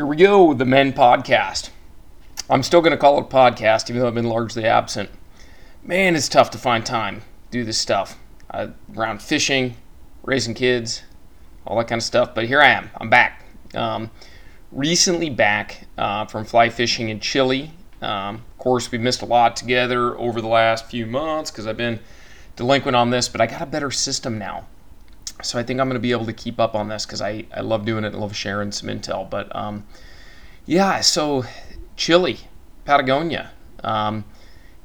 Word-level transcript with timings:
Here 0.00 0.06
we 0.06 0.16
go, 0.16 0.54
the 0.54 0.64
Men 0.64 0.94
Podcast. 0.94 1.68
I'm 2.48 2.62
still 2.62 2.80
going 2.80 2.92
to 2.92 2.96
call 2.96 3.20
it 3.20 3.28
podcast, 3.28 3.90
even 3.90 4.00
though 4.00 4.08
I've 4.08 4.14
been 4.14 4.30
largely 4.30 4.64
absent. 4.64 5.10
Man, 5.82 6.16
it's 6.16 6.26
tough 6.26 6.48
to 6.52 6.58
find 6.58 6.86
time 6.86 7.20
to 7.20 7.24
do 7.50 7.64
this 7.64 7.76
stuff 7.76 8.16
uh, 8.48 8.68
around 8.96 9.20
fishing, 9.20 9.76
raising 10.22 10.54
kids, 10.54 11.02
all 11.66 11.76
that 11.76 11.86
kind 11.86 11.98
of 11.98 12.02
stuff. 12.02 12.34
But 12.34 12.46
here 12.46 12.62
I 12.62 12.68
am. 12.68 12.88
I'm 12.96 13.10
back. 13.10 13.44
Um, 13.74 14.10
recently 14.72 15.28
back 15.28 15.86
uh, 15.98 16.24
from 16.24 16.46
fly 16.46 16.70
fishing 16.70 17.10
in 17.10 17.20
Chile. 17.20 17.70
Um, 18.00 18.36
of 18.36 18.56
course, 18.56 18.90
we 18.90 18.96
missed 18.96 19.20
a 19.20 19.26
lot 19.26 19.54
together 19.54 20.18
over 20.18 20.40
the 20.40 20.48
last 20.48 20.86
few 20.86 21.04
months 21.04 21.50
because 21.50 21.66
I've 21.66 21.76
been 21.76 22.00
delinquent 22.56 22.96
on 22.96 23.10
this, 23.10 23.28
but 23.28 23.42
I 23.42 23.46
got 23.46 23.60
a 23.60 23.66
better 23.66 23.90
system 23.90 24.38
now 24.38 24.64
so 25.42 25.58
I 25.58 25.62
think 25.62 25.80
I'm 25.80 25.88
going 25.88 25.94
to 25.94 26.00
be 26.00 26.12
able 26.12 26.26
to 26.26 26.32
keep 26.32 26.60
up 26.60 26.74
on 26.74 26.88
this 26.88 27.06
because 27.06 27.20
I, 27.20 27.44
I 27.54 27.60
love 27.60 27.84
doing 27.84 28.04
it. 28.04 28.14
I 28.14 28.16
love 28.16 28.34
sharing 28.34 28.72
some 28.72 28.88
intel. 28.88 29.28
But 29.28 29.54
um, 29.54 29.86
yeah, 30.66 31.00
so 31.00 31.44
Chile, 31.96 32.38
Patagonia, 32.84 33.50
um, 33.84 34.24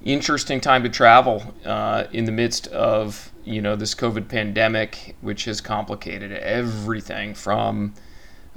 interesting 0.04 0.62
time 0.62 0.84
to 0.84 0.90
travel 0.90 1.54
uh, 1.66 2.06
in 2.12 2.26
the 2.26 2.32
midst 2.32 2.68
of 2.68 3.32
you 3.44 3.62
know 3.62 3.76
this 3.76 3.94
COVID 3.96 4.28
pandemic, 4.28 5.16
which 5.22 5.46
has 5.46 5.62
complicated 5.62 6.32
everything 6.32 7.34
from 7.34 7.94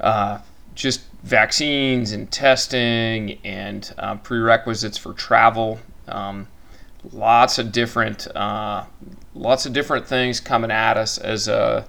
uh, 0.00 0.38
just 0.74 1.02
vaccines 1.22 2.12
and 2.12 2.30
testing 2.30 3.38
and 3.44 3.92
uh, 3.98 4.14
prerequisites 4.16 4.96
for 4.96 5.12
travel. 5.12 5.78
Um, 6.06 6.48
lots 7.12 7.58
of 7.58 7.72
different 7.72 8.26
uh, 8.36 8.84
lots 9.38 9.66
of 9.66 9.72
different 9.72 10.06
things 10.06 10.40
coming 10.40 10.70
at 10.70 10.96
us 10.96 11.18
as 11.18 11.48
a 11.48 11.86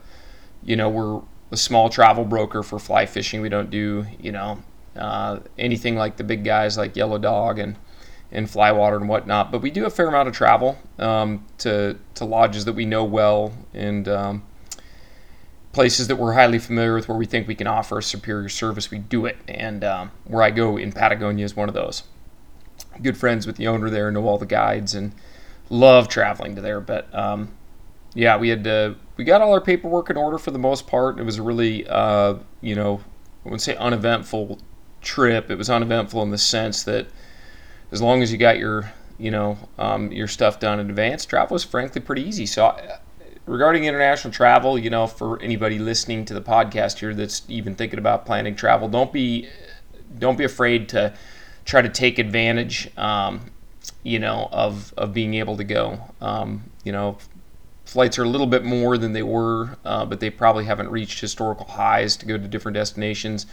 you 0.64 0.76
know 0.76 0.90
we're 0.90 1.22
a 1.52 1.58
small 1.58 1.90
travel 1.90 2.24
broker 2.24 2.62
for 2.64 2.80
fly 2.80 3.06
fishing. 3.06 3.42
We 3.42 3.50
don't 3.50 3.70
do 3.70 4.06
you 4.20 4.32
know 4.32 4.60
uh, 4.96 5.40
anything 5.58 5.96
like 5.96 6.18
the 6.18 6.24
big 6.24 6.44
guys 6.44 6.78
like 6.78 6.96
yellow 6.96 7.18
dog 7.18 7.60
and 7.60 7.78
and 8.32 8.46
flywater 8.48 8.98
and 8.98 9.10
whatnot 9.10 9.52
but 9.52 9.60
we 9.60 9.72
do 9.72 9.88
a 9.88 9.90
fair 9.90 10.08
amount 10.08 10.28
of 10.28 10.36
travel 10.36 10.78
um, 11.00 11.44
to 11.58 11.98
to 12.14 12.26
lodges 12.26 12.66
that 12.66 12.74
we 12.74 12.86
know 12.86 13.04
well 13.04 13.52
and 13.74 14.08
um, 14.08 14.44
places 15.72 16.08
that 16.08 16.16
we're 16.16 16.34
highly 16.34 16.60
familiar 16.60 16.96
with 16.96 17.08
where 17.08 17.18
we 17.18 17.26
think 17.26 17.48
we 17.48 17.56
can 17.56 17.68
offer 17.68 18.00
a 18.00 18.04
superior 18.04 18.50
service. 18.50 18.92
We 18.92 19.00
do 19.00 19.26
it 19.26 19.38
and 19.48 19.84
um, 19.84 20.12
where 20.26 20.42
i 20.42 20.52
go 20.52 20.78
in 20.78 20.92
patagonia 20.92 21.46
is 21.46 21.56
one 21.56 21.70
of 21.70 21.76
those. 21.76 22.04
Good 23.02 23.18
friends 23.18 23.48
with 23.48 23.56
the 23.56 23.68
owner 23.68 23.90
there, 23.90 24.12
know 24.12 24.26
all 24.26 24.38
the 24.38 24.46
guides, 24.46 24.94
and 24.94 25.14
love 25.70 26.08
traveling 26.08 26.56
to 26.56 26.62
there. 26.62 26.82
But 26.82 27.14
um, 27.14 27.52
yeah, 28.14 28.38
we 28.38 28.50
had 28.50 28.64
to, 28.64 28.96
we 29.18 29.24
got 29.24 29.42
all 29.42 29.54
our 29.54 29.62
paperwork 29.62 30.10
in 30.10 30.18
order 30.18 30.38
for 30.38 30.52
the 30.52 30.60
most 30.60 30.88
part. 30.88 31.20
It 31.20 31.24
was 31.24 31.38
a 31.38 31.44
really, 31.44 31.88
uh, 31.88 32.36
you 32.62 32.76
know, 32.76 33.02
I 33.46 33.50
wouldn't 33.50 33.62
say 33.62 33.76
uneventful 33.76 34.60
trip. 35.02 35.50
It 35.50 35.58
was 35.58 35.70
uneventful 35.70 36.22
in 36.24 36.32
the 36.32 36.38
sense 36.38 36.84
that 36.84 37.08
as 37.92 38.02
long 38.02 38.22
as 38.22 38.32
you 38.32 38.38
got 38.38 38.58
your, 38.58 38.92
you 39.18 39.32
know, 39.32 39.58
um, 39.78 40.12
your 40.12 40.28
stuff 40.28 40.60
done 40.60 40.80
in 40.80 40.90
advance, 40.90 41.26
travel 41.26 41.56
was 41.56 41.64
frankly 41.64 42.02
pretty 42.02 42.24
easy. 42.24 42.46
So. 42.46 42.68
Uh, 42.68 42.98
regarding 43.46 43.86
international 43.86 44.32
travel, 44.32 44.78
you 44.78 44.92
know, 44.92 45.08
for 45.08 45.42
anybody 45.42 45.80
listening 45.80 46.24
to 46.24 46.36
the 46.36 46.42
podcast 46.42 47.00
here 47.00 47.16
that's 47.16 47.42
even 47.50 47.74
thinking 47.74 47.98
about 47.98 48.24
planning 48.24 48.56
travel, 48.56 48.88
don't 48.88 49.12
be 49.12 49.50
don't 50.20 50.38
be 50.38 50.44
afraid 50.44 50.90
to 50.90 51.14
try 51.66 51.82
to 51.82 51.90
take 51.90 52.20
advantage, 52.20 52.90
um, 52.98 53.42
you 54.04 54.20
know, 54.20 54.50
of, 54.52 54.94
of 54.98 55.14
being 55.14 55.34
able 55.36 55.58
to 55.58 55.64
go. 55.64 56.00
Um, 56.22 56.64
you 56.84 56.92
know, 56.92 57.18
flights 57.86 58.18
are 58.20 58.24
a 58.24 58.30
little 58.30 58.48
bit 58.48 58.64
more 58.64 58.98
than 58.98 59.14
they 59.14 59.24
were, 59.24 59.78
uh, 59.84 60.06
but 60.06 60.20
they 60.20 60.30
probably 60.30 60.66
haven't 60.66 60.90
reached 60.90 61.20
historical 61.20 61.66
highs 61.66 62.16
to 62.18 62.26
go 62.26 62.38
to 62.38 62.48
different 62.48 62.76
destinations. 62.76 63.46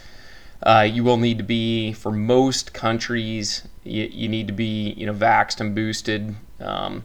Uh, 0.63 0.87
you 0.89 1.03
will 1.03 1.17
need 1.17 1.37
to 1.37 1.43
be, 1.43 1.93
for 1.93 2.11
most 2.11 2.73
countries, 2.73 3.67
you, 3.83 4.09
you 4.11 4.27
need 4.27 4.47
to 4.47 4.53
be, 4.53 4.93
you 4.93 5.05
know, 5.05 5.13
vaxxed 5.13 5.59
and 5.59 5.75
boosted, 5.75 6.35
um, 6.59 7.03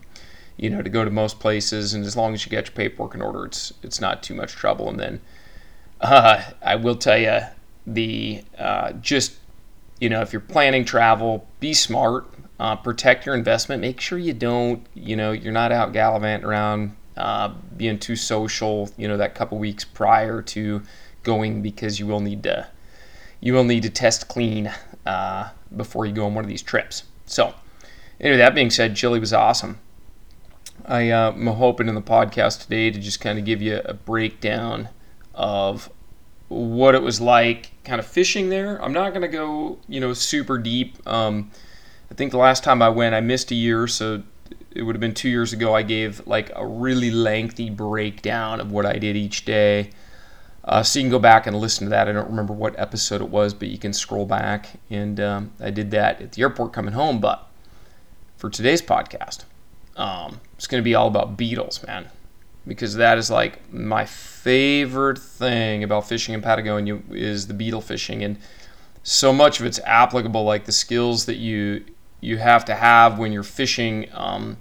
you 0.57 0.71
know, 0.71 0.81
to 0.81 0.89
go 0.89 1.05
to 1.05 1.11
most 1.11 1.41
places. 1.41 1.93
And 1.93 2.05
as 2.05 2.17
long 2.17 2.33
as 2.35 2.45
you 2.45 2.51
get 2.51 2.67
your 2.67 2.75
paperwork 2.75 3.15
in 3.15 3.23
order, 3.23 3.45
it's 3.45 3.73
it's 3.83 4.01
not 4.01 4.23
too 4.23 4.35
much 4.35 4.53
trouble. 4.53 4.89
And 4.89 4.99
then 4.99 5.21
uh, 6.01 6.43
I 6.63 6.77
will 6.77 6.97
tell 6.97 7.19
you, 7.19 7.41
the 7.87 8.43
uh, 8.59 8.93
just 8.93 9.35
you 10.01 10.09
know, 10.09 10.21
if 10.21 10.33
you're 10.33 10.41
planning 10.41 10.85
travel, 10.85 11.47
be 11.61 11.73
smart, 11.73 12.27
uh, 12.63 12.77
protect 12.77 13.27
your 13.27 13.35
investment. 13.35 13.81
Make 13.81 14.01
sure 14.01 14.21
you 14.21 14.33
don't, 14.33 14.87
you 14.95 15.17
know, 15.17 15.33
you're 15.33 15.53
not 15.53 15.73
out 15.73 15.93
gallivanting 15.93 16.47
around, 16.47 16.97
uh, 17.17 17.53
being 17.77 17.99
too 17.99 18.15
social, 18.15 18.89
you 18.97 19.09
know, 19.09 19.17
that 19.17 19.35
couple 19.35 19.59
weeks 19.59 19.85
prior 19.85 20.41
to 20.43 20.81
going 21.25 21.61
because 21.61 21.99
you 21.99 22.07
will 22.07 22.21
need 22.21 22.45
to, 22.45 22.69
you 23.41 23.53
will 23.53 23.65
need 23.65 23.83
to 23.83 23.91
test 23.91 24.29
clean 24.29 24.73
uh, 25.05 25.51
before 25.77 26.07
you 26.07 26.13
go 26.13 26.25
on 26.25 26.37
one 26.37 26.45
of 26.45 26.49
these 26.49 26.63
trips. 26.63 27.03
So, 27.27 27.53
anyway, 28.21 28.37
that 28.37 28.55
being 28.55 28.71
said, 28.71 28.95
Chile 28.95 29.19
was 29.19 29.33
awesome. 29.33 29.81
I 30.87 31.01
am 31.01 31.49
uh, 31.49 31.55
hoping 31.55 31.89
in 31.89 31.97
the 31.97 32.01
podcast 32.01 32.63
today 32.63 32.93
to 32.93 33.01
just 33.01 33.21
kind 33.21 33.41
of 33.41 33.45
give 33.45 33.61
you 33.61 33.81
a 33.85 33.95
breakdown 33.95 34.89
of 35.35 35.91
what 36.47 36.95
it 36.95 37.03
was 37.03 37.21
like 37.21 37.73
kind 37.83 37.99
of 37.99 38.07
fishing 38.07 38.51
there. 38.51 38.81
I'm 38.81 38.93
not 38.93 39.11
going 39.11 39.23
to 39.23 39.29
go, 39.29 39.79
you 39.89 39.99
know, 39.99 40.13
super 40.13 40.59
deep. 40.59 41.05
Um, 41.09 41.51
I 42.13 42.15
think 42.15 42.31
the 42.31 42.37
last 42.37 42.63
time 42.63 42.83
I 42.83 42.91
went, 42.91 43.15
I 43.15 43.21
missed 43.21 43.51
a 43.53 43.55
year, 43.55 43.87
so 43.87 44.23
it 44.71 44.83
would 44.83 44.95
have 44.95 45.01
been 45.01 45.15
two 45.15 45.31
years 45.31 45.55
ago. 45.55 45.75
I 45.75 45.81
gave 45.81 46.27
like 46.27 46.53
a 46.55 46.67
really 46.67 47.11
lengthy 47.11 47.71
breakdown 47.71 48.61
of 48.61 48.71
what 48.71 48.85
I 48.85 48.99
did 48.99 49.17
each 49.17 49.47
day. 49.47 49.89
Uh, 50.63 50.83
so 50.83 50.99
you 50.99 51.05
can 51.05 51.11
go 51.11 51.19
back 51.19 51.47
and 51.47 51.57
listen 51.57 51.87
to 51.87 51.91
that. 51.91 52.09
I 52.09 52.13
don't 52.13 52.29
remember 52.29 52.53
what 52.53 52.79
episode 52.79 53.23
it 53.23 53.31
was, 53.31 53.55
but 53.55 53.69
you 53.69 53.79
can 53.79 53.95
scroll 53.95 54.27
back. 54.27 54.79
And 54.91 55.19
um, 55.21 55.53
I 55.59 55.71
did 55.71 55.91
that 55.93 56.21
at 56.21 56.33
the 56.33 56.43
airport 56.43 56.75
coming 56.75 56.93
home. 56.93 57.19
But 57.19 57.49
for 58.37 58.51
today's 58.51 58.83
podcast, 58.83 59.45
um, 59.97 60.39
it's 60.59 60.67
going 60.67 60.83
to 60.83 60.85
be 60.85 60.95
all 60.95 61.09
about 61.09 61.39
beetles, 61.39 61.83
man 61.87 62.09
because 62.65 62.95
that 62.95 63.19
is 63.19 63.29
like 63.29 63.73
my 63.73 64.05
favorite 64.05 65.19
thing 65.19 65.83
about 65.83 66.07
fishing 66.07 66.33
in 66.33 66.41
Patagonia 66.41 67.01
is 67.11 67.49
the 67.49 67.55
beetle 67.55 67.81
fishing 67.81 68.23
and 68.23 68.39
so 69.03 69.33
much 69.33 69.59
of 69.59 69.67
it's 69.67 69.81
applicable 69.81 70.45
like 70.45 70.65
the 70.65 70.71
skills 70.71 71.27
that 71.27 71.39
you 71.39 71.85
you 72.23 72.39
have 72.39 72.65
to 72.65 72.75
have 72.75 73.19
when 73.19 73.33
you're 73.33 73.43
fishing 73.43 74.09
um, 74.13 74.57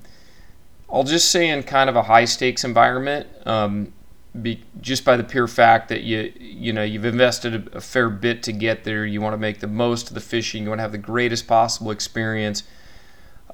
I'll 0.92 1.06
just 1.06 1.32
say 1.32 1.48
in 1.48 1.64
kind 1.64 1.90
of 1.90 1.96
a 1.96 2.04
high 2.04 2.26
stakes 2.26 2.66
environment 2.66 3.28
um, 3.46 3.94
be, 4.42 4.62
just 4.82 5.06
by 5.06 5.16
the 5.16 5.24
pure 5.24 5.48
fact 5.48 5.88
that 5.90 6.02
you 6.02 6.34
you 6.38 6.74
know 6.74 6.84
you've 6.84 7.06
invested 7.06 7.56
a, 7.74 7.78
a 7.78 7.82
fair 7.82 8.10
bit 8.10 8.44
to 8.44 8.52
get 8.52 8.84
there 8.84 9.06
you 9.06 9.22
want 9.22 9.34
to 9.34 9.38
make 9.38 9.62
the 9.62 9.68
most 9.68 10.10
of 10.10 10.16
the 10.16 10.22
fishing 10.22 10.64
you 10.64 10.70
want 10.70 10.80
to 10.80 10.84
have 10.84 10.92
the 10.92 10.98
greatest 10.98 11.48
possible 11.48 11.92
experience 11.92 12.64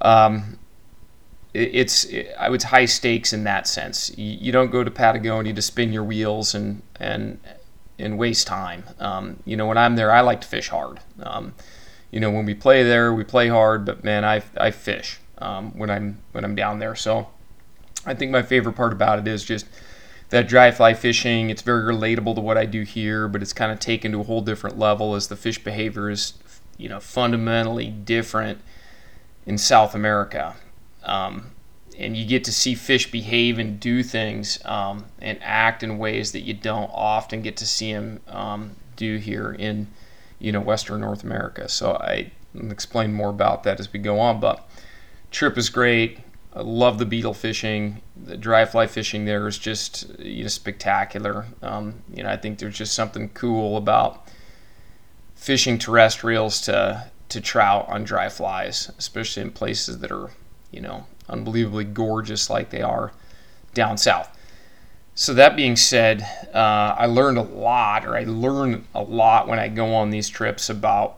um, 0.02 0.58
it's 1.58 2.06
I 2.38 2.50
would 2.50 2.62
high 2.62 2.86
stakes 2.86 3.34
in 3.34 3.44
that 3.46 3.68
sense. 3.68 4.16
You, 4.18 4.38
you, 4.42 4.52
don't 4.52 4.72
go 4.72 4.84
to 4.84 4.92
Patagonia 4.92 5.54
to 5.54 5.62
spin 5.62 5.92
your 5.92 6.04
wheels 6.04 6.54
and 6.54 6.82
and 7.00 7.40
and 7.98 8.18
waste 8.18 8.48
time. 8.48 8.84
Um, 9.00 9.38
you 9.46 9.58
know, 9.58 9.66
when 9.66 9.78
I'm 9.78 9.96
there, 9.96 10.12
I 10.12 10.22
like 10.22 10.42
to 10.42 10.48
fish 10.48 10.70
hard. 10.70 11.00
Um, 11.24 11.56
you 12.12 12.20
know, 12.20 12.32
when 12.32 12.46
we 12.46 12.54
play 12.54 12.84
there, 12.84 13.14
we 13.14 13.24
play 13.24 13.50
hard, 13.50 13.86
but 13.86 14.04
man, 14.04 14.24
I, 14.24 14.42
I 14.56 14.72
fish 14.72 15.20
um, 15.40 15.78
when 15.78 15.90
I'm 15.90 16.22
when 16.32 16.44
I'm 16.44 16.56
down 16.56 16.80
there. 16.80 16.96
So 16.96 17.28
I 18.06 18.14
think 18.14 18.32
my 18.32 18.42
favorite 18.42 18.74
part 18.74 18.94
about 18.94 19.20
it 19.20 19.28
is 19.28 19.44
just 19.44 19.66
that 20.30 20.48
dry 20.48 20.72
fly 20.72 20.94
fishing. 20.94 21.50
It's 21.50 21.62
very 21.62 21.94
relatable 21.94 22.36
to 22.36 22.42
what 22.42 22.58
I 22.58 22.66
do 22.66 22.84
here, 22.84 23.28
but 23.28 23.42
it's 23.42 23.54
kind 23.54 23.72
of 23.72 23.80
taken 23.80 24.12
to 24.14 24.22
a 24.22 24.24
whole 24.24 24.42
different 24.42 24.78
level 24.78 25.16
as 25.16 25.28
the 25.28 25.36
fish 25.36 25.64
behavior 25.64 26.10
is, 26.10 26.34
you 26.78 26.90
know, 26.90 27.00
fundamentally 27.00 27.90
different 27.90 28.62
in 29.46 29.58
South 29.58 29.96
America. 29.96 30.56
Um, 31.04 31.52
and 31.98 32.16
you 32.16 32.26
get 32.26 32.44
to 32.44 32.52
see 32.52 32.76
fish 32.76 33.10
behave 33.10 33.58
and 33.58 33.80
do 33.80 34.04
things 34.04 34.60
um, 34.66 35.06
and 35.20 35.40
act 35.42 35.82
in 35.82 35.98
ways 35.98 36.32
that 36.34 36.42
you 36.42 36.54
don't 36.54 36.92
often 36.94 37.42
get 37.42 37.58
to 37.58 37.66
see 37.66 37.92
them 37.92 38.22
um, 38.28 38.76
do 38.96 39.18
here 39.18 39.52
in 39.52 39.88
you 40.40 40.52
know 40.52 40.62
Western 40.62 41.02
North 41.02 41.24
America. 41.24 41.68
So 41.70 41.94
I 41.94 42.32
explain 42.56 43.14
more 43.14 43.30
about 43.30 43.64
that 43.64 43.80
as 43.80 43.92
we 43.92 44.00
go 44.00 44.20
on. 44.20 44.40
But 44.40 44.68
trip 45.32 45.58
is 45.58 45.70
great. 45.70 46.20
I 46.54 46.62
love 46.62 46.98
the 46.98 47.06
beetle 47.06 47.34
fishing. 47.34 48.02
The 48.16 48.38
dry 48.38 48.66
fly 48.66 48.88
fishing 48.88 49.26
there 49.26 49.48
is 49.48 49.58
just 49.58 50.08
you 50.20 50.44
know 50.44 50.50
spectacular. 50.50 51.46
Um, 51.62 52.02
you 52.14 52.24
know 52.24 52.30
I 52.30 52.38
think 52.38 52.60
there's 52.60 52.78
just 52.78 52.94
something 52.94 53.30
cool 53.30 53.78
about 53.78 54.28
fishing 55.36 55.78
terrestrials 55.78 56.62
to 56.62 57.12
to 57.30 57.42
trout 57.42 57.88
on 57.90 58.04
dry 58.04 58.30
flies, 58.30 58.90
especially 58.98 59.44
in 59.44 59.52
places 59.52 60.00
that 60.00 60.12
are 60.12 60.32
you 60.72 60.82
know, 60.82 61.06
unbelievably 61.30 61.86
gorgeous 61.86 62.50
like 62.50 62.70
they 62.70 62.82
are 62.82 63.12
down 63.74 63.98
south. 63.98 64.30
So 65.20 65.34
that 65.34 65.56
being 65.56 65.76
said, 65.76 66.22
uh, 66.54 66.94
I 66.96 67.08
learned 67.08 67.40
a 67.40 67.42
lot, 67.42 68.06
or 68.06 68.16
I 68.16 68.24
learn 68.26 68.86
a 68.94 69.02
lot 69.02 69.48
when 69.48 69.58
I 69.58 69.68
go 69.68 69.96
on 69.96 70.12
these 70.12 70.30
trips 70.30 70.70
about 70.70 71.18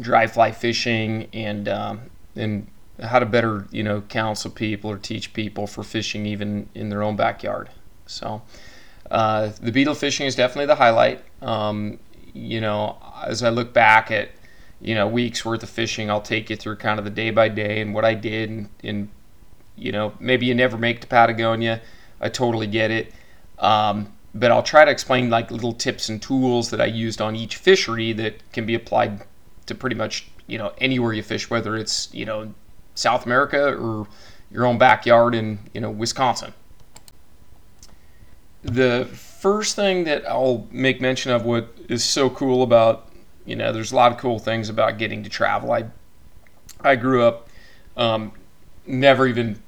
dry 0.00 0.26
fly 0.26 0.50
fishing 0.50 1.28
and 1.32 1.68
um, 1.68 2.00
and 2.34 2.66
how 3.00 3.20
to 3.20 3.26
better 3.26 3.68
you 3.70 3.84
know 3.84 4.00
counsel 4.00 4.50
people 4.50 4.90
or 4.90 4.98
teach 4.98 5.32
people 5.32 5.68
for 5.68 5.84
fishing 5.84 6.26
even 6.26 6.68
in 6.74 6.88
their 6.88 7.04
own 7.04 7.14
backyard. 7.14 7.70
So 8.06 8.42
uh, 9.12 9.52
the 9.60 9.70
beetle 9.70 9.94
fishing 9.94 10.26
is 10.26 10.34
definitely 10.34 10.66
the 10.66 10.74
highlight. 10.74 11.22
Um, 11.40 12.00
you 12.34 12.60
know, 12.60 12.98
as 13.24 13.44
I 13.44 13.50
look 13.50 13.72
back 13.72 14.10
at, 14.10 14.30
you 14.80 14.96
know, 14.96 15.06
weeks 15.06 15.44
worth 15.44 15.62
of 15.62 15.70
fishing, 15.70 16.10
I'll 16.10 16.20
take 16.20 16.50
you 16.50 16.56
through 16.56 16.76
kind 16.76 16.98
of 16.98 17.04
the 17.04 17.12
day 17.12 17.30
by 17.30 17.48
day 17.48 17.80
and 17.80 17.94
what 17.94 18.04
I 18.04 18.14
did. 18.14 18.50
And, 18.50 18.68
and 18.82 19.08
you 19.76 19.92
know, 19.92 20.14
maybe 20.18 20.46
you 20.46 20.54
never 20.56 20.76
make 20.76 21.00
to 21.02 21.06
Patagonia. 21.06 21.80
I 22.22 22.28
totally 22.28 22.66
get 22.66 22.90
it. 22.90 23.12
Um, 23.58 24.12
but 24.34 24.50
I'll 24.50 24.62
try 24.62 24.84
to 24.84 24.90
explain 24.90 25.28
like 25.28 25.50
little 25.50 25.74
tips 25.74 26.08
and 26.08 26.22
tools 26.22 26.70
that 26.70 26.80
I 26.80 26.86
used 26.86 27.20
on 27.20 27.36
each 27.36 27.56
fishery 27.56 28.12
that 28.14 28.52
can 28.52 28.64
be 28.64 28.74
applied 28.74 29.22
to 29.66 29.74
pretty 29.74 29.96
much, 29.96 30.28
you 30.46 30.56
know, 30.56 30.72
anywhere 30.78 31.12
you 31.12 31.22
fish, 31.22 31.50
whether 31.50 31.76
it's, 31.76 32.12
you 32.14 32.24
know, 32.24 32.54
South 32.94 33.26
America 33.26 33.76
or 33.76 34.06
your 34.50 34.64
own 34.64 34.78
backyard 34.78 35.34
in, 35.34 35.58
you 35.74 35.80
know, 35.80 35.90
Wisconsin. 35.90 36.54
The 38.62 39.08
first 39.12 39.74
thing 39.74 40.04
that 40.04 40.24
I'll 40.28 40.68
make 40.70 41.00
mention 41.00 41.32
of 41.32 41.44
what 41.44 41.76
is 41.88 42.04
so 42.04 42.30
cool 42.30 42.62
about 42.62 43.08
you 43.44 43.56
know 43.56 43.72
there's 43.72 43.92
a 43.92 43.96
lot 43.96 44.12
of 44.12 44.18
cool 44.18 44.38
things 44.38 44.68
about 44.68 44.98
getting 44.98 45.22
to 45.24 45.28
travel. 45.28 45.72
I 45.72 45.86
I 46.80 46.96
grew 46.96 47.24
up 47.24 47.48
um, 47.96 48.32
never 48.86 49.26
even 49.26 49.60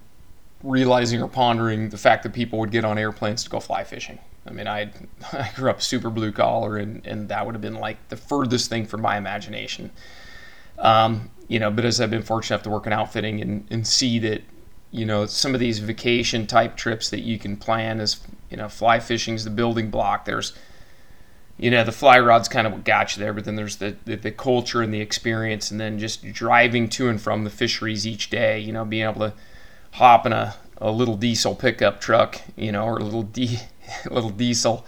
realizing 0.64 1.22
or 1.22 1.28
pondering 1.28 1.90
the 1.90 1.99
fact 1.99 2.22
that 2.25 2.32
people 2.32 2.58
would 2.58 2.72
get 2.72 2.84
on 2.84 2.99
airplanes 2.99 3.44
to 3.44 3.50
go 3.50 3.61
fly 3.61 3.84
fishing. 3.84 4.19
I 4.46 4.50
mean, 4.50 4.66
I 4.66 4.90
I 5.32 5.50
grew 5.55 5.70
up 5.70 5.81
super 5.81 6.11
blue 6.11 6.32
collar, 6.32 6.76
and 6.76 7.06
and 7.06 7.28
that 7.28 7.46
would 7.46 7.55
have 7.55 7.62
been 7.62 7.78
like 7.78 8.08
the 8.08 8.16
furthest 8.16 8.69
thing 8.69 8.87
from 8.87 9.02
my 9.02 9.16
imagination. 9.16 9.93
Um, 10.78 11.31
you 11.46 11.61
know, 11.61 11.70
but 11.70 11.84
as 11.84 12.00
I've 12.00 12.11
been 12.11 12.22
fortunate 12.22 12.56
enough 12.56 12.64
to 12.64 12.70
work 12.70 12.87
in 12.87 12.93
outfitting 12.93 13.40
and, 13.40 13.66
and 13.70 13.87
see 13.87 14.19
that, 14.20 14.43
you 14.90 15.05
know, 15.05 15.26
some 15.26 15.55
of 15.55 15.61
these 15.61 15.78
vacation 15.78 16.46
type 16.46 16.76
trips 16.76 17.11
that 17.11 17.20
you 17.20 17.38
can 17.38 17.56
plan 17.56 18.00
as 18.00 18.20
you 18.50 18.56
know, 18.56 18.69
fly 18.69 19.00
fishing 19.00 19.34
is 19.34 19.44
the 19.44 19.50
building 19.50 19.90
block. 19.90 20.25
There's, 20.25 20.52
you 21.58 21.70
know, 21.70 21.84
the 21.84 21.93
fly 21.93 22.19
rod's 22.19 22.49
kind 22.49 22.66
of 22.66 22.72
what 22.72 22.84
got 22.84 23.16
you 23.16 23.22
there, 23.22 23.32
but 23.32 23.44
then 23.44 23.56
there's 23.56 23.76
the, 23.76 23.96
the, 24.05 24.16
the 24.16 24.31
culture 24.31 24.81
and 24.81 24.93
the 24.93 25.00
experience, 25.00 25.70
and 25.70 25.81
then 25.81 25.99
just 25.99 26.25
driving 26.32 26.88
to 26.90 27.08
and 27.08 27.20
from 27.20 27.44
the 27.44 27.50
fisheries 27.50 28.06
each 28.06 28.31
day. 28.31 28.58
You 28.58 28.72
know, 28.72 28.84
being 28.84 29.05
able 29.05 29.20
to 29.20 29.34
hop 29.94 30.26
in 30.26 30.32
a, 30.32 30.55
a 30.79 30.91
little 30.91 31.17
diesel 31.17 31.55
pickup 31.55 32.00
truck, 32.00 32.41
you 32.56 32.70
know, 32.70 32.85
or 32.85 32.99
a 32.99 33.05
little 33.05 33.23
D, 33.23 33.58
little 34.11 34.31
diesel 34.31 34.87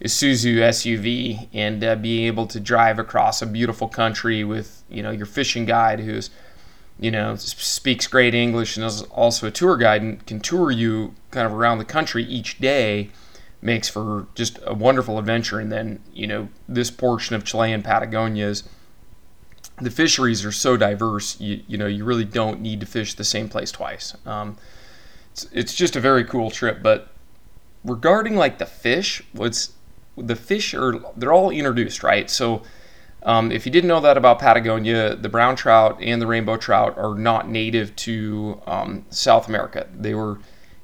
Isuzu 0.00 0.56
SUV, 0.56 1.48
and 1.52 1.84
uh, 1.84 1.96
being 1.96 2.26
able 2.26 2.46
to 2.46 2.60
drive 2.60 2.98
across 2.98 3.42
a 3.42 3.46
beautiful 3.46 3.88
country 3.88 4.44
with 4.44 4.82
you 4.88 5.02
know 5.02 5.10
your 5.10 5.26
fishing 5.26 5.66
guide 5.66 6.00
who's 6.00 6.30
you 7.00 7.10
know, 7.10 7.34
speaks 7.34 8.06
great 8.06 8.34
English 8.34 8.76
and 8.76 8.84
is 8.84 9.02
also 9.04 9.46
a 9.46 9.50
tour 9.50 9.76
guide 9.78 10.02
and 10.02 10.24
can 10.26 10.38
tour 10.38 10.70
you 10.70 11.14
kind 11.30 11.46
of 11.46 11.54
around 11.54 11.78
the 11.78 11.84
country 11.84 12.22
each 12.24 12.58
day 12.58 13.08
makes 13.62 13.88
for 13.88 14.26
just 14.34 14.58
a 14.66 14.74
wonderful 14.74 15.18
adventure. 15.18 15.58
And 15.58 15.72
then, 15.72 16.00
you 16.12 16.26
know, 16.26 16.48
this 16.68 16.90
portion 16.90 17.34
of 17.34 17.44
Chilean 17.44 17.82
Patagonia 17.82 18.48
is 18.48 18.64
the 19.80 19.90
fisheries 19.90 20.44
are 20.44 20.52
so 20.52 20.76
diverse, 20.76 21.40
you, 21.40 21.62
you 21.66 21.78
know, 21.78 21.86
you 21.86 22.04
really 22.04 22.24
don't 22.24 22.60
need 22.60 22.80
to 22.80 22.86
fish 22.86 23.14
the 23.14 23.24
same 23.24 23.48
place 23.48 23.72
twice. 23.72 24.14
Um, 24.26 24.56
it's, 25.32 25.46
it's 25.52 25.74
just 25.74 25.96
a 25.96 26.00
very 26.00 26.24
cool 26.24 26.50
trip. 26.50 26.82
But 26.82 27.08
regarding 27.84 28.36
like 28.36 28.58
the 28.58 28.66
fish, 28.66 29.22
what's 29.32 29.72
the 30.16 30.36
fish 30.36 30.74
are, 30.74 31.00
they're 31.16 31.32
all 31.32 31.50
introduced, 31.50 32.02
right? 32.02 32.28
So, 32.28 32.62
um, 33.22 33.52
if 33.52 33.66
you 33.66 33.72
didn't 33.72 33.88
know 33.88 34.00
that 34.00 34.16
about 34.16 34.38
Patagonia, 34.38 35.14
the 35.14 35.28
brown 35.28 35.54
trout 35.54 35.98
and 36.00 36.22
the 36.22 36.26
rainbow 36.26 36.56
trout 36.56 36.96
are 36.96 37.14
not 37.14 37.50
native 37.50 37.94
to 37.96 38.62
um, 38.66 39.04
South 39.10 39.46
America. 39.46 39.86
They 39.94 40.14
were 40.14 40.38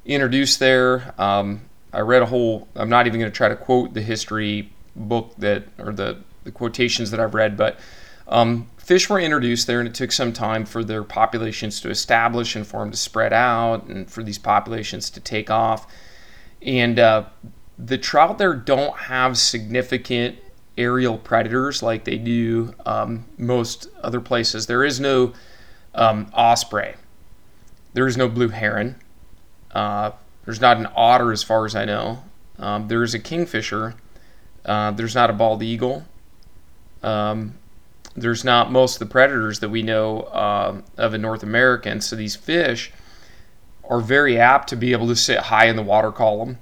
introduced 0.04 0.58
there. 0.58 1.14
Um, 1.18 1.62
I 1.94 2.00
read 2.00 2.20
a 2.20 2.26
whole. 2.26 2.68
I'm 2.76 2.90
not 2.90 3.06
even 3.06 3.20
going 3.20 3.32
to 3.32 3.36
try 3.36 3.48
to 3.48 3.56
quote 3.56 3.94
the 3.94 4.02
history 4.02 4.70
book 4.94 5.32
that 5.38 5.64
or 5.78 5.92
the 5.92 6.18
the 6.44 6.52
quotations 6.52 7.10
that 7.10 7.20
I've 7.20 7.34
read, 7.34 7.56
but 7.56 7.78
um, 8.28 8.66
fish 8.78 9.08
were 9.08 9.20
introduced 9.20 9.66
there, 9.66 9.80
and 9.80 9.88
it 9.88 9.94
took 9.94 10.12
some 10.12 10.32
time 10.32 10.64
for 10.64 10.84
their 10.84 11.02
populations 11.02 11.80
to 11.80 11.90
establish 11.90 12.56
and 12.56 12.66
for 12.66 12.80
them 12.80 12.90
to 12.90 12.96
spread 12.96 13.32
out, 13.32 13.84
and 13.86 14.10
for 14.10 14.22
these 14.22 14.38
populations 14.38 15.10
to 15.10 15.20
take 15.20 15.50
off. 15.50 15.86
And 16.62 16.98
uh, 16.98 17.26
the 17.78 17.98
trout 17.98 18.38
there 18.38 18.54
don't 18.54 18.96
have 18.96 19.36
significant 19.38 20.38
aerial 20.78 21.18
predators 21.18 21.82
like 21.82 22.04
they 22.04 22.18
do 22.18 22.74
um, 22.84 23.24
most 23.38 23.88
other 24.02 24.20
places. 24.20 24.66
There 24.66 24.84
is 24.84 25.00
no 25.00 25.32
um, 25.94 26.30
osprey. 26.34 26.94
There 27.94 28.06
is 28.06 28.16
no 28.16 28.28
blue 28.28 28.48
heron. 28.48 28.96
Uh, 29.72 30.12
there's 30.44 30.60
not 30.60 30.76
an 30.76 30.88
otter, 30.94 31.32
as 31.32 31.42
far 31.42 31.64
as 31.64 31.74
I 31.74 31.84
know. 31.84 32.22
Um, 32.58 32.88
there 32.88 33.02
is 33.02 33.14
a 33.14 33.18
kingfisher. 33.18 33.94
Uh, 34.64 34.90
there's 34.90 35.14
not 35.14 35.30
a 35.30 35.32
bald 35.32 35.62
eagle. 35.62 36.04
There's 38.16 38.44
not 38.44 38.72
most 38.72 38.94
of 38.94 38.98
the 39.00 39.12
predators 39.12 39.60
that 39.60 39.68
we 39.68 39.82
know 39.82 40.22
uh, 40.22 40.80
of 40.96 41.14
in 41.14 41.22
North 41.22 41.42
America. 41.42 41.90
And 41.90 42.02
so 42.02 42.16
these 42.16 42.36
fish 42.36 42.92
are 43.84 44.00
very 44.00 44.38
apt 44.38 44.68
to 44.70 44.76
be 44.76 44.92
able 44.92 45.06
to 45.08 45.16
sit 45.16 45.38
high 45.38 45.66
in 45.66 45.76
the 45.76 45.82
water 45.82 46.10
column, 46.10 46.58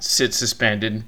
sit 0.00 0.34
suspended, 0.34 1.04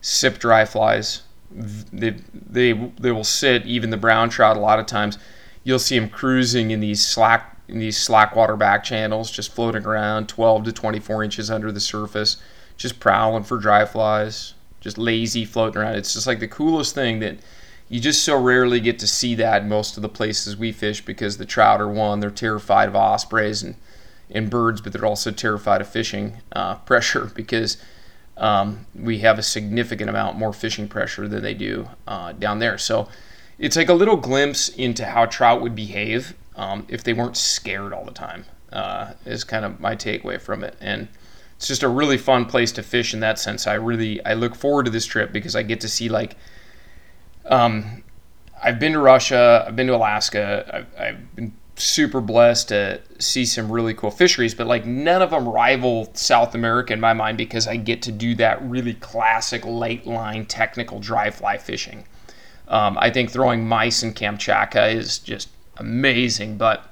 sip 0.00 0.38
dry 0.38 0.64
flies, 0.64 1.22
they 1.50 2.10
they 2.32 2.72
they 2.72 3.10
will 3.10 3.24
sit 3.24 3.64
even 3.64 3.88
the 3.90 3.96
brown 3.96 4.28
trout 4.28 4.56
a 4.56 4.60
lot 4.60 4.78
of 4.78 4.86
times. 4.86 5.18
You'll 5.64 5.78
see 5.78 5.98
them 5.98 6.10
cruising 6.10 6.70
in 6.70 6.80
these 6.80 7.04
slack 7.04 7.56
in 7.68 7.78
these 7.78 7.96
slack 7.96 8.36
water 8.36 8.56
back 8.56 8.84
channels 8.84 9.30
just 9.30 9.52
floating 9.52 9.84
around 9.84 10.28
12 10.28 10.64
to 10.64 10.72
24 10.72 11.24
inches 11.24 11.50
under 11.50 11.70
the 11.70 11.80
surface 11.80 12.38
just 12.78 12.98
prowling 12.98 13.42
for 13.42 13.58
dry 13.58 13.84
flies 13.84 14.54
just 14.80 14.98
lazy 14.98 15.44
floating 15.44 15.80
around. 15.80 15.96
It's 15.96 16.14
just 16.14 16.26
like 16.26 16.40
the 16.40 16.48
coolest 16.48 16.94
thing 16.94 17.18
that 17.20 17.38
you 17.88 18.00
just 18.00 18.22
so 18.22 18.40
rarely 18.40 18.80
get 18.80 18.98
to 18.98 19.06
see 19.06 19.34
that 19.34 19.62
in 19.62 19.68
most 19.68 19.96
of 19.96 20.02
the 20.02 20.08
places 20.08 20.56
we 20.56 20.72
fish 20.72 21.04
because 21.04 21.38
the 21.38 21.46
trout 21.46 21.80
are 21.80 21.88
one 21.88 22.20
they're 22.20 22.30
terrified 22.30 22.88
of 22.88 22.96
ospreys 22.96 23.62
and 23.62 23.74
and 24.30 24.50
birds 24.50 24.80
but 24.80 24.92
they're 24.92 25.06
also 25.06 25.30
terrified 25.30 25.80
of 25.80 25.88
fishing 25.88 26.36
uh, 26.52 26.74
pressure 26.86 27.30
because 27.34 27.78
um, 28.38 28.86
we 28.94 29.18
have 29.18 29.38
a 29.38 29.42
significant 29.42 30.08
amount 30.08 30.38
more 30.38 30.52
fishing 30.52 30.88
pressure 30.88 31.28
than 31.28 31.42
they 31.42 31.54
do 31.54 31.88
uh, 32.06 32.32
down 32.32 32.60
there. 32.60 32.78
So 32.78 33.08
it's 33.58 33.76
like 33.76 33.88
a 33.88 33.94
little 33.94 34.16
glimpse 34.16 34.68
into 34.68 35.04
how 35.04 35.26
trout 35.26 35.60
would 35.60 35.74
behave 35.74 36.34
um, 36.56 36.86
if 36.88 37.02
they 37.02 37.12
weren't 37.12 37.36
scared 37.36 37.92
all 37.92 38.04
the 38.04 38.12
time. 38.12 38.44
Uh, 38.72 39.12
is 39.24 39.44
kind 39.44 39.64
of 39.64 39.80
my 39.80 39.96
takeaway 39.96 40.38
from 40.38 40.62
it, 40.62 40.76
and 40.78 41.08
it's 41.56 41.66
just 41.66 41.82
a 41.82 41.88
really 41.88 42.18
fun 42.18 42.44
place 42.44 42.70
to 42.70 42.82
fish 42.82 43.14
in 43.14 43.20
that 43.20 43.38
sense. 43.38 43.66
I 43.66 43.74
really 43.74 44.22
I 44.26 44.34
look 44.34 44.54
forward 44.54 44.84
to 44.84 44.90
this 44.90 45.06
trip 45.06 45.32
because 45.32 45.56
I 45.56 45.62
get 45.62 45.80
to 45.82 45.88
see 45.88 46.08
like. 46.08 46.36
Um, 47.48 48.04
I've 48.62 48.78
been 48.78 48.92
to 48.92 49.00
Russia. 49.00 49.64
I've 49.66 49.76
been 49.76 49.86
to 49.88 49.94
Alaska. 49.94 50.70
I've, 50.72 51.00
I've 51.00 51.36
been 51.36 51.54
super 51.76 52.20
blessed 52.20 52.68
to 52.68 53.00
see 53.18 53.44
some 53.44 53.70
really 53.70 53.94
cool 53.94 54.10
fisheries, 54.10 54.54
but 54.54 54.66
like 54.66 54.84
none 54.84 55.22
of 55.22 55.30
them 55.30 55.48
rival 55.48 56.10
South 56.14 56.54
America 56.54 56.92
in 56.92 57.00
my 57.00 57.12
mind 57.12 57.38
because 57.38 57.66
I 57.68 57.76
get 57.76 58.02
to 58.02 58.12
do 58.12 58.34
that 58.36 58.60
really 58.62 58.94
classic 58.94 59.64
late 59.64 60.06
line 60.06 60.46
technical 60.46 60.98
dry 60.98 61.30
fly 61.30 61.56
fishing. 61.56 62.04
Um, 62.66 62.98
I 63.00 63.10
think 63.10 63.30
throwing 63.30 63.66
mice 63.66 64.02
in 64.02 64.12
Kamchatka 64.12 64.92
is 64.92 65.18
just 65.18 65.48
amazing, 65.76 66.58
but 66.58 66.84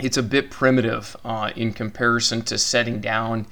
it's 0.00 0.16
a 0.16 0.22
bit 0.22 0.50
primitive 0.50 1.16
uh, 1.24 1.52
in 1.54 1.72
comparison 1.72 2.42
to 2.42 2.58
setting 2.58 3.00
down, 3.00 3.46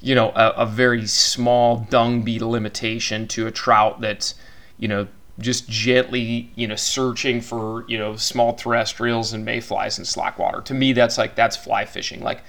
you 0.00 0.14
know, 0.14 0.30
a, 0.30 0.50
a 0.50 0.66
very 0.66 1.06
small 1.06 1.86
dung 1.90 2.22
beetle 2.22 2.54
imitation 2.54 3.26
to 3.28 3.46
a 3.46 3.50
trout 3.50 4.00
that's, 4.00 4.34
you 4.78 4.88
know, 4.88 5.08
just 5.38 5.68
gently, 5.68 6.50
you 6.54 6.66
know, 6.66 6.76
searching 6.76 7.40
for, 7.40 7.84
you 7.88 7.98
know, 7.98 8.16
small 8.16 8.54
terrestrials 8.54 9.32
and 9.32 9.44
mayflies 9.44 9.98
in 9.98 10.04
slack 10.04 10.38
water. 10.38 10.60
To 10.62 10.74
me, 10.74 10.92
that's 10.92 11.18
like, 11.18 11.34
that's 11.34 11.56
fly 11.56 11.84
fishing. 11.84 12.22
Like 12.22 12.42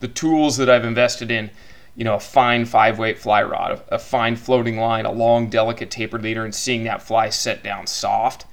the 0.00 0.08
tools 0.08 0.56
that 0.58 0.68
I've 0.68 0.84
invested 0.84 1.30
in, 1.30 1.50
you 1.96 2.04
know, 2.04 2.14
a 2.14 2.20
fine 2.20 2.64
five 2.64 2.98
weight 2.98 3.18
fly 3.18 3.42
rod, 3.42 3.82
a, 3.88 3.94
a 3.94 3.98
fine 3.98 4.36
floating 4.36 4.76
line, 4.76 5.06
a 5.06 5.12
long, 5.12 5.48
delicate 5.48 5.90
tapered 5.90 6.22
leader, 6.22 6.44
and 6.44 6.54
seeing 6.54 6.84
that 6.84 7.02
fly 7.02 7.30
set 7.30 7.62
down 7.62 7.86
soft. 7.86 8.46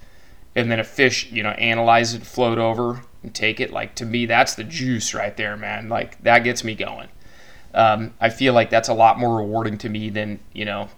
And 0.55 0.71
then 0.71 0.79
a 0.79 0.83
fish, 0.83 1.31
you 1.31 1.43
know, 1.43 1.51
analyze 1.51 2.13
it, 2.13 2.25
float 2.25 2.57
over, 2.57 3.01
and 3.23 3.33
take 3.33 3.59
it. 3.59 3.71
Like 3.71 3.95
to 3.95 4.05
me, 4.05 4.25
that's 4.25 4.55
the 4.55 4.63
juice 4.63 5.13
right 5.13 5.35
there, 5.35 5.57
man. 5.57 5.89
Like 5.89 6.21
that 6.23 6.43
gets 6.43 6.63
me 6.63 6.75
going. 6.75 7.09
Um, 7.73 8.13
I 8.19 8.29
feel 8.29 8.53
like 8.53 8.69
that's 8.69 8.89
a 8.89 8.93
lot 8.93 9.17
more 9.17 9.37
rewarding 9.37 9.77
to 9.79 9.89
me 9.89 10.09
than, 10.09 10.39
you 10.53 10.65
know, 10.65 10.89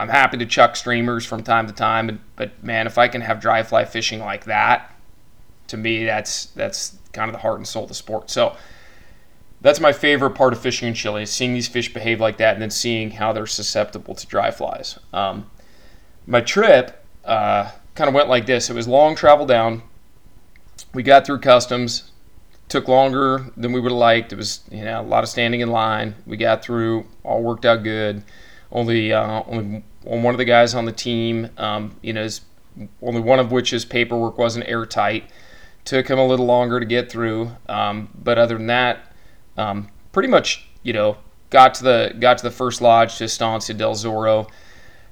I'm 0.00 0.08
happy 0.08 0.38
to 0.38 0.46
chuck 0.46 0.76
streamers 0.76 1.26
from 1.26 1.42
time 1.42 1.66
to 1.66 1.72
time, 1.72 2.20
but 2.36 2.62
man, 2.64 2.86
if 2.86 2.96
I 2.96 3.06
can 3.08 3.20
have 3.20 3.38
dry 3.38 3.62
fly 3.62 3.84
fishing 3.84 4.20
like 4.20 4.46
that, 4.46 4.94
to 5.68 5.76
me, 5.76 6.04
that's 6.04 6.46
that's 6.46 6.96
kind 7.12 7.28
of 7.28 7.34
the 7.34 7.40
heart 7.40 7.58
and 7.58 7.66
soul 7.66 7.82
of 7.82 7.88
the 7.88 7.94
sport. 7.94 8.30
So 8.30 8.56
that's 9.60 9.78
my 9.78 9.92
favorite 9.92 10.30
part 10.30 10.54
of 10.54 10.60
fishing 10.60 10.88
in 10.88 10.94
Chile: 10.94 11.22
is 11.22 11.30
seeing 11.30 11.52
these 11.52 11.68
fish 11.68 11.92
behave 11.92 12.18
like 12.18 12.38
that, 12.38 12.54
and 12.54 12.62
then 12.62 12.70
seeing 12.70 13.10
how 13.10 13.32
they're 13.32 13.46
susceptible 13.46 14.14
to 14.14 14.26
dry 14.26 14.50
flies. 14.50 14.98
Um, 15.12 15.50
my 16.26 16.40
trip 16.40 17.04
uh, 17.24 17.70
kind 17.94 18.08
of 18.08 18.14
went 18.14 18.28
like 18.28 18.46
this: 18.46 18.70
it 18.70 18.74
was 18.74 18.88
long 18.88 19.14
travel 19.14 19.44
down. 19.44 19.82
We 20.94 21.02
got 21.02 21.26
through 21.26 21.40
customs, 21.40 22.10
took 22.68 22.88
longer 22.88 23.50
than 23.54 23.72
we 23.72 23.80
would 23.80 23.92
have 23.92 23.98
liked. 23.98 24.32
It 24.32 24.36
was 24.36 24.60
you 24.70 24.82
know 24.82 25.02
a 25.02 25.02
lot 25.02 25.24
of 25.24 25.28
standing 25.28 25.60
in 25.60 25.70
line. 25.70 26.14
We 26.26 26.38
got 26.38 26.64
through, 26.64 27.06
all 27.22 27.42
worked 27.42 27.66
out 27.66 27.82
good 27.82 28.24
only 28.72 29.12
uh, 29.12 29.42
only 29.46 29.82
one 30.02 30.34
of 30.34 30.38
the 30.38 30.44
guys 30.44 30.74
on 30.74 30.84
the 30.84 30.92
team, 30.92 31.50
um, 31.58 31.96
you 32.02 32.12
know, 32.12 32.26
only 33.02 33.20
one 33.20 33.38
of 33.38 33.52
which 33.52 33.70
his 33.70 33.84
paperwork 33.84 34.38
wasn't 34.38 34.66
airtight. 34.68 35.24
Took 35.84 36.08
him 36.08 36.18
a 36.18 36.26
little 36.26 36.46
longer 36.46 36.78
to 36.78 36.86
get 36.86 37.10
through, 37.10 37.52
um, 37.68 38.10
but 38.14 38.38
other 38.38 38.56
than 38.56 38.66
that, 38.66 39.12
um, 39.56 39.88
pretty 40.12 40.28
much 40.28 40.68
you 40.82 40.92
know 40.92 41.16
got 41.48 41.74
to 41.74 41.84
the 41.84 42.14
got 42.18 42.38
to 42.38 42.44
the 42.44 42.50
first 42.50 42.80
lodge 42.80 43.16
to 43.18 43.24
Estancia 43.24 43.74
del 43.74 43.94
Zorro. 43.94 44.48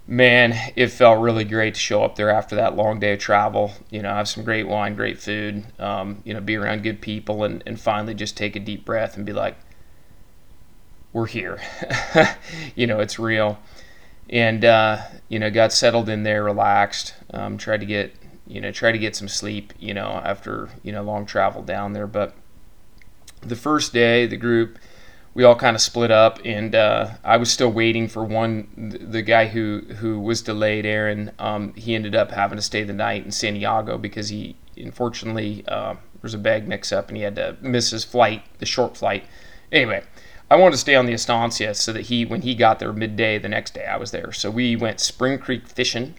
Man, 0.07 0.54
it 0.75 0.87
felt 0.88 1.21
really 1.21 1.45
great 1.45 1.75
to 1.75 1.80
show 1.80 2.02
up 2.02 2.16
there 2.16 2.30
after 2.30 2.57
that 2.57 2.76
long 2.76 2.99
day 2.99 3.12
of 3.12 3.18
travel. 3.18 3.73
You 3.90 4.02
know, 4.02 4.09
have 4.09 4.28
some 4.28 4.42
great 4.42 4.66
wine, 4.66 4.95
great 4.95 5.18
food. 5.18 5.66
Um, 5.78 6.23
you 6.25 6.33
know, 6.33 6.40
be 6.40 6.57
around 6.57 6.83
good 6.83 7.02
people, 7.02 7.45
and, 7.45 7.62
and 7.66 7.78
finally 7.78 8.14
just 8.14 8.37
take 8.37 8.57
a 8.57 8.61
deep 8.61 8.87
breath 8.87 9.16
and 9.16 9.26
be 9.26 9.35
like, 9.35 9.57
"We're 11.12 11.26
here." 11.26 11.61
you 12.75 12.87
know, 12.87 13.00
it's 13.00 13.18
real. 13.18 13.59
And 14.31 14.65
uh, 14.65 15.03
you 15.29 15.39
know, 15.39 15.51
got 15.51 15.73
settled 15.73 16.09
in 16.09 16.23
there, 16.23 16.45
relaxed. 16.45 17.15
Um, 17.33 17.59
tried 17.59 17.81
to 17.81 17.87
get 17.87 18.15
you 18.47 18.61
know 18.61 18.71
try 18.71 18.93
to 18.93 18.99
get 18.99 19.17
some 19.17 19.29
sleep. 19.29 19.73
You 19.79 19.95
know, 19.95 20.21
after 20.25 20.69
you 20.83 20.93
know 20.93 21.03
long 21.03 21.27
travel 21.27 21.63
down 21.63 21.93
there, 21.93 22.07
but 22.07 22.35
the 23.41 23.57
first 23.57 23.93
day 23.93 24.27
the 24.27 24.37
group 24.37 24.79
we 25.39 25.45
all 25.45 25.55
kind 25.55 25.77
of 25.77 25.81
split 25.81 26.11
up, 26.11 26.41
and 26.45 26.75
uh, 26.75 27.11
I 27.23 27.37
was 27.37 27.49
still 27.49 27.71
waiting 27.71 28.09
for 28.09 28.25
one. 28.25 28.99
The 29.09 29.23
guy 29.23 29.47
who 29.47 29.83
who 29.99 30.19
was 30.19 30.43
delayed, 30.43 30.85
Aaron, 30.85 31.31
um, 31.39 31.75
he 31.75 31.95
ended 31.95 32.17
up 32.17 32.33
having 32.33 32.57
to 32.57 32.63
stay 32.63 32.83
the 32.83 32.93
night 32.93 33.25
in 33.25 33.31
Santiago 33.31 33.99
because 33.99 34.31
he 34.31 34.57
unfortunately 34.77 35.65
uh, 35.69 35.93
there 35.93 36.23
was 36.23 36.35
a 36.35 36.39
bag 36.39 36.67
mix-up 36.67 37.07
and 37.07 37.17
he 37.17 37.23
had 37.23 37.37
to 37.37 37.57
miss 37.61 37.91
his 37.93 38.03
flight, 38.03 38.43
the 38.59 38.67
short 38.67 38.97
flight. 38.97 39.25
Anyway, 39.71 40.03
I 40.50 40.57
wanted 40.57 40.73
to 40.73 40.78
stay 40.78 40.95
on 40.95 41.07
the 41.07 41.12
Estancia 41.12 41.75
so 41.75 41.93
that 41.93 42.07
he, 42.07 42.25
when 42.25 42.43
he 42.43 42.55
got 42.55 42.78
there 42.78 42.93
midday 42.93 43.38
the 43.38 43.49
next 43.49 43.75
day, 43.75 43.85
I 43.85 43.97
was 43.97 44.12
there. 44.12 44.33
So 44.33 44.50
we 44.50 44.76
went 44.76 45.00
Spring 45.00 45.38
Creek 45.38 45.67
fishing 45.67 46.14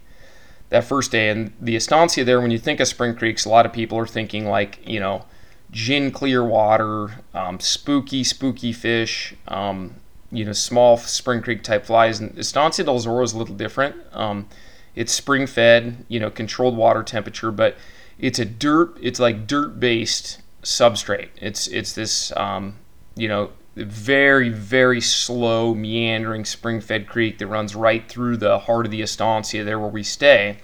that 0.68 0.84
first 0.84 1.10
day, 1.10 1.28
and 1.28 1.52
the 1.60 1.76
Estancia 1.76 2.24
there. 2.24 2.40
When 2.40 2.50
you 2.50 2.58
think 2.58 2.80
of 2.80 2.88
Spring 2.88 3.14
Creeks, 3.14 3.44
a 3.44 3.48
lot 3.48 3.66
of 3.66 3.72
people 3.72 3.98
are 3.98 4.06
thinking 4.06 4.46
like 4.46 4.78
you 4.86 5.00
know 5.00 5.24
gin 5.70 6.10
clear 6.10 6.44
water, 6.44 7.20
um, 7.34 7.60
spooky, 7.60 8.24
spooky 8.24 8.72
fish, 8.72 9.34
um, 9.48 9.94
you 10.32 10.44
know, 10.44 10.52
small 10.52 10.96
Spring 10.96 11.42
Creek 11.42 11.62
type 11.62 11.86
flies. 11.86 12.20
And 12.20 12.36
Estancia 12.38 12.84
del 12.84 12.98
Zorro 12.98 13.24
is 13.24 13.32
a 13.32 13.38
little 13.38 13.54
different. 13.54 13.96
Um, 14.12 14.48
it's 14.94 15.12
spring 15.12 15.46
fed, 15.46 16.04
you 16.08 16.18
know, 16.18 16.30
controlled 16.30 16.76
water 16.76 17.02
temperature, 17.02 17.50
but 17.52 17.76
it's 18.18 18.38
a 18.38 18.44
dirt, 18.44 18.96
it's 19.00 19.20
like 19.20 19.46
dirt 19.46 19.78
based 19.78 20.40
substrate. 20.62 21.28
It's, 21.40 21.68
it's 21.68 21.92
this, 21.92 22.32
um, 22.36 22.76
you 23.14 23.28
know, 23.28 23.50
very, 23.84 24.48
very 24.48 25.00
slow 25.00 25.74
meandering 25.74 26.44
spring 26.44 26.80
fed 26.80 27.06
creek 27.06 27.38
that 27.38 27.46
runs 27.46 27.74
right 27.74 28.08
through 28.08 28.36
the 28.36 28.58
heart 28.60 28.86
of 28.86 28.92
the 28.92 29.02
Estancia 29.02 29.64
there 29.64 29.78
where 29.78 29.90
we 29.90 30.02
stay. 30.02 30.58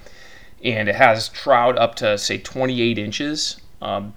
And 0.63 0.89
it 0.89 0.95
has 0.95 1.29
trout 1.29 1.77
up 1.77 1.95
to, 1.95 2.17
say, 2.17 2.37
28 2.37 2.97
inches. 2.97 3.61
Um, 3.81 4.13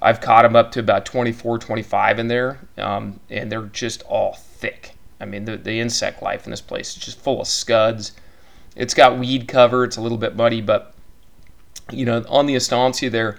I've 0.00 0.20
caught 0.20 0.42
them 0.42 0.56
up 0.56 0.72
to 0.72 0.80
about 0.80 1.06
24, 1.06 1.58
25 1.58 2.18
in 2.18 2.28
there, 2.28 2.58
um, 2.76 3.20
and 3.30 3.50
they're 3.50 3.62
just 3.62 4.02
all 4.02 4.34
thick. 4.34 4.94
I 5.20 5.24
mean, 5.24 5.44
the, 5.44 5.56
the 5.56 5.80
insect 5.80 6.22
life 6.22 6.44
in 6.44 6.50
this 6.50 6.60
place 6.60 6.96
is 6.96 7.02
just 7.02 7.20
full 7.20 7.40
of 7.40 7.46
scuds. 7.46 8.12
It's 8.74 8.92
got 8.92 9.18
weed 9.18 9.48
cover. 9.48 9.84
It's 9.84 9.96
a 9.96 10.02
little 10.02 10.18
bit 10.18 10.36
muddy, 10.36 10.60
but 10.60 10.94
you 11.90 12.04
know, 12.04 12.24
on 12.28 12.46
the 12.46 12.56
Estancia 12.56 13.08
there, 13.08 13.38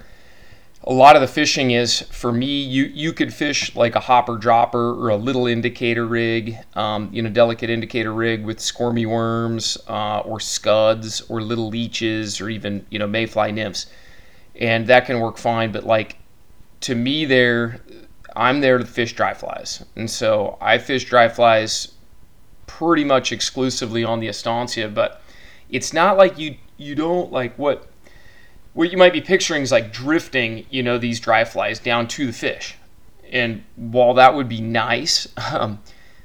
a 0.84 0.92
lot 0.92 1.16
of 1.16 1.22
the 1.22 1.28
fishing 1.28 1.72
is 1.72 2.02
for 2.02 2.32
me. 2.32 2.62
You 2.62 2.84
you 2.84 3.12
could 3.12 3.34
fish 3.34 3.74
like 3.74 3.96
a 3.96 4.00
hopper 4.00 4.36
dropper 4.36 4.92
or 4.92 5.08
a 5.08 5.16
little 5.16 5.46
indicator 5.46 6.06
rig, 6.06 6.56
um, 6.74 7.10
you 7.12 7.20
know, 7.22 7.28
delicate 7.28 7.68
indicator 7.68 8.12
rig 8.12 8.44
with 8.44 8.60
squirmy 8.60 9.04
worms 9.04 9.76
uh, 9.88 10.20
or 10.20 10.38
scuds 10.40 11.20
or 11.22 11.42
little 11.42 11.68
leeches 11.68 12.40
or 12.40 12.48
even 12.48 12.86
you 12.90 12.98
know 12.98 13.06
mayfly 13.06 13.50
nymphs, 13.50 13.86
and 14.56 14.86
that 14.86 15.06
can 15.06 15.20
work 15.20 15.36
fine. 15.36 15.72
But 15.72 15.84
like 15.84 16.16
to 16.82 16.94
me, 16.94 17.24
there, 17.24 17.80
I'm 18.36 18.60
there 18.60 18.78
to 18.78 18.86
fish 18.86 19.14
dry 19.14 19.34
flies, 19.34 19.84
and 19.96 20.08
so 20.08 20.58
I 20.60 20.78
fish 20.78 21.04
dry 21.04 21.28
flies 21.28 21.92
pretty 22.68 23.04
much 23.04 23.32
exclusively 23.32 24.04
on 24.04 24.20
the 24.20 24.28
Estancia. 24.28 24.88
But 24.88 25.20
it's 25.70 25.92
not 25.92 26.16
like 26.16 26.38
you 26.38 26.56
you 26.76 26.94
don't 26.94 27.32
like 27.32 27.58
what 27.58 27.88
what 28.78 28.92
you 28.92 28.96
might 28.96 29.12
be 29.12 29.20
picturing 29.20 29.62
is 29.62 29.72
like 29.72 29.92
drifting, 29.92 30.64
you 30.70 30.84
know, 30.84 30.98
these 30.98 31.18
dry 31.18 31.44
flies 31.44 31.80
down 31.80 32.06
to 32.06 32.26
the 32.26 32.32
fish. 32.32 32.76
And 33.32 33.64
while 33.74 34.14
that 34.14 34.36
would 34.36 34.48
be 34.48 34.60
nice, 34.60 35.26
um, 35.52 35.80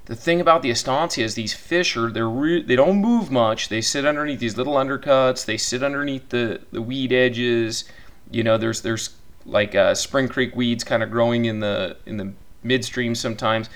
the 0.05 0.15
thing 0.15 0.39
about 0.39 0.61
the 0.61 0.69
estancia 0.69 1.25
is 1.25 1.33
these 1.33 1.55
fish 1.55 1.97
are 1.97 2.11
they're 2.11 2.29
re- 2.29 2.61
they 2.61 2.75
don't 2.75 2.97
move 2.97 3.31
much. 3.31 3.69
They 3.69 3.81
sit 3.81 4.05
underneath 4.05 4.39
these 4.39 4.55
little 4.55 4.75
undercuts. 4.75 5.45
They 5.45 5.57
sit 5.57 5.81
underneath 5.81 6.29
the 6.29 6.61
the 6.71 6.79
weed 6.79 7.11
edges. 7.11 7.85
You 8.29 8.43
know, 8.43 8.59
there's 8.59 8.81
there's 8.81 9.15
like 9.47 9.73
uh, 9.73 9.95
Spring 9.95 10.27
Creek 10.27 10.55
weeds 10.55 10.83
kind 10.83 11.01
of 11.01 11.09
growing 11.09 11.45
in 11.45 11.59
the 11.59 11.97
in 12.05 12.17
the 12.17 12.33
midstream 12.61 13.15
sometimes. 13.15 13.67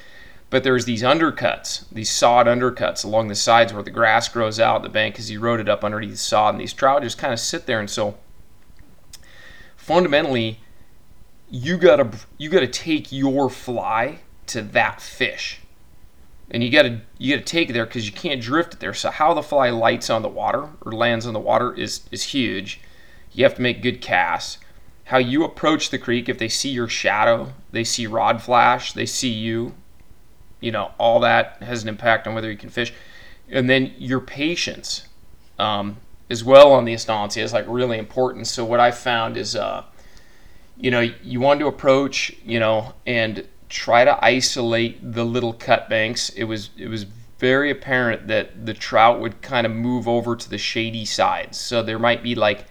But 0.52 0.64
there's 0.64 0.86
these 0.86 1.02
undercuts, 1.02 1.86
these 1.92 2.12
sod 2.12 2.46
undercuts 2.46 3.04
along 3.04 3.30
the 3.30 3.36
sides 3.36 3.74
where 3.74 3.82
the 3.82 3.90
grass 3.90 4.30
grows 4.30 4.60
out. 4.60 4.84
The 4.84 4.90
bank 4.90 5.18
is 5.18 5.32
eroded 5.32 5.68
up 5.68 5.84
underneath 5.84 6.12
the 6.12 6.18
sod, 6.18 6.54
and 6.54 6.62
these 6.62 6.74
trout 6.74 7.02
just 7.02 7.18
kind 7.18 7.34
of 7.34 7.40
sit 7.40 7.66
there. 7.66 7.80
And 7.80 7.90
so, 7.90 8.18
fundamentally, 9.88 10.60
you 11.50 11.78
gotta 11.78 12.12
you 12.38 12.50
gotta 12.50 12.68
take 12.68 13.12
your 13.12 13.50
fly 13.50 14.20
to 14.48 14.62
that 14.62 15.02
fish, 15.02 15.62
and 16.52 16.64
you 16.64 16.70
gotta 16.70 17.02
you 17.18 17.34
gotta 17.34 17.46
take 17.46 17.70
it 17.70 17.74
there 17.74 17.86
because 17.86 18.06
you 18.06 18.14
can't 18.14 18.42
drift 18.42 18.76
it 18.76 18.80
there. 18.80 18.94
So 18.94 19.10
how 19.10 19.34
the 19.34 19.42
fly 19.42 19.70
lights 19.70 20.10
on 20.10 20.22
the 20.22 20.30
water 20.30 20.70
or 20.82 20.92
lands 20.92 21.26
on 21.26 21.34
the 21.34 21.40
water 21.40 21.74
is 21.74 22.02
is 22.12 22.24
huge. 22.26 22.82
You 23.32 23.44
have 23.46 23.56
to 23.56 23.62
make 23.62 23.82
good 23.82 24.02
casts 24.02 24.60
how 25.08 25.18
you 25.18 25.46
approach 25.46 25.90
the 25.90 25.98
creek 25.98 26.28
if 26.28 26.38
they 26.38 26.50
see 26.50 26.70
your 26.70 26.90
shadow 26.90 27.54
they 27.72 27.84
see 27.84 28.06
rod 28.06 28.42
flash 28.42 28.92
they 28.92 29.06
see 29.06 29.30
you 29.30 29.74
you 30.60 30.70
know 30.72 30.92
all 30.98 31.22
that 31.22 31.62
has 31.64 31.82
an 31.82 31.90
impact 31.90 32.28
on 32.28 32.36
whether 32.36 32.52
you 32.52 32.58
can 32.58 32.70
fish 32.70 32.94
and 33.50 33.70
then 33.70 33.94
your 33.98 34.20
patience 34.20 35.08
um, 35.58 35.98
as 36.30 36.44
well 36.44 36.72
on 36.72 36.86
the 36.86 36.94
estancia 36.94 37.44
is 37.44 37.54
like 37.54 37.66
really 37.68 37.98
important. 37.98 38.48
So 38.48 38.66
what 38.66 38.80
i 38.80 38.92
found 38.92 39.38
is 39.38 39.56
uh, 39.56 39.84
you 40.78 40.92
know 40.92 41.02
you 41.02 41.40
want 41.40 41.60
to 41.60 41.68
approach 41.68 42.36
you 42.46 42.60
know 42.60 42.94
and 43.06 43.48
try 43.70 44.06
to 44.06 44.24
isolate 44.24 45.14
the 45.14 45.26
little 45.26 45.54
cut 45.54 45.90
banks. 45.90 46.30
It 46.30 46.46
was 46.46 46.70
it 46.78 46.88
was 46.88 47.06
very 47.40 47.70
apparent 47.70 48.28
that 48.28 48.66
the 48.66 48.74
trout 48.74 49.20
would 49.20 49.42
kind 49.42 49.68
of 49.68 49.72
move 49.72 50.08
over 50.08 50.36
to 50.36 50.50
the 50.50 50.58
shady 50.58 51.06
sides 51.06 51.56
so 51.56 51.84
there 51.84 52.00
might 52.00 52.24
be 52.24 52.34
like 52.34 52.66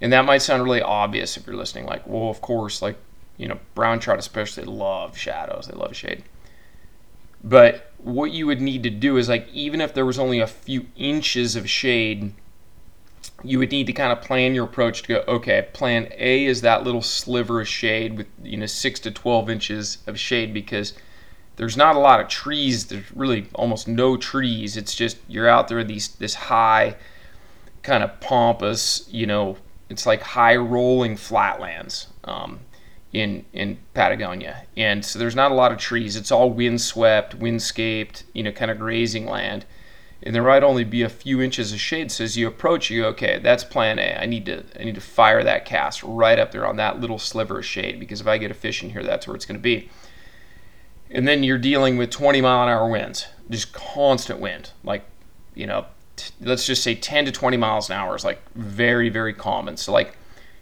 and 0.00 0.12
that 0.12 0.24
might 0.24 0.38
sound 0.38 0.62
really 0.62 0.82
obvious 0.82 1.36
if 1.36 1.46
you're 1.46 1.56
listening, 1.56 1.86
like, 1.86 2.06
well, 2.06 2.28
of 2.28 2.40
course, 2.40 2.82
like, 2.82 2.96
you 3.36 3.48
know, 3.48 3.58
brown 3.74 3.98
trout 3.98 4.18
especially 4.18 4.64
love 4.64 5.16
shadows, 5.16 5.66
they 5.66 5.76
love 5.76 5.96
shade. 5.96 6.24
But 7.42 7.92
what 7.98 8.32
you 8.32 8.46
would 8.46 8.60
need 8.60 8.82
to 8.82 8.90
do 8.90 9.16
is, 9.16 9.28
like, 9.28 9.48
even 9.52 9.80
if 9.80 9.94
there 9.94 10.06
was 10.06 10.18
only 10.18 10.40
a 10.40 10.46
few 10.46 10.86
inches 10.96 11.56
of 11.56 11.68
shade, 11.68 12.34
you 13.42 13.58
would 13.58 13.70
need 13.70 13.86
to 13.86 13.92
kind 13.92 14.12
of 14.12 14.22
plan 14.22 14.54
your 14.54 14.64
approach 14.64 15.02
to 15.02 15.08
go, 15.08 15.24
okay, 15.28 15.68
plan 15.72 16.08
A 16.16 16.46
is 16.46 16.62
that 16.62 16.84
little 16.84 17.02
sliver 17.02 17.60
of 17.60 17.68
shade 17.68 18.16
with, 18.16 18.26
you 18.42 18.56
know, 18.56 18.66
6 18.66 19.00
to 19.00 19.10
12 19.10 19.50
inches 19.50 19.98
of 20.06 20.18
shade 20.18 20.54
because 20.54 20.94
there's 21.56 21.76
not 21.76 21.96
a 21.96 21.98
lot 21.98 22.20
of 22.20 22.28
trees. 22.28 22.86
There's 22.86 23.10
really 23.14 23.48
almost 23.54 23.88
no 23.88 24.16
trees. 24.16 24.76
It's 24.76 24.94
just 24.94 25.18
you're 25.28 25.48
out 25.48 25.68
there 25.68 25.82
these 25.84 26.08
this 26.08 26.34
high, 26.34 26.96
kind 27.82 28.02
of 28.02 28.20
pampas, 28.20 29.08
you 29.10 29.26
know, 29.26 29.56
it's 29.88 30.06
like 30.06 30.20
high 30.22 30.56
rolling 30.56 31.16
flatlands 31.16 32.08
um, 32.24 32.60
in 33.12 33.44
in 33.52 33.78
Patagonia, 33.94 34.64
and 34.76 35.04
so 35.04 35.18
there's 35.18 35.36
not 35.36 35.50
a 35.50 35.54
lot 35.54 35.72
of 35.72 35.78
trees. 35.78 36.16
It's 36.16 36.32
all 36.32 36.50
windswept, 36.50 37.34
windscaped, 37.34 38.24
you 38.34 38.42
know, 38.42 38.52
kind 38.52 38.70
of 38.70 38.78
grazing 38.78 39.26
land, 39.26 39.64
and 40.22 40.34
there 40.34 40.42
might 40.42 40.62
only 40.62 40.84
be 40.84 41.02
a 41.02 41.08
few 41.08 41.42
inches 41.42 41.72
of 41.72 41.80
shade. 41.80 42.10
So 42.10 42.24
as 42.24 42.36
you 42.36 42.48
approach, 42.48 42.90
you 42.90 43.02
go, 43.02 43.08
okay, 43.08 43.38
that's 43.38 43.64
Plan 43.64 43.98
A. 43.98 44.16
I 44.20 44.26
need 44.26 44.46
to 44.46 44.64
I 44.78 44.84
need 44.84 44.94
to 44.94 45.00
fire 45.00 45.44
that 45.44 45.64
cast 45.64 46.02
right 46.02 46.38
up 46.38 46.52
there 46.52 46.66
on 46.66 46.76
that 46.76 47.00
little 47.00 47.18
sliver 47.18 47.58
of 47.58 47.66
shade 47.66 48.00
because 48.00 48.20
if 48.20 48.26
I 48.26 48.38
get 48.38 48.50
a 48.50 48.54
fish 48.54 48.82
in 48.82 48.90
here, 48.90 49.02
that's 49.02 49.26
where 49.26 49.36
it's 49.36 49.46
going 49.46 49.58
to 49.58 49.62
be. 49.62 49.90
And 51.10 51.28
then 51.28 51.44
you're 51.44 51.58
dealing 51.58 51.98
with 51.98 52.10
20 52.10 52.40
mile 52.40 52.64
an 52.64 52.68
hour 52.68 52.90
winds, 52.90 53.26
just 53.48 53.72
constant 53.72 54.40
wind, 54.40 54.72
like 54.82 55.04
you 55.54 55.66
know 55.66 55.86
let's 56.40 56.66
just 56.66 56.82
say 56.82 56.94
10 56.94 57.24
to 57.26 57.32
20 57.32 57.56
miles 57.56 57.90
an 57.90 57.96
hour 57.96 58.14
is 58.14 58.24
like 58.24 58.40
very 58.54 59.08
very 59.08 59.34
common 59.34 59.76
so 59.76 59.92
like 59.92 60.16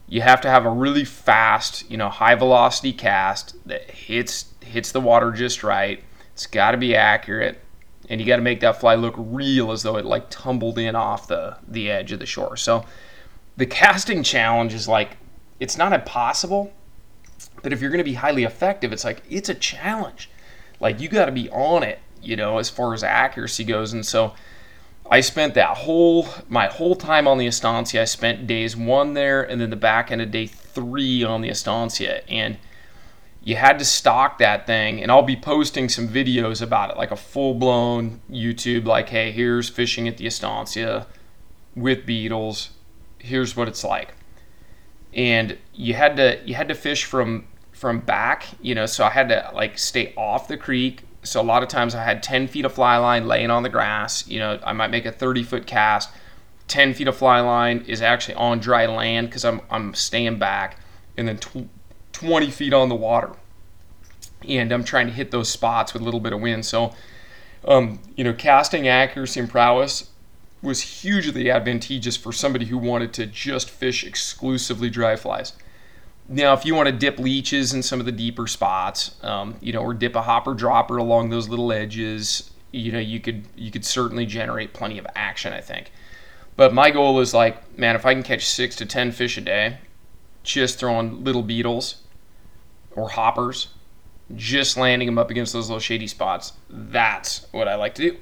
you 0.09 0.21
have 0.21 0.41
to 0.41 0.49
have 0.49 0.65
a 0.65 0.71
really 0.71 1.05
fast 1.05 1.89
you 1.91 1.97
know 1.97 2.09
high 2.09 2.35
velocity 2.35 2.93
cast 2.93 3.55
that 3.67 3.91
hits 3.91 4.47
hits 4.61 4.93
the 4.93 5.01
water 5.01 5.31
just 5.31 5.63
right 5.63 6.03
it's 6.33 6.47
got 6.47 6.73
to 6.73 6.77
be 6.77 6.97
accurate 6.97 7.61
and 8.09 8.21
you 8.21 8.27
got 8.27 8.37
to 8.37 8.43
make 8.43 8.61
that 8.61 8.81
fly 8.81 8.95
look 8.95 9.15
real 9.17 9.73
as 9.73 9.83
though 9.83 9.97
it 9.97 10.05
like 10.05 10.31
tumbled 10.31 10.79
in 10.79 10.95
off 10.95 11.27
the 11.27 11.57
the 11.67 11.91
edge 11.91 12.13
of 12.13 12.19
the 12.19 12.27
shore. 12.27 12.57
So 12.57 12.85
the 13.57 13.67
casting 13.67 14.23
challenge 14.23 14.75
is 14.75 14.89
like 14.89 15.17
it's 15.61 15.77
not 15.77 15.93
impossible 15.93 16.73
but 17.63 17.73
if 17.73 17.81
you're 17.81 17.91
going 17.91 17.99
to 17.99 18.05
be 18.05 18.15
highly 18.15 18.45
effective 18.45 18.93
it's 18.93 19.05
like 19.05 19.23
it's 19.29 19.49
a 19.49 19.55
challenge. 19.55 20.31
Like 20.81 21.01
you 21.01 21.09
got 21.09 21.27
to 21.27 21.33
be 21.33 21.49
on 21.51 21.83
it 21.83 22.01
you 22.23 22.37
know 22.37 22.59
as 22.59 22.71
far 22.71 22.95
as 22.95 23.03
accuracy 23.03 23.65
goes. 23.65 23.93
And 23.93 24.05
so 24.05 24.35
I 25.11 25.21
spent 25.21 25.55
that 25.55 25.77
whole 25.79 26.27
my 26.49 26.67
whole 26.67 26.97
time 26.97 27.29
on 27.29 27.39
the 27.39 27.47
Estancia. 27.47 28.03
I 28.03 28.05
spent 28.07 28.47
days 28.47 28.77
one 28.77 29.15
there, 29.15 29.43
and 29.43 29.61
then 29.61 29.71
the 29.71 29.77
back 29.77 30.11
end 30.11 30.23
of 30.23 30.31
day 30.31 30.47
three 30.47 31.23
on 31.23 31.43
the 31.43 31.51
Estancia, 31.51 32.23
and 32.29 32.57
you 33.45 33.57
had 33.57 33.79
to 33.79 33.85
stock 33.85 34.39
that 34.39 34.67
thing. 34.67 35.03
And 35.03 35.13
I'll 35.13 35.23
be 35.23 35.37
posting 35.37 35.89
some 35.89 36.09
videos 36.09 36.61
about 36.63 36.91
it, 36.91 36.97
like 36.97 37.11
a 37.11 37.17
full 37.17 37.55
blown 37.55 38.21
YouTube, 38.31 38.87
like, 38.87 39.11
hey, 39.11 39.31
here's 39.31 39.69
fishing 39.69 40.09
at 40.09 40.17
the 40.17 40.27
Estancia 40.27 41.07
with 41.77 42.07
beetles. 42.07 42.71
Here's 43.19 43.57
what 43.57 43.69
it's 43.69 43.85
like. 43.85 44.15
And 45.13 45.59
you 45.73 45.95
had 45.95 46.17
to 46.17 46.41
you 46.45 46.55
had 46.55 46.69
to 46.69 46.75
fish 46.75 47.05
from 47.05 47.47
from 47.73 48.01
back, 48.01 48.47
you 48.61 48.75
know. 48.75 48.87
So 48.87 49.05
I 49.05 49.11
had 49.11 49.29
to 49.29 49.51
like 49.55 49.79
stay 49.79 50.13
off 50.17 50.49
the 50.49 50.57
creek 50.57 51.05
so 51.25 51.41
a 51.41 51.43
lot 51.43 51.63
of 51.63 51.69
times 51.69 51.95
I 51.95 52.05
had 52.05 52.23
10 52.23 52.49
feet 52.49 52.65
of 52.65 52.73
fly 52.73 52.97
line 52.99 53.27
laying 53.27 53.51
on 53.51 53.63
the 53.63 53.69
grass. 53.69 54.29
You 54.29 54.39
know, 54.39 54.61
I 54.63 54.73
might 54.73 54.91
make 54.91 55.07
a 55.07 55.13
30 55.13 55.43
foot 55.43 55.67
cast. 55.67 56.11
10 56.69 56.95
feet 56.95 57.09
of 57.09 57.17
fly 57.17 57.41
line 57.41 57.85
is 57.87 58.01
actually 58.03 58.35
on 58.35 58.59
dry 58.59 58.87
land 58.87 59.29
because 59.29 59.45
I'm, 59.45 59.61
I'm 59.71 59.95
staying 59.95 60.39
back. 60.39 60.79
And 61.17 61.27
then 61.29 61.39
tw- 61.39 61.69
20 62.25 62.51
feet 62.51 62.73
on 62.73 62.89
the 62.89 62.95
water. 62.95 63.31
And 64.49 64.73
I'm 64.73 64.85
trying 64.85 65.07
to 65.07 65.13
hit 65.13 65.31
those 65.31 65.49
spots 65.49 65.93
with 65.93 66.03
a 66.03 66.05
little 66.05 66.21
bit 66.21 66.33
of 66.33 66.41
wind. 66.41 66.65
So, 66.65 66.95
um, 67.67 68.01
you 68.17 68.25
know, 68.25 68.33
casting 68.33 68.89
accuracy 68.89 69.41
and 69.41 69.49
prowess 69.49 70.11
was 70.63 70.81
hugely 70.81 71.51
advantageous 71.51 72.17
for 72.17 72.33
somebody 72.33 72.67
who 72.67 72.79
wanted 72.79 73.13
to 73.15 73.27
just 73.27 73.69
fish 73.69 74.05
exclusively 74.05 74.89
dry 74.89 75.17
flies. 75.17 75.53
Now, 76.27 76.55
if 76.55 76.65
you 76.65 76.75
want 76.75 76.87
to 76.87 76.93
dip 76.93 77.19
leeches 77.19 77.75
in 77.75 77.83
some 77.83 78.01
of 78.01 78.07
the 78.07 78.13
deeper 78.13 78.47
spots, 78.47 79.15
um, 79.23 79.57
you 79.61 79.75
know, 79.75 79.81
or 79.81 79.93
dip 79.93 80.17
a 80.17 80.23
hopper 80.23 80.55
dropper 80.55 80.97
along 80.97 81.29
those 81.29 81.51
little 81.51 81.71
edges, 81.71 82.51
you 82.73 82.93
know, 82.93 82.99
you 82.99 83.21
could 83.21 83.45
you 83.57 83.71
could 83.71 83.85
certainly 83.85 84.25
generate 84.25 84.73
plenty 84.73 84.97
of 84.97 85.07
action, 85.15 85.53
I 85.53 85.61
think. 85.61 85.93
But 86.57 86.73
my 86.73 86.91
goal 86.91 87.21
is 87.21 87.35
like, 87.35 87.79
man, 87.79 87.95
if 87.95 88.07
I 88.07 88.15
can 88.15 88.23
catch 88.23 88.47
six 88.47 88.75
to 88.77 88.87
ten 88.87 89.13
fish 89.13 89.37
a 89.37 89.43
day, 89.43 89.79
just 90.43 90.79
throwing 90.79 91.25
little 91.25 91.43
beetles 91.43 92.04
or 92.95 93.11
hoppers, 93.11 93.69
just 94.35 94.77
landing 94.77 95.07
them 95.07 95.19
up 95.19 95.31
against 95.31 95.53
those 95.53 95.69
little 95.69 95.81
shady 95.81 96.07
spots, 96.07 96.55
that's 96.71 97.47
what 97.53 97.69
I 97.69 97.75
like 97.75 97.95
to 97.97 98.11
do. 98.11 98.17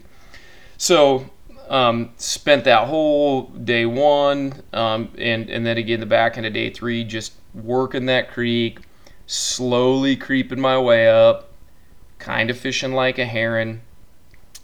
So 0.77 1.31
um, 1.69 2.11
spent 2.17 2.65
that 2.65 2.89
whole 2.89 3.43
day 3.43 3.87
one, 3.87 4.63
um, 4.73 5.13
and 5.17 5.49
and 5.49 5.65
then 5.65 5.79
again 5.79 6.01
the 6.01 6.07
back 6.07 6.37
end 6.37 6.47
of 6.47 6.53
day 6.53 6.71
three, 6.71 7.05
just 7.05 7.35
working 7.55 8.07
that 8.07 8.31
creek, 8.31 8.81
slowly 9.27 10.17
creeping 10.17 10.61
my 10.61 10.79
way 10.79 11.09
up, 11.09 11.53
kind 12.19 12.51
of 12.51 12.59
fishing 12.59 12.93
like 12.93 13.19
a 13.19 13.25
heron, 13.25 13.83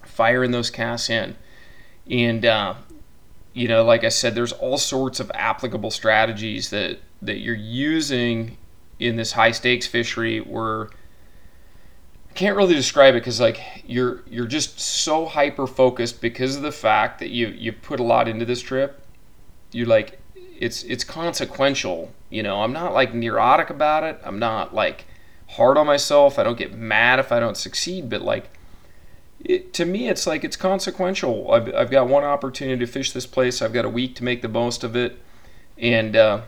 firing 0.04 0.50
those 0.50 0.70
casts 0.70 1.10
in. 1.10 1.36
And, 2.10 2.44
uh, 2.44 2.74
you 3.52 3.68
know, 3.68 3.84
like 3.84 4.04
I 4.04 4.08
said, 4.08 4.34
there's 4.34 4.52
all 4.52 4.78
sorts 4.78 5.20
of 5.20 5.30
applicable 5.34 5.90
strategies 5.90 6.70
that, 6.70 6.98
that 7.22 7.38
you're 7.38 7.54
using 7.54 8.56
in 8.98 9.16
this 9.16 9.32
high 9.32 9.52
stakes 9.52 9.86
fishery 9.86 10.40
where 10.40 10.88
I 12.30 12.32
can't 12.34 12.56
really 12.56 12.74
describe 12.74 13.14
it 13.14 13.18
because 13.18 13.40
like 13.40 13.60
you're 13.86 14.22
you're 14.28 14.46
just 14.46 14.78
so 14.78 15.26
hyper 15.26 15.66
focused 15.66 16.20
because 16.20 16.56
of 16.56 16.62
the 16.62 16.72
fact 16.72 17.18
that 17.20 17.30
you 17.30 17.48
you 17.48 17.72
put 17.72 18.00
a 18.00 18.04
lot 18.04 18.28
into 18.28 18.44
this 18.44 18.60
trip. 18.60 19.04
You're 19.72 19.86
like 19.86 20.20
it's 20.34 20.82
it's 20.84 21.04
consequential. 21.04 22.12
You 22.30 22.42
know, 22.42 22.62
I'm 22.62 22.72
not 22.72 22.92
like 22.92 23.14
neurotic 23.14 23.70
about 23.70 24.04
it. 24.04 24.20
I'm 24.24 24.38
not 24.38 24.74
like 24.74 25.06
hard 25.50 25.78
on 25.78 25.86
myself. 25.86 26.38
I 26.38 26.42
don't 26.42 26.58
get 26.58 26.74
mad 26.74 27.18
if 27.18 27.32
I 27.32 27.40
don't 27.40 27.56
succeed, 27.56 28.10
but 28.10 28.22
like 28.22 28.50
it, 29.40 29.72
to 29.74 29.84
me, 29.84 30.08
it's 30.08 30.26
like 30.26 30.44
it's 30.44 30.56
consequential. 30.56 31.52
I've, 31.52 31.72
I've 31.74 31.90
got 31.90 32.08
one 32.08 32.24
opportunity 32.24 32.84
to 32.84 32.90
fish 32.90 33.12
this 33.12 33.26
place. 33.26 33.62
I've 33.62 33.72
got 33.72 33.84
a 33.84 33.88
week 33.88 34.16
to 34.16 34.24
make 34.24 34.42
the 34.42 34.48
most 34.48 34.82
of 34.82 34.96
it, 34.96 35.18
and 35.76 36.16
uh, 36.16 36.42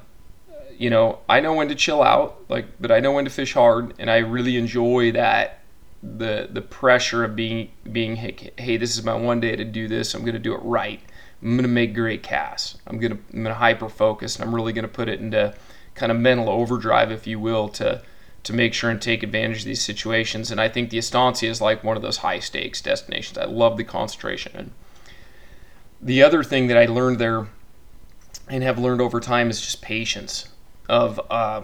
you 0.80 0.88
know 0.88 1.18
I 1.28 1.40
know 1.40 1.52
when 1.52 1.68
to 1.68 1.74
chill 1.74 2.02
out, 2.02 2.42
like, 2.48 2.66
but 2.80 2.90
I 2.90 3.00
know 3.00 3.12
when 3.12 3.26
to 3.26 3.30
fish 3.30 3.52
hard, 3.52 3.92
and 3.98 4.10
I 4.10 4.18
really 4.18 4.56
enjoy 4.56 5.12
that 5.12 5.60
the 6.02 6.48
the 6.50 6.62
pressure 6.62 7.22
of 7.22 7.36
being 7.36 7.70
being 7.92 8.16
hey, 8.16 8.50
hey 8.56 8.78
this 8.78 8.96
is 8.96 9.04
my 9.04 9.14
one 9.14 9.40
day 9.40 9.54
to 9.56 9.64
do 9.64 9.88
this. 9.88 10.14
I'm 10.14 10.22
going 10.22 10.32
to 10.32 10.38
do 10.38 10.54
it 10.54 10.62
right. 10.62 11.00
I'm 11.42 11.50
going 11.50 11.62
to 11.62 11.68
make 11.68 11.94
great 11.94 12.22
casts. 12.22 12.78
I'm 12.86 12.98
going 12.98 13.12
to 13.12 13.18
I'm 13.34 13.42
going 13.42 13.54
to 13.54 13.54
hyper 13.54 13.90
focus 13.90 14.36
and 14.36 14.44
I'm 14.44 14.54
really 14.54 14.72
going 14.72 14.86
to 14.86 14.88
put 14.88 15.10
it 15.10 15.20
into 15.20 15.54
kind 15.94 16.10
of 16.10 16.18
mental 16.18 16.48
overdrive, 16.48 17.12
if 17.12 17.26
you 17.26 17.38
will, 17.38 17.68
to 17.70 18.00
to 18.42 18.52
make 18.54 18.72
sure 18.72 18.88
and 18.88 19.02
take 19.02 19.22
advantage 19.22 19.58
of 19.58 19.64
these 19.66 19.84
situations. 19.84 20.50
And 20.50 20.62
I 20.62 20.70
think 20.70 20.88
the 20.88 20.96
Estancia 20.96 21.50
is 21.50 21.60
like 21.60 21.84
one 21.84 21.98
of 21.98 22.02
those 22.02 22.18
high 22.18 22.38
stakes 22.38 22.80
destinations. 22.80 23.36
I 23.36 23.44
love 23.44 23.76
the 23.76 23.84
concentration. 23.84 24.52
And 24.54 24.70
the 26.00 26.22
other 26.22 26.42
thing 26.42 26.68
that 26.68 26.78
I 26.78 26.86
learned 26.86 27.18
there 27.18 27.48
and 28.48 28.62
have 28.62 28.78
learned 28.78 29.02
over 29.02 29.20
time 29.20 29.50
is 29.50 29.60
just 29.60 29.82
patience. 29.82 30.48
Of 30.90 31.20
uh, 31.30 31.62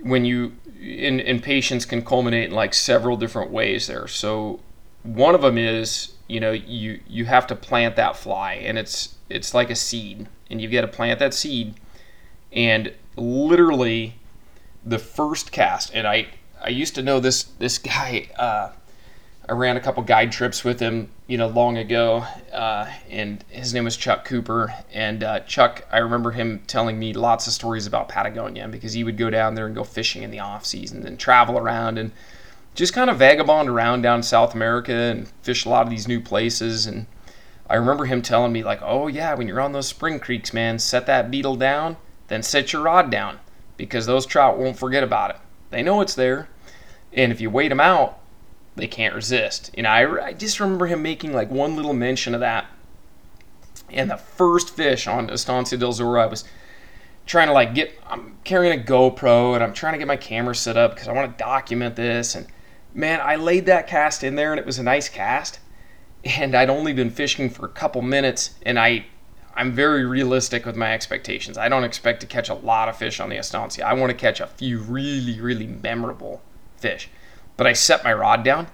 when 0.00 0.24
you 0.24 0.56
in, 0.80 1.20
in 1.20 1.40
patience 1.40 1.84
can 1.84 2.02
culminate 2.02 2.48
in 2.48 2.54
like 2.54 2.74
several 2.74 3.16
different 3.16 3.50
ways 3.50 3.86
there. 3.86 4.08
So 4.08 4.60
one 5.02 5.34
of 5.34 5.42
them 5.42 5.58
is 5.58 6.12
you 6.28 6.40
know 6.40 6.52
you 6.52 7.00
you 7.06 7.26
have 7.26 7.46
to 7.48 7.54
plant 7.54 7.96
that 7.96 8.16
fly 8.16 8.54
and 8.54 8.78
it's 8.78 9.16
it's 9.28 9.52
like 9.52 9.70
a 9.70 9.74
seed 9.74 10.26
and 10.50 10.60
you've 10.60 10.72
got 10.72 10.82
to 10.82 10.88
plant 10.88 11.18
that 11.18 11.34
seed 11.34 11.74
and 12.52 12.94
literally 13.16 14.16
the 14.84 14.98
first 14.98 15.52
cast 15.52 15.92
and 15.94 16.06
i 16.06 16.26
i 16.62 16.68
used 16.68 16.94
to 16.94 17.02
know 17.02 17.20
this 17.20 17.42
this 17.42 17.78
guy 17.78 18.28
uh, 18.36 18.70
i 19.48 19.52
ran 19.52 19.76
a 19.76 19.80
couple 19.80 20.02
guide 20.02 20.30
trips 20.30 20.64
with 20.64 20.80
him 20.80 21.08
you 21.26 21.36
know 21.36 21.48
long 21.48 21.76
ago 21.78 22.24
uh, 22.52 22.90
and 23.10 23.44
his 23.48 23.74
name 23.74 23.84
was 23.84 23.96
chuck 23.96 24.24
cooper 24.24 24.72
and 24.92 25.24
uh, 25.24 25.40
chuck 25.40 25.86
i 25.90 25.98
remember 25.98 26.30
him 26.30 26.62
telling 26.66 26.98
me 26.98 27.12
lots 27.12 27.46
of 27.46 27.52
stories 27.52 27.86
about 27.86 28.08
patagonia 28.08 28.68
because 28.68 28.92
he 28.92 29.04
would 29.04 29.16
go 29.16 29.30
down 29.30 29.54
there 29.54 29.66
and 29.66 29.74
go 29.74 29.84
fishing 29.84 30.22
in 30.22 30.30
the 30.30 30.40
off 30.40 30.64
season 30.64 31.06
and 31.06 31.18
travel 31.18 31.58
around 31.58 31.98
and 31.98 32.12
just 32.74 32.94
kind 32.94 33.10
of 33.10 33.18
vagabond 33.18 33.68
around 33.68 34.02
down 34.02 34.22
South 34.22 34.54
America 34.54 34.92
and 34.92 35.28
fish 35.42 35.64
a 35.64 35.68
lot 35.68 35.82
of 35.82 35.90
these 35.90 36.08
new 36.08 36.20
places. 36.20 36.86
And 36.86 37.06
I 37.68 37.76
remember 37.76 38.04
him 38.06 38.22
telling 38.22 38.52
me, 38.52 38.62
like, 38.62 38.80
oh, 38.82 39.08
yeah, 39.08 39.34
when 39.34 39.46
you're 39.46 39.60
on 39.60 39.72
those 39.72 39.88
spring 39.88 40.18
creeks, 40.18 40.52
man, 40.52 40.78
set 40.78 41.06
that 41.06 41.30
beetle 41.30 41.56
down, 41.56 41.96
then 42.28 42.42
set 42.42 42.72
your 42.72 42.82
rod 42.82 43.10
down 43.10 43.40
because 43.76 44.06
those 44.06 44.26
trout 44.26 44.58
won't 44.58 44.78
forget 44.78 45.02
about 45.02 45.30
it. 45.30 45.36
They 45.70 45.82
know 45.82 46.00
it's 46.00 46.14
there. 46.14 46.48
And 47.12 47.30
if 47.30 47.40
you 47.40 47.50
wait 47.50 47.68
them 47.68 47.80
out, 47.80 48.18
they 48.76 48.86
can't 48.86 49.14
resist. 49.14 49.70
You 49.76 49.82
know, 49.82 49.90
I, 49.90 50.26
I 50.26 50.32
just 50.32 50.60
remember 50.60 50.86
him 50.86 51.02
making 51.02 51.32
like 51.32 51.50
one 51.50 51.76
little 51.76 51.92
mention 51.92 52.34
of 52.34 52.40
that. 52.40 52.66
And 53.90 54.10
the 54.10 54.16
first 54.16 54.70
fish 54.70 55.06
on 55.06 55.28
Estancia 55.28 55.78
del 55.78 55.92
Zorro, 55.92 56.22
I 56.22 56.26
was 56.26 56.44
trying 57.26 57.48
to 57.48 57.52
like 57.52 57.74
get, 57.74 57.92
I'm 58.06 58.38
carrying 58.44 58.78
a 58.78 58.82
GoPro 58.82 59.54
and 59.54 59.62
I'm 59.62 59.74
trying 59.74 59.92
to 59.92 59.98
get 59.98 60.08
my 60.08 60.16
camera 60.16 60.54
set 60.54 60.76
up 60.76 60.94
because 60.94 61.08
I 61.08 61.12
want 61.12 61.36
to 61.36 61.44
document 61.44 61.96
this. 61.96 62.34
And 62.34 62.46
man, 62.94 63.20
I 63.22 63.36
laid 63.36 63.66
that 63.66 63.86
cast 63.86 64.24
in 64.24 64.36
there 64.36 64.52
and 64.52 64.58
it 64.58 64.66
was 64.66 64.78
a 64.78 64.82
nice 64.82 65.08
cast. 65.08 65.60
And 66.24 66.54
I'd 66.54 66.70
only 66.70 66.92
been 66.92 67.10
fishing 67.10 67.50
for 67.50 67.66
a 67.66 67.70
couple 67.70 68.00
minutes 68.00 68.54
and 68.62 68.78
I 68.78 69.06
I'm 69.54 69.72
very 69.72 70.06
realistic 70.06 70.64
with 70.64 70.76
my 70.76 70.94
expectations. 70.94 71.58
I 71.58 71.68
don't 71.68 71.84
expect 71.84 72.20
to 72.22 72.26
catch 72.26 72.48
a 72.48 72.54
lot 72.54 72.88
of 72.88 72.96
fish 72.96 73.20
on 73.20 73.28
the 73.28 73.36
Estancia. 73.36 73.86
I 73.86 73.92
want 73.92 74.10
to 74.10 74.16
catch 74.16 74.40
a 74.40 74.46
few 74.46 74.78
really, 74.78 75.40
really 75.40 75.66
memorable 75.66 76.40
fish. 76.78 77.10
But 77.62 77.68
I 77.68 77.74
set 77.74 78.02
my 78.02 78.12
rod 78.12 78.42
down, 78.42 78.66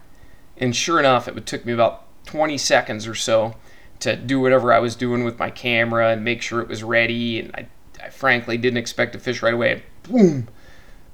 and 0.57 0.75
sure 0.75 0.99
enough, 0.99 1.29
it 1.29 1.45
took 1.45 1.67
me 1.67 1.75
about 1.75 2.05
20 2.25 2.57
seconds 2.57 3.07
or 3.07 3.15
so 3.15 3.55
to 4.01 4.17
do 4.17 4.41
whatever 4.41 4.73
I 4.73 4.79
was 4.79 4.97
doing 4.97 5.25
with 5.25 5.39
my 5.39 5.51
camera 5.51 6.09
and 6.09 6.25
make 6.25 6.41
sure 6.41 6.63
it 6.63 6.69
was 6.69 6.83
ready. 6.83 7.39
And 7.39 7.55
I, 7.55 7.67
I 8.03 8.09
frankly 8.09 8.57
didn't 8.57 8.79
expect 8.79 9.13
to 9.13 9.19
fish 9.19 9.43
right 9.43 9.53
away. 9.53 9.73
And 9.73 9.83
boom, 10.05 10.49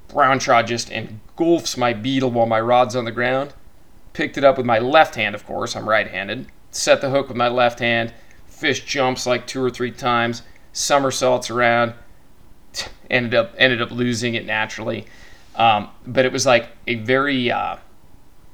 brown 0.06 0.38
trout 0.38 0.68
just 0.68 0.88
engulfs 0.88 1.76
my 1.76 1.92
beetle 1.92 2.30
while 2.30 2.46
my 2.46 2.60
rod's 2.60 2.94
on 2.94 3.06
the 3.06 3.10
ground. 3.10 3.54
Picked 4.12 4.38
it 4.38 4.44
up 4.44 4.56
with 4.56 4.66
my 4.66 4.78
left 4.78 5.16
hand, 5.16 5.34
of 5.34 5.44
course, 5.44 5.74
I'm 5.74 5.88
right 5.88 6.06
handed. 6.06 6.46
Set 6.70 7.00
the 7.00 7.10
hook 7.10 7.26
with 7.26 7.36
my 7.36 7.48
left 7.48 7.80
hand. 7.80 8.14
Fish 8.46 8.84
jumps 8.84 9.26
like 9.26 9.48
two 9.48 9.60
or 9.60 9.70
three 9.70 9.90
times, 9.90 10.42
somersaults 10.72 11.50
around. 11.50 11.94
Ended 13.10 13.34
up 13.34 13.52
ended 13.58 13.82
up 13.82 13.90
losing 13.90 14.36
it 14.36 14.46
naturally, 14.46 15.06
um, 15.56 15.90
but 16.06 16.24
it 16.24 16.32
was 16.32 16.46
like 16.46 16.68
a 16.86 16.96
very 16.96 17.50
uh, 17.50 17.76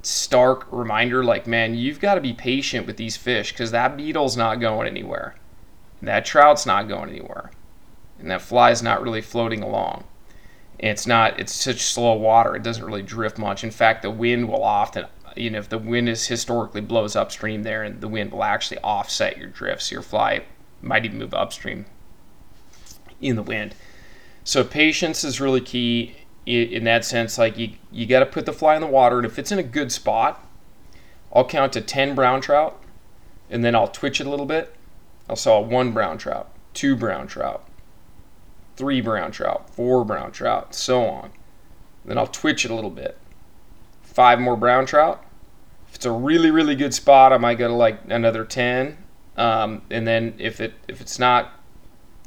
stark 0.02 0.66
reminder. 0.70 1.24
Like, 1.24 1.46
man, 1.46 1.74
you've 1.74 2.00
got 2.00 2.14
to 2.14 2.20
be 2.20 2.32
patient 2.32 2.86
with 2.86 2.96
these 2.96 3.16
fish 3.16 3.52
because 3.52 3.70
that 3.70 3.96
beetle's 3.96 4.36
not 4.36 4.60
going 4.60 4.86
anywhere, 4.86 5.34
that 6.02 6.24
trout's 6.24 6.66
not 6.66 6.88
going 6.88 7.10
anywhere, 7.10 7.50
and 8.18 8.30
that 8.30 8.42
fly's 8.42 8.82
not 8.82 9.02
really 9.02 9.22
floating 9.22 9.62
along. 9.62 10.04
It's 10.78 11.06
not 11.06 11.38
it's 11.38 11.52
such 11.52 11.82
slow 11.82 12.14
water 12.14 12.56
it 12.56 12.62
doesn't 12.62 12.84
really 12.84 13.02
drift 13.02 13.36
much. 13.38 13.62
In 13.62 13.70
fact 13.70 14.00
the 14.02 14.10
wind 14.10 14.48
will 14.48 14.64
often 14.64 15.06
you 15.36 15.50
know 15.50 15.58
if 15.58 15.68
the 15.68 15.78
wind 15.78 16.08
is 16.08 16.26
historically 16.26 16.80
blows 16.80 17.14
upstream 17.14 17.62
there 17.62 17.82
and 17.82 18.00
the 18.00 18.08
wind 18.08 18.32
will 18.32 18.42
actually 18.42 18.78
offset 18.78 19.36
your 19.36 19.48
drift 19.48 19.82
so 19.82 19.92
your 19.92 20.02
fly 20.02 20.42
might 20.80 21.04
even 21.04 21.18
move 21.18 21.34
upstream 21.34 21.84
in 23.20 23.36
the 23.36 23.42
wind. 23.42 23.74
So 24.42 24.64
patience 24.64 25.22
is 25.22 25.38
really 25.38 25.60
key 25.60 26.16
in 26.46 26.84
that 26.84 27.04
sense 27.04 27.38
like 27.38 27.56
you, 27.58 27.70
you 27.92 28.06
got 28.06 28.20
to 28.20 28.26
put 28.26 28.46
the 28.46 28.52
fly 28.52 28.74
in 28.74 28.80
the 28.80 28.86
water 28.86 29.18
and 29.18 29.26
if 29.26 29.38
it's 29.38 29.52
in 29.52 29.58
a 29.58 29.62
good 29.62 29.92
spot 29.92 30.44
i'll 31.32 31.44
count 31.44 31.72
to 31.72 31.80
10 31.80 32.14
brown 32.14 32.40
trout 32.40 32.80
and 33.50 33.64
then 33.64 33.74
I'll 33.74 33.88
twitch 33.88 34.20
it 34.20 34.26
a 34.26 34.30
little 34.30 34.46
bit. 34.46 34.74
I'll 35.28 35.36
saw 35.36 35.60
one 35.60 35.92
brown 35.92 36.18
trout, 36.18 36.50
two 36.72 36.96
brown 36.96 37.26
trout, 37.26 37.68
three 38.76 39.00
brown 39.00 39.32
trout, 39.32 39.68
four 39.70 40.04
brown 40.04 40.30
trout, 40.30 40.74
so 40.74 41.04
on. 41.04 41.32
Then 42.04 42.16
I'll 42.16 42.26
twitch 42.26 42.64
it 42.64 42.70
a 42.70 42.74
little 42.74 42.90
bit. 42.90 43.18
Five 44.02 44.40
more 44.40 44.56
brown 44.56 44.86
trout. 44.86 45.24
If 45.88 45.96
it's 45.96 46.06
a 46.06 46.12
really 46.12 46.50
really 46.50 46.76
good 46.76 46.94
spot, 46.94 47.32
I 47.32 47.38
might 47.38 47.58
go 47.58 47.68
to 47.68 47.74
like 47.74 48.00
another 48.08 48.44
ten. 48.44 48.96
Um, 49.36 49.82
and 49.90 50.06
then 50.06 50.34
if 50.38 50.60
it 50.60 50.74
if 50.88 51.00
it's 51.00 51.18
not 51.18 51.52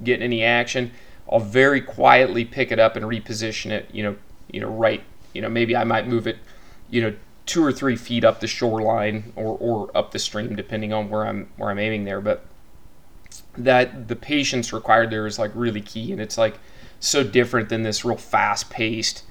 getting 0.03 0.23
any 0.23 0.43
action, 0.43 0.91
I'll 1.33 1.39
very 1.39 1.81
quietly 1.81 2.45
pick 2.45 2.71
it 2.71 2.77
up 2.77 2.95
and 2.95 3.03
reposition 3.05 3.71
it. 3.71 3.89
You 3.91 4.03
know, 4.03 4.15
you 4.51 4.61
know, 4.61 4.69
right. 4.69 5.03
You 5.33 5.41
know, 5.41 5.49
maybe 5.49 5.75
I 5.75 5.83
might 5.83 6.07
move 6.07 6.27
it. 6.27 6.37
You 6.91 7.01
know, 7.01 7.15
two 7.47 7.65
or 7.65 7.71
three 7.71 7.95
feet 7.95 8.23
up 8.23 8.39
the 8.39 8.47
shoreline 8.47 9.33
or, 9.35 9.57
or 9.59 9.97
up 9.97 10.11
the 10.11 10.19
stream, 10.19 10.55
depending 10.55 10.93
on 10.93 11.09
where 11.09 11.25
I'm 11.25 11.49
where 11.57 11.71
I'm 11.71 11.79
aiming 11.79 12.05
there. 12.05 12.21
But 12.21 12.45
that 13.57 14.07
the 14.07 14.15
patience 14.15 14.71
required 14.71 15.09
there 15.09 15.25
is 15.25 15.39
like 15.39 15.51
really 15.55 15.81
key, 15.81 16.11
and 16.11 16.21
it's 16.21 16.37
like 16.37 16.59
so 16.99 17.23
different 17.23 17.69
than 17.69 17.81
this 17.81 18.05
real 18.05 18.15
fast 18.15 18.69
paced. 18.69 19.23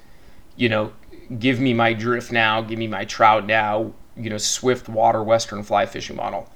You 0.57 0.67
know, 0.67 0.91
give 1.39 1.61
me 1.61 1.73
my 1.73 1.93
drift 1.93 2.33
now, 2.33 2.61
give 2.61 2.77
me 2.77 2.87
my 2.87 3.05
trout 3.05 3.45
now. 3.45 3.93
You 4.17 4.29
know, 4.29 4.37
swift 4.37 4.89
water 4.89 5.23
western 5.23 5.63
fly 5.63 5.85
fishing 5.85 6.17
model. 6.17 6.49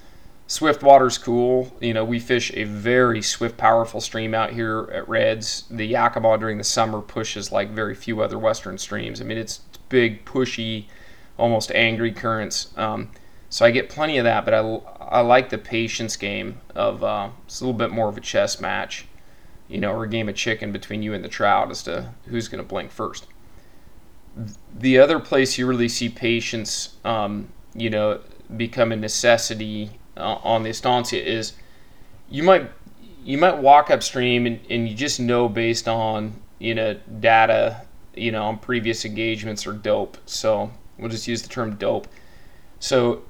Swift 0.49 0.81
water's 0.81 1.17
cool. 1.17 1.75
You 1.81 1.93
know, 1.93 2.05
we 2.05 2.19
fish 2.19 2.51
a 2.55 2.63
very 2.63 3.21
swift, 3.21 3.57
powerful 3.57 3.99
stream 3.99 4.33
out 4.33 4.53
here 4.53 4.89
at 4.93 5.07
Reds. 5.07 5.65
The 5.69 5.85
Yakima 5.85 6.37
during 6.37 6.57
the 6.57 6.63
summer 6.63 7.01
pushes 7.01 7.51
like 7.51 7.69
very 7.71 7.93
few 7.93 8.21
other 8.21 8.39
western 8.39 8.77
streams. 8.77 9.19
I 9.19 9.25
mean, 9.25 9.37
it's 9.37 9.59
big, 9.89 10.23
pushy, 10.23 10.85
almost 11.37 11.69
angry 11.71 12.13
currents. 12.13 12.69
Um, 12.77 13.11
so 13.49 13.65
I 13.65 13.71
get 13.71 13.89
plenty 13.89 14.17
of 14.17 14.23
that, 14.23 14.45
but 14.45 14.53
I, 14.53 14.59
I 14.99 15.19
like 15.19 15.49
the 15.49 15.57
patience 15.57 16.15
game 16.15 16.61
of 16.73 17.03
uh, 17.03 17.29
it's 17.45 17.59
a 17.59 17.65
little 17.65 17.77
bit 17.77 17.91
more 17.91 18.07
of 18.07 18.15
a 18.17 18.21
chess 18.21 18.61
match, 18.61 19.05
you 19.67 19.79
know, 19.79 19.91
or 19.91 20.05
a 20.05 20.09
game 20.09 20.29
of 20.29 20.35
chicken 20.35 20.71
between 20.71 21.03
you 21.03 21.13
and 21.13 21.25
the 21.25 21.29
trout 21.29 21.71
as 21.71 21.83
to 21.83 22.13
who's 22.27 22.47
going 22.47 22.63
to 22.63 22.67
blink 22.67 22.91
first. 22.91 23.27
The 24.77 24.97
other 24.97 25.19
place 25.19 25.57
you 25.57 25.67
really 25.67 25.89
see 25.89 26.07
patience, 26.07 26.95
um, 27.03 27.49
you 27.73 27.89
know, 27.89 28.21
become 28.55 28.93
a 28.93 28.95
necessity 28.95 29.91
on 30.17 30.63
the 30.63 30.69
estancia 30.69 31.23
is 31.23 31.53
you 32.29 32.43
might 32.43 32.69
you 33.23 33.37
might 33.37 33.57
walk 33.57 33.89
upstream 33.89 34.45
and, 34.45 34.59
and 34.69 34.87
you 34.87 34.95
just 34.95 35.19
know 35.19 35.49
based 35.49 35.87
on 35.87 36.33
you 36.59 36.73
know 36.73 36.97
data 37.19 37.81
you 38.15 38.31
know 38.31 38.43
on 38.45 38.57
previous 38.57 39.05
engagements 39.05 39.67
or 39.67 39.73
dope. 39.73 40.17
So 40.25 40.71
we'll 40.97 41.09
just 41.09 41.27
use 41.27 41.41
the 41.41 41.49
term 41.49 41.75
dope. 41.75 42.07
So 42.79 43.23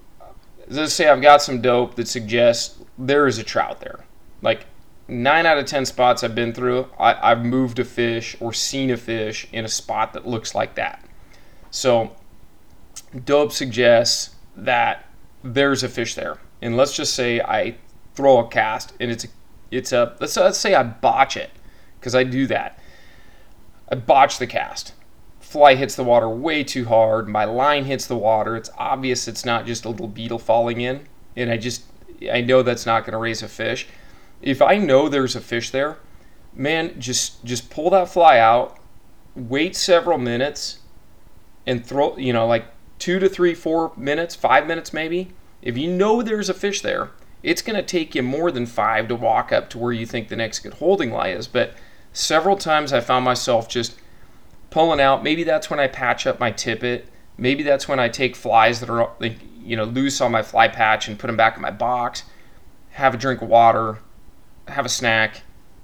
let's 0.70 0.94
say 0.94 1.08
i've 1.08 1.22
got 1.22 1.42
some 1.42 1.62
dope 1.62 1.96
that 1.96 2.08
suggests 2.08 2.78
there 2.98 3.28
is 3.28 3.38
a 3.38 3.44
trout 3.44 3.80
there. 3.80 4.06
Like 4.42 4.66
nine 5.08 5.46
out 5.46 5.58
of 5.58 5.66
ten 5.66 5.86
spots 5.86 6.24
i've 6.24 6.36
been 6.36 6.54
through 6.54 6.86
I, 7.00 7.32
i've 7.32 7.46
moved 7.46 7.80
a 7.80 7.86
fish 7.86 8.36
or 8.42 8.52
seen 8.52 8.92
a 8.92 8.98
fish 8.98 9.48
in 9.54 9.64
a 9.64 9.70
spot 9.70 10.14
that 10.14 10.28
looks 10.28 10.54
like 10.54 10.76
that. 10.76 11.04
So 11.72 12.16
dope 13.26 13.52
suggests 13.52 14.36
that 14.56 15.06
there's 15.44 15.84
a 15.84 15.90
fish 15.90 16.16
there 16.16 16.40
and 16.62 16.78
let's 16.78 16.96
just 16.96 17.14
say 17.14 17.40
I 17.40 17.76
throw 18.16 18.40
a 18.40 18.48
cast 18.48 18.94
and 19.00 19.12
it's 19.12 19.26
a, 19.26 19.28
it's 19.70 19.92
a 19.92 20.16
let's 20.20 20.36
let's 20.38 20.58
say 20.58 20.74
I 20.74 20.84
botch 20.84 21.38
it 21.38 21.52
because 22.00 22.16
I 22.16 22.24
do 22.24 22.48
that. 22.48 22.80
I 23.90 23.96
botch 23.96 24.38
the 24.38 24.48
cast. 24.48 24.94
Fly 25.40 25.76
hits 25.76 25.96
the 25.96 26.04
water 26.04 26.28
way 26.28 26.64
too 26.64 26.86
hard. 26.86 27.30
My 27.30 27.46
line 27.46 27.86
hits 27.86 28.06
the 28.06 28.18
water. 28.18 28.56
It's 28.56 28.70
obvious 28.78 29.28
it's 29.28 29.46
not 29.46 29.66
just 29.66 29.86
a 29.86 29.90
little 29.90 30.08
beetle 30.08 30.40
falling 30.40 30.82
in, 30.82 31.08
and 31.36 31.50
I 31.50 31.58
just 31.58 31.84
I 32.32 32.42
know 32.42 32.64
that's 32.64 32.86
not 32.86 33.02
going 33.02 33.14
to 33.14 33.18
raise 33.18 33.44
a 33.44 33.48
fish. 33.48 33.88
If 34.42 34.62
I 34.62 34.78
know 34.78 35.08
there's 35.10 35.36
a 35.36 35.42
fish 35.42 35.72
there, 35.72 35.98
man, 36.54 37.00
just 37.00 37.44
just 37.46 37.70
pull 37.70 37.90
that 37.92 38.10
fly 38.10 38.40
out, 38.40 38.78
wait 39.36 39.76
several 39.76 40.18
minutes, 40.18 40.80
and 41.66 41.86
throw 41.86 42.18
you 42.18 42.34
know 42.34 42.48
like 42.48 42.66
two 43.00 43.20
to 43.20 43.30
three, 43.30 43.54
four 43.54 43.94
minutes, 43.96 44.36
five 44.36 44.68
minutes 44.68 44.92
maybe, 44.92 45.32
if 45.62 45.78
you 45.78 45.88
know 45.92 46.22
there's 46.22 46.50
a 46.50 46.54
fish 46.54 46.82
there, 46.82 47.12
it's 47.44 47.62
going 47.62 47.76
to 47.76 47.84
take 47.84 48.16
you 48.16 48.24
more 48.24 48.52
than 48.52 48.66
five 48.66 49.08
to 49.08 49.16
walk 49.16 49.52
up 49.52 49.70
to 49.70 49.78
where 49.78 49.94
you 49.94 50.06
think 50.06 50.28
the 50.28 50.36
next 50.36 50.60
good 50.60 50.76
holding 50.76 51.12
lie 51.12 51.30
is. 51.30 51.48
But 51.48 51.74
several 52.14 52.58
times 52.58 52.94
I 52.94 53.00
found 53.00 53.26
myself 53.26 53.70
just 53.70 53.96
pulling 54.70 55.00
out. 55.00 55.24
Maybe 55.24 55.44
that's 55.44 55.70
when 55.70 55.80
I 55.80 55.88
patch 55.88 56.28
up 56.28 56.40
my 56.40 56.52
tippet. 56.52 57.08
Maybe 57.38 57.64
that's 57.64 57.88
when 57.88 58.00
I 58.00 58.10
take 58.10 58.36
flies 58.36 58.80
that 58.80 58.90
are 58.90 59.12
like, 59.20 59.38
you 59.68 59.76
know 59.76 59.84
loose 59.84 60.22
on 60.22 60.32
my 60.32 60.42
fly 60.42 60.70
patch 60.70 61.10
and 61.10 61.20
put 61.20 61.28
them 61.28 61.36
back 61.36 61.56
in 61.56 61.62
my 61.62 61.72
box. 61.72 62.24
Have 62.92 63.14
a 63.14 63.18
drink 63.18 63.42
of 63.42 63.50
water, 63.50 64.00
have 64.68 64.86
a 64.86 64.90
snack, 64.90 65.42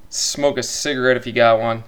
smoke 0.09 0.57
a 0.57 0.63
cigarette 0.63 1.17
if 1.17 1.27
you 1.27 1.33
got 1.33 1.59
one, 1.59 1.83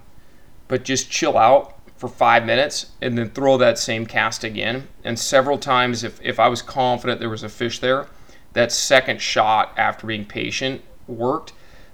but 0.68 0.84
just 0.84 1.10
chill 1.10 1.38
out 1.38 1.75
for 1.98 2.10
five 2.10 2.46
minutes 2.46 2.92
and 3.02 3.18
then 3.18 3.30
throw 3.30 3.58
that 3.58 3.80
same 3.80 4.06
cast 4.06 4.44
again. 4.44 4.88
And 5.04 5.18
several 5.18 5.58
times, 5.58 6.04
if, 6.04 6.20
if 6.22 6.40
I 6.40 6.48
was 6.48 6.62
confident 6.62 7.20
there 7.20 7.30
was 7.30 7.44
a 7.44 7.50
fish 7.50 7.80
there, 7.80 8.08
that 8.54 8.72
second 8.72 9.22
shot 9.22 9.74
after 9.78 10.08
being 10.08 10.26
patient 10.26 10.82
worked. 11.08 11.54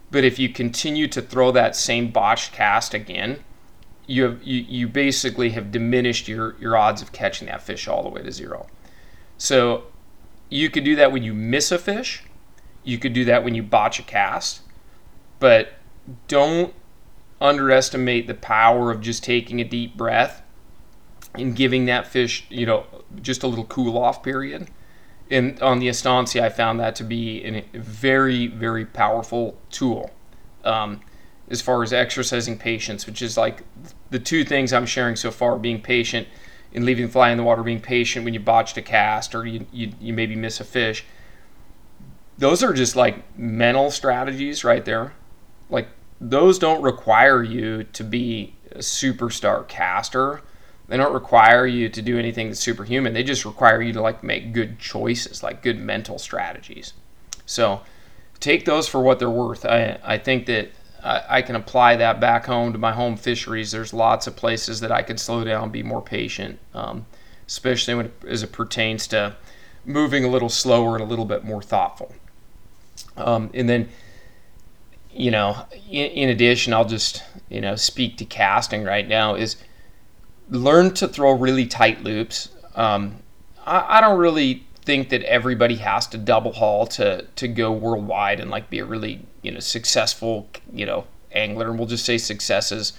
But 0.10 0.24
if 0.24 0.40
you 0.40 0.50
continue 0.50 1.08
to 1.08 1.22
throw 1.22 1.52
that 1.52 1.76
same 1.76 2.12
botched 2.12 2.52
cast 2.52 2.94
again, 2.94 3.44
you 4.08 4.24
have 4.24 4.44
you, 4.44 4.62
you 4.68 4.88
basically 4.88 5.52
have 5.52 5.72
diminished 5.72 6.28
your, 6.28 6.56
your 6.60 6.76
odds 6.76 7.02
of 7.02 7.12
catching 7.12 7.48
that 7.48 7.62
fish 7.62 7.88
all 7.88 8.04
the 8.04 8.10
way 8.10 8.22
to 8.22 8.32
zero. 8.32 8.68
So 9.38 9.86
you 10.50 10.70
could 10.70 10.84
do 10.84 10.96
that 10.98 11.12
when 11.12 11.24
you 11.24 11.34
miss 11.34 11.72
a 11.72 11.80
fish. 11.80 12.24
You 12.84 12.98
could 12.98 13.14
do 13.14 13.24
that 13.26 13.44
when 13.44 13.56
you 13.56 13.64
botch 13.64 14.00
a 14.00 14.04
cast. 14.04 14.62
But 15.40 15.74
don't 16.28 16.74
underestimate 17.42 18.28
the 18.28 18.36
power 18.36 18.92
of 18.92 19.02
just 19.02 19.24
taking 19.24 19.60
a 19.60 19.64
deep 19.64 19.98
breath 19.98 20.44
and 21.34 21.56
giving 21.56 21.86
that 21.86 22.08
fish, 22.08 22.46
you 22.50 22.66
know, 22.66 22.86
just 23.22 23.44
a 23.44 23.48
little 23.48 23.66
cool 23.66 23.98
off 23.98 24.22
period. 24.22 24.70
And 25.30 25.60
on 25.62 25.80
the 25.80 25.88
estancia, 25.88 26.46
I 26.46 26.50
found 26.50 26.80
that 26.80 26.96
to 26.98 27.04
be 27.04 27.44
a 27.44 27.78
very, 27.78 28.48
very 28.48 28.86
powerful 28.86 29.58
tool 29.72 30.12
um, 30.64 31.02
as 31.50 31.62
far 31.62 31.82
as 31.84 31.94
exercising 31.94 32.58
patience, 32.58 33.08
which 33.08 33.22
is 33.22 33.38
like 33.38 33.64
the 34.10 34.20
two 34.20 34.44
things 34.44 34.72
I'm 34.72 34.86
sharing 34.86 35.16
so 35.16 35.32
far 35.32 35.58
being 35.58 35.82
patient 35.82 36.28
and 36.74 36.86
leaving 36.86 37.08
the 37.08 37.12
fly 37.12 37.32
in 37.32 37.38
the 37.38 37.44
water, 37.44 37.64
being 37.64 37.82
patient 37.82 38.24
when 38.24 38.34
you 38.34 38.40
botched 38.40 38.78
a 38.78 38.82
cast 38.82 39.34
or 39.34 39.46
you, 39.46 39.66
you, 39.72 39.94
you 40.00 40.14
maybe 40.14 40.36
miss 40.36 40.60
a 40.60 40.64
fish. 40.64 41.06
Those 42.38 42.62
are 42.62 42.74
just 42.74 42.96
like 42.96 43.38
mental 43.38 43.90
strategies 43.90 44.64
right 44.64 44.84
there. 44.84 45.14
Like 45.70 45.88
those 46.22 46.60
don't 46.60 46.84
require 46.84 47.42
you 47.42 47.84
to 47.86 48.04
be 48.04 48.54
a 48.72 48.78
superstar 48.78 49.68
caster. 49.68 50.42
They 50.88 50.96
don't 50.96 51.14
require 51.14 51.66
you 51.66 51.90
to 51.90 52.02
do 52.02 52.20
anything 52.20 52.48
that's 52.48 52.60
superhuman. 52.60 53.14
They 53.14 53.24
just 53.24 53.44
require 53.44 53.82
you 53.82 53.92
to 53.94 54.02
like 54.02 54.24
make 54.24 54.54
good 54.54 54.78
choices, 54.78 55.42
like 55.42 55.64
good 55.64 55.80
mental 55.80 56.20
strategies. 56.20 56.94
So 57.48 57.82
take 58.40 58.66
those 58.66 58.88
for 58.88 59.02
what 59.02 59.18
they're 59.18 59.30
worth. 59.30 59.66
I, 59.66 60.00
I 60.04 60.20
think 60.20 60.46
that 60.46 60.70
I, 61.04 61.24
I 61.28 61.42
can 61.42 61.56
apply 61.56 61.96
that 61.96 62.20
back 62.20 62.46
home 62.46 62.72
to 62.74 62.78
my 62.78 62.92
home 62.92 63.18
fisheries. 63.18 63.72
There's 63.72 63.94
lots 63.94 64.28
of 64.28 64.36
places 64.36 64.80
that 64.82 64.92
I 64.92 65.02
could 65.02 65.20
slow 65.20 65.44
down, 65.44 65.72
be 65.72 65.82
more 65.82 66.04
patient, 66.04 66.60
um, 66.76 67.08
especially 67.48 67.96
when 67.96 68.06
it, 68.06 68.14
as 68.28 68.44
it 68.44 68.52
pertains 68.52 69.08
to 69.08 69.36
moving 69.86 70.24
a 70.24 70.30
little 70.30 70.50
slower 70.50 70.96
and 70.96 71.04
a 71.04 71.08
little 71.08 71.26
bit 71.26 71.44
more 71.44 71.64
thoughtful. 71.64 72.14
Um, 73.18 73.50
and 73.56 73.68
then 73.68 73.90
you 75.14 75.32
know, 75.32 75.66
in, 75.90 76.12
in, 76.12 76.30
addition, 76.30 76.74
I'll 76.74 76.86
just, 76.86 77.24
you 77.50 77.62
know, 77.62 77.76
speak 77.76 78.18
to 78.18 78.26
casting 78.26 78.84
right 78.84 79.08
now 79.08 79.36
is 79.36 79.58
learn 80.50 80.94
to 80.96 81.08
throw 81.08 81.34
really 81.34 81.66
tight 81.66 82.04
loops. 82.04 82.50
Um, 82.76 83.18
I, 83.66 83.98
I, 83.98 84.02
don't 84.02 84.20
really 84.20 84.66
think 84.86 85.10
that 85.10 85.22
everybody 85.24 85.76
has 85.76 86.08
to 86.08 86.18
double 86.18 86.54
haul 86.54 86.88
to, 86.88 87.26
to 87.36 87.48
go 87.48 87.72
worldwide 87.72 88.40
and 88.40 88.50
like 88.50 88.70
be 88.70 88.80
a 88.80 88.86
really, 88.86 89.26
you 89.42 89.52
know, 89.52 89.60
successful, 89.60 90.48
you 90.72 90.86
know, 90.86 91.06
angler. 91.34 91.70
And 91.70 91.78
we'll 91.78 91.88
just 91.88 92.06
say 92.06 92.18
successes, 92.18 92.94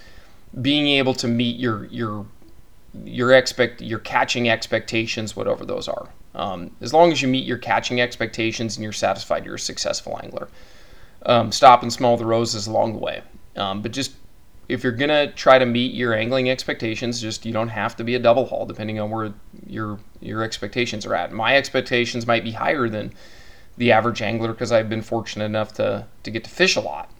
being 0.61 0.87
able 0.87 1.15
to 1.15 1.27
meet 1.27 1.59
your, 1.59 1.85
your, 1.85 2.25
your 3.03 3.31
expect, 3.31 3.81
your 3.81 3.99
catching 3.99 4.49
expectations, 4.49 5.35
whatever 5.35 5.65
those 5.65 5.87
are. 5.87 6.09
Um, 6.35 6.71
as 6.81 6.93
long 6.93 7.11
as 7.11 7.21
you 7.21 7.27
meet 7.27 7.45
your 7.45 7.57
catching 7.57 8.01
expectations 8.01 8.75
and 8.75 8.83
you're 8.83 8.93
satisfied, 8.93 9.45
you're 9.45 9.55
a 9.55 9.59
successful 9.59 10.19
angler 10.23 10.47
um, 11.25 11.51
stop 11.51 11.83
and 11.83 11.91
smell 11.91 12.17
the 12.17 12.25
roses 12.25 12.67
along 12.67 12.93
the 12.93 12.99
way. 12.99 13.21
Um, 13.55 13.81
but 13.81 13.91
just 13.91 14.13
if 14.69 14.83
you're 14.83 14.93
gonna 14.93 15.31
try 15.31 15.59
to 15.59 15.65
meet 15.65 15.93
your 15.93 16.13
angling 16.13 16.49
expectations, 16.49 17.21
just 17.21 17.45
you 17.45 17.53
don't 17.53 17.69
have 17.69 17.95
to 17.97 18.03
be 18.03 18.15
a 18.15 18.19
double 18.19 18.45
haul 18.45 18.65
depending 18.65 18.99
on 18.99 19.09
where 19.09 19.33
your 19.67 19.99
your 20.19 20.43
expectations 20.43 21.05
are 21.05 21.15
at. 21.15 21.31
My 21.31 21.55
expectations 21.55 22.25
might 22.25 22.43
be 22.43 22.51
higher 22.51 22.89
than 22.89 23.13
the 23.77 23.91
average 23.91 24.21
angler 24.21 24.51
because 24.51 24.71
I've 24.71 24.89
been 24.89 25.01
fortunate 25.01 25.45
enough 25.45 25.73
to 25.73 26.07
to 26.23 26.31
get 26.31 26.43
to 26.45 26.49
fish 26.49 26.75
a 26.75 26.81
lot. 26.81 27.11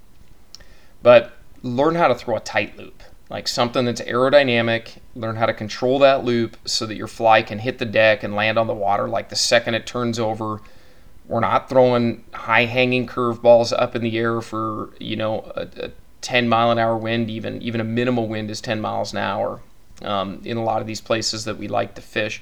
But 1.02 1.34
learn 1.62 1.96
how 1.96 2.08
to 2.08 2.16
throw 2.16 2.38
a 2.38 2.40
tight 2.40 2.78
loop, 2.78 3.04
like 3.30 3.48
something 3.48 3.86
that's 3.86 4.02
aerodynamic. 4.02 4.98
Learn 5.16 5.36
how 5.36 5.46
to 5.46 5.54
control 5.54 6.00
that 6.00 6.24
loop 6.24 6.58
so 6.66 6.86
that 6.86 6.96
your 6.96 7.08
fly 7.08 7.42
can 7.42 7.60
hit 7.60 7.78
the 7.78 7.86
deck 7.86 8.24
and 8.24 8.36
land 8.36 8.58
on 8.58 8.68
the 8.68 8.74
water 8.74 9.08
like 9.08 9.30
the 9.30 9.36
second 9.36 9.76
it 9.76 9.86
turns 9.86 10.18
over 10.18 10.62
We're 11.28 11.40
not 11.40 11.70
throwing 11.70 12.24
high 12.34 12.66
hanging 12.66 13.08
curveballs 13.08 13.74
up 13.78 13.96
in 13.96 14.02
the 14.02 14.18
air 14.18 14.42
for 14.42 14.94
you 15.00 15.16
know 15.16 15.52
a, 15.56 15.68
a 15.86 15.92
10 16.22 16.50
mile 16.50 16.72
an 16.72 16.80
hour 16.80 16.98
wind. 16.98 17.30
Even 17.30 17.62
even 17.62 17.82
a 17.82 17.86
minimal 17.86 18.28
wind 18.28 18.50
is 18.50 18.62
10 18.62 18.82
miles 18.82 19.14
an 19.14 19.20
hour 19.20 19.62
um, 20.02 20.42
in 20.44 20.58
a 20.58 20.64
lot 20.64 20.82
of 20.82 20.88
these 20.88 21.02
places 21.02 21.46
that 21.46 21.58
we 21.58 21.68
like 21.68 21.96
to 21.96 22.02
fish. 22.02 22.42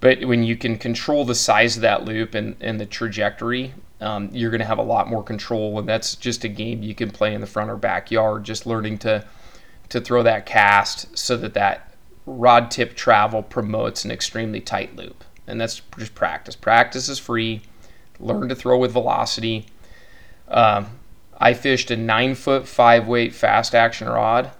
But 0.00 0.24
when 0.24 0.42
you 0.42 0.56
can 0.56 0.78
control 0.78 1.24
the 1.24 1.34
size 1.34 1.76
of 1.76 1.82
that 1.82 2.04
loop 2.04 2.34
and, 2.34 2.56
and 2.60 2.80
the 2.80 2.86
trajectory, 2.86 3.72
um, 4.00 4.30
you're 4.32 4.50
going 4.50 4.60
to 4.60 4.66
have 4.66 4.78
a 4.78 4.82
lot 4.82 5.08
more 5.08 5.22
control. 5.22 5.78
And 5.78 5.88
that's 5.88 6.16
just 6.16 6.42
a 6.42 6.48
game 6.48 6.82
you 6.82 6.92
can 6.92 7.10
play 7.10 7.34
in 7.34 7.40
the 7.40 7.46
front 7.46 7.70
or 7.70 7.76
backyard, 7.76 8.44
just 8.44 8.66
learning 8.66 8.98
to 8.98 9.24
to 9.88 10.00
throw 10.00 10.22
that 10.22 10.46
cast 10.46 11.16
so 11.16 11.36
that 11.36 11.54
that 11.54 11.94
rod 12.24 12.70
tip 12.70 12.94
travel 12.94 13.42
promotes 13.42 14.04
an 14.04 14.10
extremely 14.10 14.60
tight 14.60 14.96
loop. 14.96 15.22
And 15.46 15.60
that's 15.60 15.82
just 15.98 16.14
practice. 16.14 16.56
Practice 16.56 17.08
is 17.08 17.18
free. 17.18 17.62
Learn 18.22 18.48
to 18.48 18.54
throw 18.54 18.78
with 18.78 18.92
velocity. 18.92 19.66
Um, 20.48 20.86
I 21.38 21.54
fished 21.54 21.90
a 21.90 21.96
nine 21.96 22.34
foot 22.34 22.68
five 22.68 23.08
weight 23.08 23.34
fast 23.34 23.74
action 23.74 24.08
rod. 24.08 24.52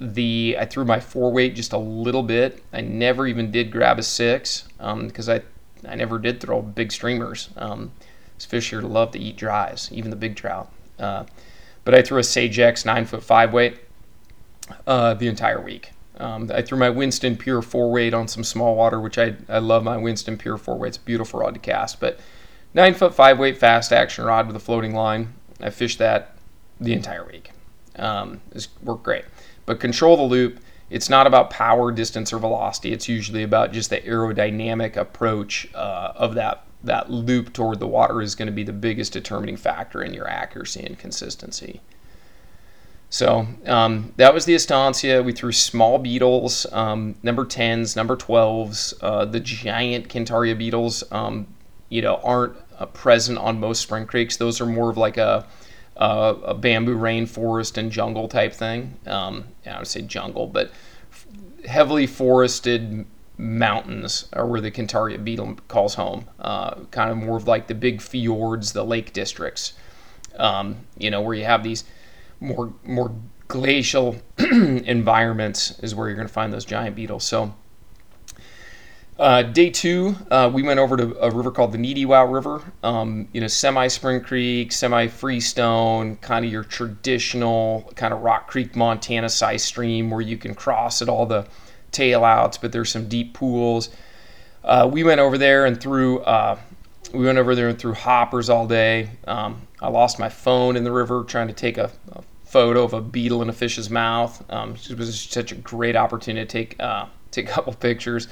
The 0.00 0.56
I 0.58 0.64
threw 0.64 0.84
my 0.84 1.00
four 1.00 1.30
weight 1.32 1.54
just 1.54 1.72
a 1.72 1.78
little 1.78 2.22
bit. 2.22 2.62
I 2.72 2.80
never 2.80 3.26
even 3.26 3.50
did 3.50 3.70
grab 3.70 3.98
a 3.98 4.02
six 4.02 4.64
because 4.78 5.28
um, 5.28 5.40
I 5.84 5.90
I 5.90 5.96
never 5.96 6.18
did 6.18 6.40
throw 6.40 6.62
big 6.62 6.92
streamers. 6.92 7.50
Um, 7.56 7.90
fish 8.38 8.70
here 8.70 8.82
love 8.82 9.12
to 9.12 9.18
eat 9.18 9.36
dries, 9.36 9.88
even 9.92 10.10
the 10.10 10.16
big 10.16 10.36
trout. 10.36 10.70
Uh, 10.98 11.24
but 11.84 11.94
I 11.94 12.02
threw 12.02 12.18
a 12.18 12.24
Sage 12.24 12.58
X 12.58 12.84
nine 12.84 13.04
foot 13.04 13.22
five 13.22 13.52
weight 13.52 13.78
uh, 14.86 15.14
the 15.14 15.28
entire 15.28 15.60
week. 15.60 15.92
Um, 16.18 16.50
I 16.52 16.62
threw 16.62 16.78
my 16.78 16.90
Winston 16.90 17.36
Pure 17.36 17.62
four 17.62 17.90
weight 17.90 18.14
on 18.14 18.28
some 18.28 18.44
small 18.44 18.76
water, 18.76 19.00
which 19.00 19.18
I, 19.18 19.34
I 19.48 19.58
love 19.58 19.82
my 19.82 19.96
Winston 19.96 20.38
Pure 20.38 20.58
four 20.58 20.78
weight. 20.78 20.88
It's 20.88 20.98
beautiful 20.98 21.40
rod 21.40 21.54
to 21.54 21.60
cast. 21.60 22.00
But 22.00 22.18
nine 22.74 22.94
foot 22.94 23.14
five 23.14 23.38
weight 23.38 23.58
fast 23.58 23.92
action 23.92 24.24
rod 24.24 24.46
with 24.46 24.56
a 24.56 24.60
floating 24.60 24.94
line. 24.94 25.34
I 25.60 25.70
fished 25.70 25.98
that 25.98 26.36
the 26.80 26.92
entire 26.92 27.24
week. 27.24 27.50
Um, 27.96 28.40
it's 28.52 28.68
worked 28.82 29.04
great. 29.04 29.24
But 29.66 29.80
control 29.80 30.16
the 30.16 30.22
loop. 30.22 30.60
It's 30.90 31.08
not 31.08 31.26
about 31.26 31.48
power, 31.50 31.90
distance, 31.90 32.32
or 32.32 32.38
velocity. 32.38 32.92
It's 32.92 33.08
usually 33.08 33.42
about 33.42 33.72
just 33.72 33.88
the 33.90 34.00
aerodynamic 34.00 34.96
approach 34.96 35.68
uh, 35.74 36.12
of 36.16 36.34
that 36.34 36.64
that 36.84 37.10
loop 37.10 37.52
toward 37.52 37.78
the 37.78 37.86
water 37.86 38.20
is 38.20 38.34
going 38.34 38.46
to 38.46 38.52
be 38.52 38.64
the 38.64 38.72
biggest 38.72 39.12
determining 39.12 39.56
factor 39.56 40.02
in 40.02 40.12
your 40.12 40.28
accuracy 40.28 40.82
and 40.84 40.98
consistency. 40.98 41.80
So 43.08 43.46
um, 43.66 44.14
that 44.16 44.32
was 44.32 44.46
the 44.46 44.54
Estancia. 44.54 45.22
We 45.22 45.32
threw 45.32 45.52
small 45.52 45.98
beetles, 45.98 46.66
um, 46.72 47.14
number 47.22 47.44
10s, 47.44 47.94
number 47.94 48.16
12s. 48.16 48.94
Uh, 49.02 49.26
the 49.26 49.38
giant 49.38 50.08
Kentaria 50.08 50.56
beetles, 50.56 51.04
um, 51.12 51.46
you 51.92 52.02
know, 52.02 52.16
aren't 52.22 52.56
uh, 52.78 52.86
present 52.86 53.38
on 53.38 53.60
most 53.60 53.82
spring 53.82 54.06
creeks. 54.06 54.36
Those 54.36 54.60
are 54.60 54.66
more 54.66 54.90
of 54.90 54.96
like 54.96 55.16
a, 55.16 55.46
a, 55.96 56.54
bamboo 56.54 56.96
rainforest 56.96 57.76
and 57.76 57.90
jungle 57.90 58.28
type 58.28 58.52
thing. 58.52 58.98
Um, 59.06 59.44
yeah, 59.64 59.76
I 59.76 59.78
would 59.78 59.86
say 59.86 60.02
jungle, 60.02 60.46
but 60.46 60.70
heavily 61.66 62.06
forested 62.06 63.06
mountains 63.38 64.28
are 64.32 64.46
where 64.46 64.60
the 64.60 64.70
Centaria 64.70 65.22
beetle 65.22 65.56
calls 65.68 65.94
home. 65.94 66.28
Uh, 66.38 66.74
kind 66.90 67.10
of 67.10 67.18
more 67.18 67.36
of 67.36 67.46
like 67.46 67.66
the 67.66 67.74
big 67.74 68.00
fjords, 68.00 68.72
the 68.72 68.84
lake 68.84 69.12
districts. 69.12 69.74
Um, 70.36 70.86
you 70.96 71.10
know, 71.10 71.20
where 71.20 71.34
you 71.34 71.44
have 71.44 71.62
these– 71.62 71.84
more 72.42 72.74
more 72.84 73.14
glacial 73.48 74.16
environments 74.38 75.78
is 75.78 75.94
where 75.94 76.08
you're 76.08 76.16
going 76.16 76.28
to 76.28 76.32
find 76.32 76.52
those 76.52 76.64
giant 76.64 76.96
beetles. 76.96 77.24
So. 77.24 77.54
Uh, 79.22 79.40
day 79.40 79.70
two, 79.70 80.16
uh, 80.32 80.50
we 80.52 80.64
went 80.64 80.80
over 80.80 80.96
to 80.96 81.16
a 81.24 81.30
river 81.30 81.52
called 81.52 81.70
the 81.70 81.78
Needewa 81.78 82.28
River. 82.28 82.60
Um, 82.82 83.28
you 83.32 83.40
know, 83.40 83.46
semi 83.46 83.86
Spring 83.86 84.20
Creek, 84.20 84.72
semi 84.72 85.06
Freestone, 85.06 86.16
kind 86.16 86.44
of 86.44 86.50
your 86.50 86.64
traditional 86.64 87.88
kind 87.94 88.12
of 88.12 88.22
Rock 88.22 88.48
Creek, 88.48 88.74
Montana 88.74 89.28
size 89.28 89.62
stream 89.62 90.10
where 90.10 90.20
you 90.20 90.36
can 90.36 90.56
cross 90.56 91.02
at 91.02 91.08
all 91.08 91.24
the 91.24 91.46
tailouts, 91.92 92.60
but 92.60 92.72
there's 92.72 92.90
some 92.90 93.06
deep 93.08 93.32
pools. 93.32 93.90
Uh, 94.64 94.90
we 94.90 95.04
went 95.04 95.20
over 95.20 95.38
there 95.38 95.66
and 95.66 95.80
threw. 95.80 96.18
Uh, 96.22 96.58
we 97.14 97.24
went 97.24 97.38
over 97.38 97.54
there 97.54 97.68
and 97.68 97.78
threw 97.78 97.94
hoppers 97.94 98.50
all 98.50 98.66
day. 98.66 99.08
Um, 99.28 99.68
I 99.80 99.88
lost 99.88 100.18
my 100.18 100.30
phone 100.30 100.74
in 100.74 100.82
the 100.82 100.90
river 100.90 101.22
trying 101.22 101.46
to 101.46 101.54
take 101.54 101.78
a, 101.78 101.92
a 102.10 102.22
photo 102.44 102.82
of 102.82 102.92
a 102.92 103.00
beetle 103.00 103.40
in 103.40 103.48
a 103.48 103.52
fish's 103.52 103.88
mouth. 103.88 104.44
Um, 104.50 104.74
it 104.90 104.98
was 104.98 105.20
such 105.20 105.52
a 105.52 105.54
great 105.54 105.94
opportunity 105.94 106.44
to 106.44 106.50
take 106.52 106.80
uh, 106.80 107.06
take 107.30 107.48
a 107.48 107.52
couple 107.52 107.72
pictures. 107.74 108.26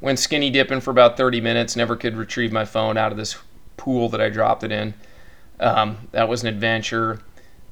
Went 0.00 0.18
skinny 0.18 0.50
dipping 0.50 0.80
for 0.80 0.90
about 0.90 1.16
30 1.16 1.40
minutes. 1.40 1.76
Never 1.76 1.96
could 1.96 2.16
retrieve 2.16 2.52
my 2.52 2.64
phone 2.64 2.96
out 2.96 3.12
of 3.12 3.18
this 3.18 3.36
pool 3.76 4.08
that 4.10 4.20
I 4.20 4.28
dropped 4.28 4.64
it 4.64 4.72
in. 4.72 4.94
Um, 5.58 6.08
that 6.12 6.28
was 6.28 6.42
an 6.42 6.48
adventure, 6.48 7.20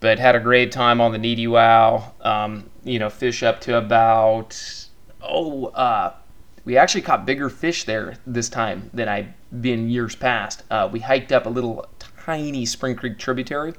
but 0.00 0.18
had 0.18 0.36
a 0.36 0.40
great 0.40 0.70
time 0.70 1.00
on 1.00 1.12
the 1.12 1.18
Needewa. 1.18 2.24
Um, 2.24 2.70
you 2.84 2.98
know, 2.98 3.08
fish 3.08 3.42
up 3.42 3.60
to 3.62 3.78
about 3.78 4.86
oh, 5.22 5.66
uh, 5.66 6.14
we 6.64 6.76
actually 6.76 7.02
caught 7.02 7.24
bigger 7.24 7.48
fish 7.48 7.84
there 7.84 8.16
this 8.26 8.48
time 8.48 8.90
than 8.92 9.08
I've 9.08 9.28
been 9.62 9.88
years 9.88 10.14
past. 10.14 10.62
Uh, 10.70 10.88
we 10.90 11.00
hiked 11.00 11.32
up 11.32 11.46
a 11.46 11.48
little 11.48 11.86
tiny 11.98 12.66
Spring 12.66 12.94
Creek 12.94 13.18
tributary 13.18 13.72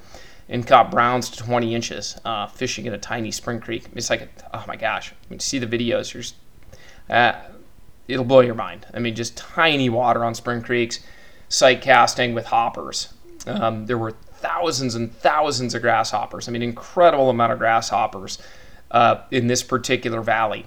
and 0.49 0.65
caught 0.65 0.89
browns 0.89 1.29
to 1.29 1.38
20 1.38 1.75
inches 1.75 2.19
uh, 2.25 2.47
fishing 2.47 2.88
in 2.88 2.93
a 2.93 2.97
tiny 2.97 3.31
spring 3.31 3.59
creek. 3.59 3.85
It's 3.93 4.09
like, 4.09 4.21
a, 4.21 4.29
oh 4.53 4.63
my 4.67 4.75
gosh, 4.75 5.12
I 5.12 5.15
mean, 5.29 5.39
see 5.39 5.59
the 5.59 5.67
videos, 5.67 6.13
you're 6.13 6.23
just, 6.23 6.35
uh, 7.09 7.33
it'll 8.10 8.26
blow 8.26 8.41
your 8.41 8.56
mind. 8.56 8.88
I 8.93 9.00
mean, 9.00 9.15
just 9.15 9.38
tiny 9.38 9.88
water 9.89 10.26
on 10.26 10.36
spring 10.36 10.62
creeks, 10.62 11.00
sight 11.48 11.82
casting 11.82 12.34
with 12.34 12.48
hoppers. 12.48 13.13
Um, 13.45 13.86
there 13.86 13.98
were 13.98 14.12
thousands 14.12 14.95
and 14.95 15.15
thousands 15.15 15.76
of 15.76 15.82
grasshoppers. 15.82 16.48
I 16.48 16.52
mean, 16.52 16.62
incredible 16.62 17.30
amount 17.30 17.54
of 17.54 17.60
grasshoppers 17.60 18.39
uh, 18.91 19.22
in 19.32 19.48
this 19.48 19.63
particular 19.63 20.22
valley. 20.22 20.65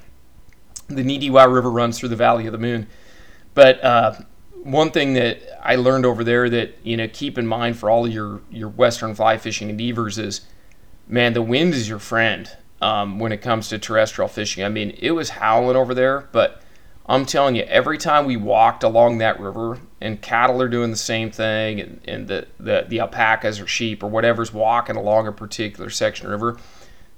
The 0.88 1.02
Needewa 1.02 1.52
River 1.52 1.70
runs 1.70 1.98
through 1.98 2.10
the 2.10 2.16
Valley 2.16 2.46
of 2.46 2.52
the 2.52 2.58
Moon. 2.58 2.86
But 3.54 3.82
uh, 3.82 4.14
one 4.62 4.90
thing 4.90 5.14
that 5.14 5.40
I 5.62 5.76
learned 5.76 6.06
over 6.06 6.22
there 6.24 6.48
that 6.48 6.78
you 6.82 6.96
know 6.96 7.08
keep 7.08 7.38
in 7.38 7.46
mind 7.46 7.76
for 7.76 7.90
all 7.90 8.06
your 8.06 8.40
your 8.50 8.68
western 8.68 9.14
fly 9.14 9.36
fishing 9.38 9.68
endeavors 9.68 10.18
is, 10.18 10.42
man, 11.08 11.32
the 11.32 11.42
wind 11.42 11.74
is 11.74 11.88
your 11.88 11.98
friend 11.98 12.50
um, 12.80 13.18
when 13.18 13.32
it 13.32 13.38
comes 13.38 13.68
to 13.68 13.78
terrestrial 13.78 14.28
fishing. 14.28 14.64
I 14.64 14.68
mean, 14.68 14.96
it 14.98 15.12
was 15.12 15.30
howling 15.30 15.76
over 15.76 15.94
there, 15.94 16.28
but 16.32 16.62
I'm 17.12 17.26
telling 17.26 17.56
you, 17.56 17.62
every 17.64 17.98
time 17.98 18.24
we 18.24 18.36
walked 18.36 18.82
along 18.82 19.18
that 19.18 19.38
river, 19.38 19.78
and 20.00 20.20
cattle 20.20 20.62
are 20.62 20.68
doing 20.68 20.90
the 20.90 20.96
same 20.96 21.30
thing, 21.30 21.80
and, 21.80 22.00
and 22.06 22.28
the, 22.28 22.46
the 22.58 22.86
the 22.88 23.00
alpacas 23.00 23.60
or 23.60 23.66
sheep 23.66 24.02
or 24.02 24.08
whatever's 24.08 24.52
walking 24.52 24.96
along 24.96 25.26
a 25.26 25.32
particular 25.32 25.90
section 25.90 26.26
of 26.26 26.32
river, 26.32 26.58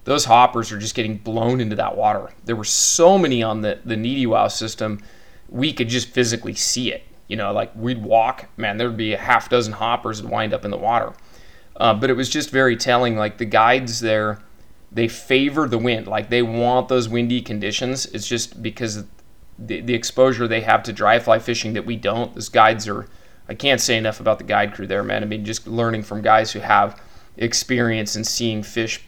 those 0.04 0.24
hoppers 0.24 0.72
are 0.72 0.78
just 0.78 0.94
getting 0.94 1.16
blown 1.16 1.60
into 1.60 1.76
that 1.76 1.96
water. 1.96 2.30
There 2.44 2.56
were 2.56 2.64
so 2.64 3.16
many 3.18 3.42
on 3.42 3.60
the 3.60 3.78
the 3.84 3.94
Needewa 3.94 4.50
system, 4.50 5.00
we 5.48 5.72
could 5.72 5.88
just 5.88 6.08
physically 6.08 6.54
see 6.54 6.92
it 6.92 7.04
you 7.28 7.36
know, 7.36 7.52
like 7.52 7.74
we'd 7.74 8.02
walk, 8.02 8.46
man, 8.56 8.76
there'd 8.76 8.96
be 8.96 9.14
a 9.14 9.18
half 9.18 9.48
dozen 9.48 9.72
hoppers 9.72 10.20
that 10.20 10.28
wind 10.28 10.52
up 10.52 10.64
in 10.64 10.70
the 10.70 10.76
water. 10.76 11.12
Uh, 11.76 11.94
but 11.94 12.10
it 12.10 12.14
was 12.14 12.28
just 12.28 12.50
very 12.50 12.76
telling. 12.76 13.16
Like 13.16 13.38
the 13.38 13.44
guides 13.44 14.00
there, 14.00 14.40
they 14.92 15.08
favor 15.08 15.66
the 15.66 15.78
wind. 15.78 16.06
Like 16.06 16.28
they 16.28 16.42
want 16.42 16.88
those 16.88 17.08
windy 17.08 17.40
conditions. 17.40 18.06
It's 18.06 18.28
just 18.28 18.62
because 18.62 19.04
the, 19.58 19.80
the 19.80 19.94
exposure 19.94 20.48
they 20.48 20.60
have 20.62 20.82
to 20.84 20.92
dry 20.92 21.18
fly 21.18 21.38
fishing 21.38 21.74
that 21.74 21.86
we 21.86 21.96
don't. 21.96 22.34
Those 22.34 22.48
guides 22.48 22.88
are, 22.88 23.06
I 23.48 23.54
can't 23.54 23.80
say 23.80 23.96
enough 23.96 24.20
about 24.20 24.38
the 24.38 24.44
guide 24.44 24.74
crew 24.74 24.86
there, 24.86 25.02
man. 25.02 25.22
I 25.22 25.26
mean, 25.26 25.44
just 25.44 25.66
learning 25.66 26.02
from 26.02 26.22
guys 26.22 26.52
who 26.52 26.60
have 26.60 27.00
experience 27.36 28.16
in 28.16 28.24
seeing 28.24 28.62
fish 28.62 29.00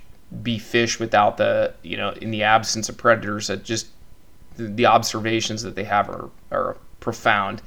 be 0.43 0.59
fish 0.59 0.99
without 0.99 1.37
the, 1.37 1.75
you 1.83 1.97
know, 1.97 2.11
in 2.11 2.31
the 2.31 2.43
absence 2.43 2.89
of 2.89 2.97
predators. 2.97 3.47
That 3.47 3.65
just 3.65 3.89
the, 4.57 4.65
the 4.65 4.87
observations 4.87 5.63
that 5.63 5.77
they 5.77 5.85
have 5.85 6.09
are, 6.09 6.31
are 6.51 6.77
profound 7.01 7.63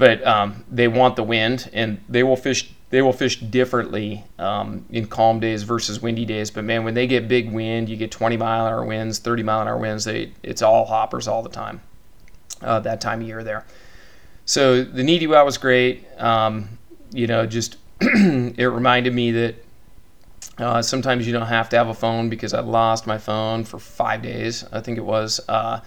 but 0.00 0.26
um, 0.26 0.64
they 0.70 0.88
want 0.88 1.14
the 1.14 1.22
wind 1.22 1.68
and 1.74 2.02
they 2.08 2.22
will 2.22 2.34
fish 2.34 2.72
they 2.90 3.02
will 3.02 3.12
fish 3.12 3.38
differently 3.40 4.24
um, 4.38 4.84
in 4.90 5.06
calm 5.06 5.40
days 5.40 5.62
versus 5.62 6.00
windy 6.02 6.24
days. 6.24 6.50
But 6.50 6.64
man 6.64 6.84
when 6.84 6.94
they 6.94 7.06
get 7.06 7.28
big 7.28 7.50
wind 7.50 7.88
you 7.88 7.96
get 7.96 8.10
20 8.10 8.36
mile 8.36 8.66
an 8.66 8.72
hour 8.72 8.84
winds 8.84 9.18
30 9.18 9.42
mile 9.42 9.62
an 9.62 9.68
hour 9.68 9.78
winds 9.78 10.04
they 10.04 10.32
it's 10.42 10.62
all 10.62 10.84
hoppers 10.84 11.26
all 11.26 11.42
the 11.42 11.48
time 11.48 11.80
uh, 12.62 12.80
that 12.80 13.00
time 13.00 13.22
of 13.22 13.26
year 13.26 13.42
there. 13.42 13.64
So 14.44 14.82
the 14.82 15.02
Needewa 15.02 15.44
was 15.44 15.56
great. 15.56 16.06
Um, 16.18 16.78
you 17.12 17.26
know 17.26 17.46
just 17.46 17.76
it 18.00 18.66
reminded 18.66 19.14
me 19.14 19.30
that 19.32 19.54
uh, 20.58 20.82
sometimes 20.82 21.26
you 21.26 21.32
don't 21.32 21.46
have 21.46 21.68
to 21.70 21.76
have 21.76 21.88
a 21.88 21.94
phone 21.94 22.28
because 22.28 22.52
I 22.52 22.60
lost 22.60 23.06
my 23.06 23.18
phone 23.18 23.64
for 23.64 23.78
five 23.78 24.22
days 24.22 24.64
I 24.72 24.80
think 24.80 24.98
it 24.98 25.04
was 25.04 25.40
uh, 25.48 25.80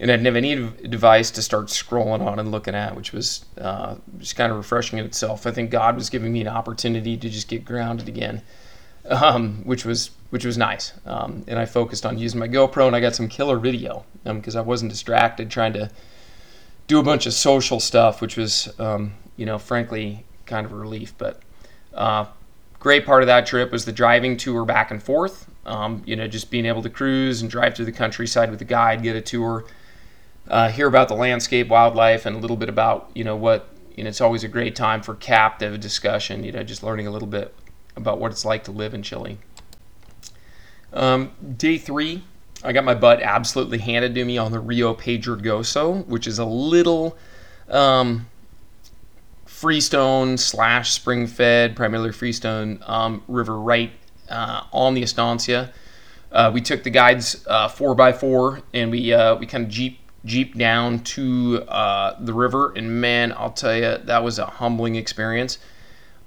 and 0.00 0.10
I 0.10 0.16
didn't 0.16 0.26
have 0.26 0.36
any 0.36 0.88
device 0.88 1.30
to 1.32 1.42
start 1.42 1.66
scrolling 1.66 2.26
on 2.26 2.38
and 2.38 2.50
looking 2.50 2.74
at, 2.74 2.96
which 2.96 3.12
was 3.12 3.44
uh, 3.58 3.96
just 4.18 4.34
kind 4.34 4.50
of 4.50 4.56
refreshing 4.56 4.98
in 4.98 5.04
itself. 5.04 5.46
I 5.46 5.50
think 5.50 5.70
God 5.70 5.94
was 5.94 6.08
giving 6.08 6.32
me 6.32 6.40
an 6.40 6.48
opportunity 6.48 7.18
to 7.18 7.28
just 7.28 7.48
get 7.48 7.66
grounded 7.66 8.08
again, 8.08 8.40
um, 9.04 9.62
which 9.64 9.84
was 9.84 10.10
which 10.30 10.46
was 10.46 10.56
nice. 10.56 10.94
Um, 11.04 11.44
and 11.46 11.58
I 11.58 11.66
focused 11.66 12.06
on 12.06 12.16
using 12.16 12.40
my 12.40 12.48
GoPro, 12.48 12.86
and 12.86 12.96
I 12.96 13.00
got 13.00 13.14
some 13.14 13.28
killer 13.28 13.58
video 13.58 14.06
because 14.24 14.56
um, 14.56 14.64
I 14.64 14.66
wasn't 14.66 14.90
distracted 14.90 15.50
trying 15.50 15.74
to 15.74 15.90
do 16.86 16.98
a 16.98 17.02
bunch 17.02 17.26
of 17.26 17.34
social 17.34 17.78
stuff, 17.78 18.22
which 18.22 18.38
was 18.38 18.72
um, 18.80 19.12
you 19.36 19.44
know, 19.44 19.58
frankly, 19.58 20.24
kind 20.46 20.64
of 20.64 20.72
a 20.72 20.76
relief. 20.76 21.12
But 21.18 21.42
uh, 21.92 22.24
great 22.78 23.04
part 23.04 23.22
of 23.22 23.26
that 23.26 23.44
trip 23.44 23.70
was 23.70 23.84
the 23.84 23.92
driving 23.92 24.38
tour 24.38 24.64
back 24.64 24.90
and 24.90 25.02
forth. 25.02 25.46
Um, 25.66 26.02
you 26.06 26.16
know, 26.16 26.26
just 26.26 26.50
being 26.50 26.64
able 26.64 26.80
to 26.82 26.90
cruise 26.90 27.42
and 27.42 27.50
drive 27.50 27.74
through 27.74 27.84
the 27.84 27.92
countryside 27.92 28.50
with 28.50 28.62
a 28.62 28.64
guide, 28.64 29.02
get 29.02 29.14
a 29.14 29.20
tour, 29.20 29.66
uh, 30.50 30.68
hear 30.68 30.88
about 30.88 31.08
the 31.08 31.14
landscape, 31.14 31.68
wildlife, 31.68 32.26
and 32.26 32.36
a 32.36 32.38
little 32.38 32.56
bit 32.56 32.68
about 32.68 33.10
you 33.14 33.24
know 33.24 33.36
what 33.36 33.68
you 33.96 34.04
know. 34.04 34.08
It's 34.08 34.20
always 34.20 34.44
a 34.44 34.48
great 34.48 34.74
time 34.76 35.00
for 35.02 35.14
captive 35.14 35.80
discussion. 35.80 36.44
You 36.44 36.52
know, 36.52 36.62
just 36.62 36.82
learning 36.82 37.06
a 37.06 37.10
little 37.10 37.28
bit 37.28 37.54
about 37.96 38.18
what 38.18 38.32
it's 38.32 38.44
like 38.44 38.64
to 38.64 38.72
live 38.72 38.92
in 38.92 39.02
Chile. 39.02 39.38
Um, 40.92 41.30
day 41.56 41.78
three, 41.78 42.24
I 42.64 42.72
got 42.72 42.84
my 42.84 42.94
butt 42.94 43.22
absolutely 43.22 43.78
handed 43.78 44.14
to 44.16 44.24
me 44.24 44.38
on 44.38 44.50
the 44.50 44.58
Rio 44.58 44.92
Pedregoso, 44.92 46.04
which 46.06 46.26
is 46.26 46.38
a 46.40 46.44
little 46.44 47.16
um, 47.68 48.26
freestone 49.46 50.36
slash 50.36 50.90
spring 50.90 51.26
fed, 51.26 51.76
primarily 51.76 52.10
freestone 52.10 52.82
um, 52.86 53.22
river 53.28 53.58
right 53.58 53.92
uh, 54.28 54.64
on 54.72 54.94
the 54.94 55.02
Estancia. 55.02 55.72
Uh, 56.32 56.50
we 56.52 56.60
took 56.60 56.82
the 56.82 56.90
guides 56.90 57.44
uh, 57.46 57.68
four 57.68 57.94
by 57.94 58.12
four 58.12 58.62
and 58.72 58.90
we 58.90 59.12
uh, 59.12 59.34
we 59.36 59.46
kind 59.46 59.64
of 59.64 59.70
jeep 59.70 59.98
jeep 60.24 60.56
down 60.56 61.00
to 61.00 61.62
uh, 61.68 62.16
the 62.20 62.34
river, 62.34 62.72
and 62.76 63.00
man, 63.00 63.32
I'll 63.36 63.52
tell 63.52 63.74
you 63.74 63.98
that 63.98 64.22
was 64.22 64.38
a 64.38 64.46
humbling 64.46 64.96
experience. 64.96 65.58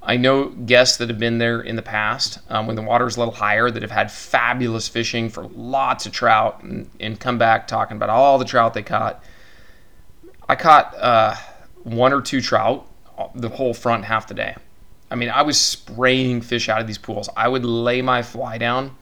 I 0.06 0.18
know 0.18 0.50
guests 0.50 0.98
that 0.98 1.10
have 1.10 1.20
been 1.20 1.38
there 1.38 1.62
in 1.62 1.78
the 1.78 1.82
past 1.82 2.40
um, 2.50 2.68
when 2.68 2.76
the 2.76 2.82
water 2.82 3.08
is 3.08 3.16
a 3.16 3.20
little 3.20 3.34
higher 3.34 3.72
that 3.72 3.82
have 3.82 3.92
had 3.92 4.12
fabulous 4.12 4.90
fishing 4.90 5.30
for 5.30 5.46
lots 5.56 6.06
of 6.06 6.12
trout 6.12 6.62
and, 6.62 6.90
and 7.00 7.18
come 7.18 7.38
back 7.38 7.68
talking 7.68 7.96
about 7.96 8.10
all 8.10 8.38
the 8.38 8.46
trout 8.46 8.74
they 8.74 8.84
caught. 8.84 9.24
I 10.50 10.56
caught 10.56 10.94
uh, 10.96 11.36
one 11.84 12.12
or 12.12 12.22
two 12.22 12.42
trout 12.42 12.86
the 13.34 13.48
whole 13.48 13.74
front 13.74 14.04
half 14.04 14.28
the 14.28 14.34
day. 14.34 14.56
I 15.10 15.16
mean, 15.16 15.30
I 15.30 15.44
was 15.44 15.60
spraying 15.60 16.42
fish 16.42 16.68
out 16.68 16.82
of 16.82 16.88
these 16.88 16.98
pools. 16.98 17.30
I 17.38 17.48
would 17.48 17.64
lay 17.64 18.02
my 18.02 18.24
fly 18.24 18.58
down, 18.58 18.96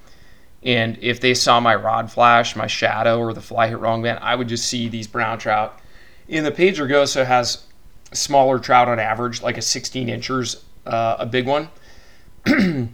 and 0.63 0.97
if 1.01 1.19
they 1.19 1.33
saw 1.33 1.59
my 1.59 1.75
rod 1.75 2.11
flash, 2.11 2.55
my 2.55 2.67
shadow, 2.67 3.19
or 3.19 3.33
the 3.33 3.41
fly 3.41 3.67
hit 3.67 3.79
wrong, 3.79 4.01
man, 4.01 4.19
I 4.21 4.35
would 4.35 4.47
just 4.47 4.67
see 4.67 4.87
these 4.87 5.07
brown 5.07 5.39
trout. 5.39 5.79
In 6.27 6.43
the 6.43 6.51
Pedregoso 6.51 7.25
has 7.25 7.65
smaller 8.13 8.59
trout 8.59 8.87
on 8.87 8.99
average, 8.99 9.41
like 9.41 9.57
a 9.57 9.61
16 9.61 10.07
inchers 10.07 10.63
uh, 10.85 11.17
a 11.19 11.25
big 11.25 11.47
one. 11.47 11.69
it 12.45 12.89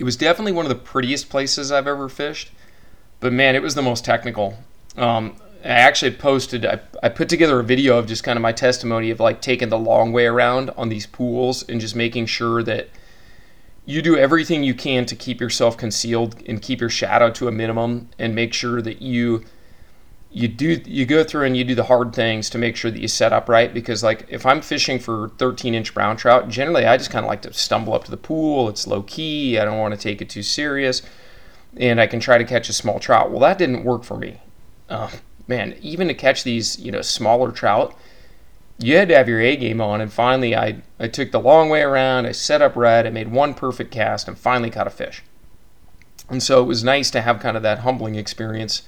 was 0.00 0.16
definitely 0.16 0.52
one 0.52 0.64
of 0.64 0.68
the 0.68 0.74
prettiest 0.74 1.28
places 1.28 1.70
I've 1.70 1.86
ever 1.86 2.08
fished, 2.08 2.50
but 3.20 3.32
man, 3.32 3.54
it 3.54 3.62
was 3.62 3.74
the 3.74 3.82
most 3.82 4.04
technical. 4.04 4.58
Um, 4.96 5.36
I 5.64 5.68
actually 5.68 6.12
posted, 6.12 6.66
I, 6.66 6.80
I 7.02 7.08
put 7.08 7.28
together 7.28 7.58
a 7.58 7.64
video 7.64 7.98
of 7.98 8.06
just 8.06 8.22
kind 8.22 8.36
of 8.36 8.42
my 8.42 8.52
testimony 8.52 9.10
of 9.10 9.18
like 9.18 9.40
taking 9.40 9.70
the 9.70 9.78
long 9.78 10.12
way 10.12 10.26
around 10.26 10.70
on 10.76 10.88
these 10.88 11.06
pools 11.06 11.62
and 11.68 11.80
just 11.80 11.96
making 11.96 12.26
sure 12.26 12.62
that 12.64 12.88
you 13.86 14.00
do 14.00 14.16
everything 14.16 14.64
you 14.64 14.74
can 14.74 15.04
to 15.06 15.16
keep 15.16 15.40
yourself 15.40 15.76
concealed 15.76 16.36
and 16.46 16.62
keep 16.62 16.80
your 16.80 16.90
shadow 16.90 17.30
to 17.30 17.48
a 17.48 17.52
minimum 17.52 18.08
and 18.18 18.34
make 18.34 18.54
sure 18.54 18.80
that 18.80 19.02
you 19.02 19.44
you 20.30 20.48
do 20.48 20.80
you 20.84 21.06
go 21.06 21.22
through 21.22 21.44
and 21.44 21.56
you 21.56 21.62
do 21.64 21.74
the 21.74 21.84
hard 21.84 22.12
things 22.12 22.50
to 22.50 22.58
make 22.58 22.74
sure 22.76 22.90
that 22.90 22.98
you 22.98 23.06
set 23.06 23.32
up 23.32 23.48
right. 23.48 23.72
Because 23.72 24.02
like 24.02 24.26
if 24.28 24.44
i'm 24.46 24.60
fishing 24.60 24.98
for 24.98 25.28
13 25.38 25.74
inch 25.74 25.94
brown 25.94 26.16
trout 26.16 26.48
generally 26.48 26.84
i 26.86 26.96
just 26.96 27.10
kind 27.10 27.24
of 27.24 27.28
like 27.28 27.42
to 27.42 27.52
stumble 27.52 27.94
up 27.94 28.04
to 28.04 28.10
the 28.10 28.16
pool. 28.16 28.68
It's 28.68 28.86
low 28.86 29.02
key. 29.02 29.58
I 29.58 29.64
don't 29.64 29.78
want 29.78 29.94
to 29.94 30.00
take 30.00 30.20
it 30.20 30.30
too 30.30 30.42
serious. 30.42 31.02
And 31.76 32.00
i 32.00 32.06
can 32.06 32.20
try 32.20 32.38
to 32.38 32.44
catch 32.44 32.68
a 32.68 32.72
small 32.72 32.98
trout. 32.98 33.30
Well 33.30 33.40
that 33.40 33.58
didn't 33.58 33.84
work 33.84 34.04
for 34.04 34.16
me. 34.16 34.40
Uh, 34.88 35.10
man 35.46 35.76
even 35.82 36.08
to 36.08 36.14
catch 36.14 36.42
these 36.42 36.78
you 36.78 36.90
know 36.90 37.02
smaller 37.02 37.52
trout 37.52 37.94
you 38.78 38.96
had 38.96 39.08
to 39.08 39.16
have 39.16 39.28
your 39.28 39.40
a 39.40 39.56
game 39.56 39.80
on 39.80 40.00
and 40.00 40.12
finally 40.12 40.54
i 40.54 40.82
i 40.98 41.06
took 41.06 41.30
the 41.30 41.40
long 41.40 41.68
way 41.68 41.82
around 41.82 42.26
i 42.26 42.32
set 42.32 42.60
up 42.60 42.74
red. 42.76 43.06
i 43.06 43.10
made 43.10 43.30
one 43.30 43.54
perfect 43.54 43.90
cast 43.90 44.26
and 44.26 44.38
finally 44.38 44.70
caught 44.70 44.86
a 44.86 44.90
fish 44.90 45.22
and 46.28 46.42
so 46.42 46.62
it 46.62 46.66
was 46.66 46.82
nice 46.82 47.10
to 47.10 47.20
have 47.20 47.40
kind 47.40 47.56
of 47.56 47.62
that 47.62 47.80
humbling 47.80 48.14
experience 48.14 48.82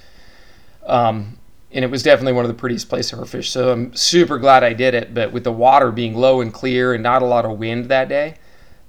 um, 0.86 1.38
and 1.72 1.84
it 1.84 1.90
was 1.90 2.02
definitely 2.02 2.32
one 2.32 2.44
of 2.44 2.48
the 2.48 2.54
prettiest 2.54 2.88
places 2.88 3.10
for 3.18 3.26
fish. 3.26 3.50
So 3.50 3.72
I'm 3.72 3.94
super 3.94 4.38
glad 4.38 4.64
I 4.64 4.72
did 4.72 4.94
it. 4.94 5.12
But 5.12 5.32
with 5.32 5.44
the 5.44 5.52
water 5.52 5.90
being 5.90 6.14
low 6.14 6.40
and 6.40 6.52
clear 6.52 6.94
and 6.94 7.02
not 7.02 7.22
a 7.22 7.26
lot 7.26 7.44
of 7.44 7.58
wind 7.58 7.86
that 7.86 8.08
day, 8.08 8.36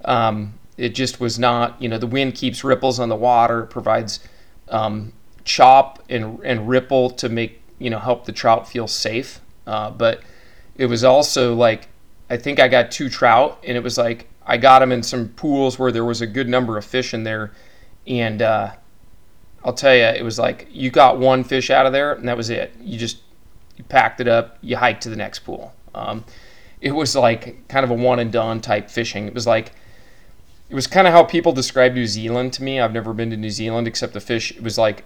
um, 0.04 0.54
it 0.76 0.90
just 0.90 1.20
was 1.20 1.38
not. 1.38 1.80
You 1.82 1.88
know, 1.88 1.98
the 1.98 2.06
wind 2.06 2.34
keeps 2.34 2.62
ripples 2.62 3.00
on 3.00 3.08
the 3.08 3.16
water, 3.16 3.64
provides 3.64 4.20
um, 4.68 5.12
chop 5.44 6.02
and 6.08 6.40
and 6.44 6.68
ripple 6.68 7.10
to 7.10 7.28
make 7.28 7.60
you 7.78 7.90
know 7.90 7.98
help 7.98 8.24
the 8.24 8.32
trout 8.32 8.68
feel 8.68 8.86
safe. 8.86 9.40
Uh, 9.66 9.90
but 9.90 10.22
it 10.78 10.86
was 10.86 11.04
also 11.04 11.54
like 11.54 11.88
I 12.30 12.36
think 12.36 12.60
I 12.60 12.68
got 12.68 12.90
two 12.90 13.08
trout, 13.08 13.62
and 13.66 13.76
it 13.76 13.82
was 13.82 13.98
like 13.98 14.28
I 14.46 14.56
got 14.56 14.78
them 14.78 14.92
in 14.92 15.02
some 15.02 15.28
pools 15.30 15.78
where 15.78 15.92
there 15.92 16.04
was 16.04 16.20
a 16.20 16.26
good 16.26 16.48
number 16.48 16.78
of 16.78 16.84
fish 16.84 17.12
in 17.12 17.24
there, 17.24 17.52
and 18.06 18.40
uh, 18.40 18.72
I'll 19.64 19.74
tell 19.74 19.94
you, 19.94 20.04
it 20.04 20.24
was 20.24 20.38
like 20.38 20.68
you 20.70 20.90
got 20.90 21.18
one 21.18 21.44
fish 21.44 21.70
out 21.70 21.84
of 21.84 21.92
there, 21.92 22.12
and 22.14 22.28
that 22.28 22.36
was 22.36 22.48
it. 22.48 22.72
You 22.80 22.98
just 22.98 23.18
you 23.76 23.84
packed 23.84 24.20
it 24.20 24.28
up, 24.28 24.58
you 24.62 24.76
hiked 24.76 25.02
to 25.02 25.10
the 25.10 25.16
next 25.16 25.40
pool. 25.40 25.74
Um, 25.94 26.24
it 26.80 26.92
was 26.92 27.16
like 27.16 27.66
kind 27.68 27.84
of 27.84 27.90
a 27.90 27.94
one 27.94 28.18
and 28.18 28.30
done 28.30 28.60
type 28.60 28.88
fishing. 28.88 29.26
It 29.26 29.34
was 29.34 29.46
like 29.46 29.72
it 30.68 30.74
was 30.74 30.86
kind 30.86 31.06
of 31.06 31.12
how 31.12 31.24
people 31.24 31.52
describe 31.52 31.94
New 31.94 32.06
Zealand 32.06 32.52
to 32.54 32.62
me. 32.62 32.78
I've 32.78 32.92
never 32.92 33.12
been 33.14 33.30
to 33.30 33.36
New 33.36 33.50
Zealand 33.50 33.88
except 33.88 34.12
the 34.12 34.20
fish. 34.20 34.52
It 34.52 34.62
was 34.62 34.78
like 34.78 35.04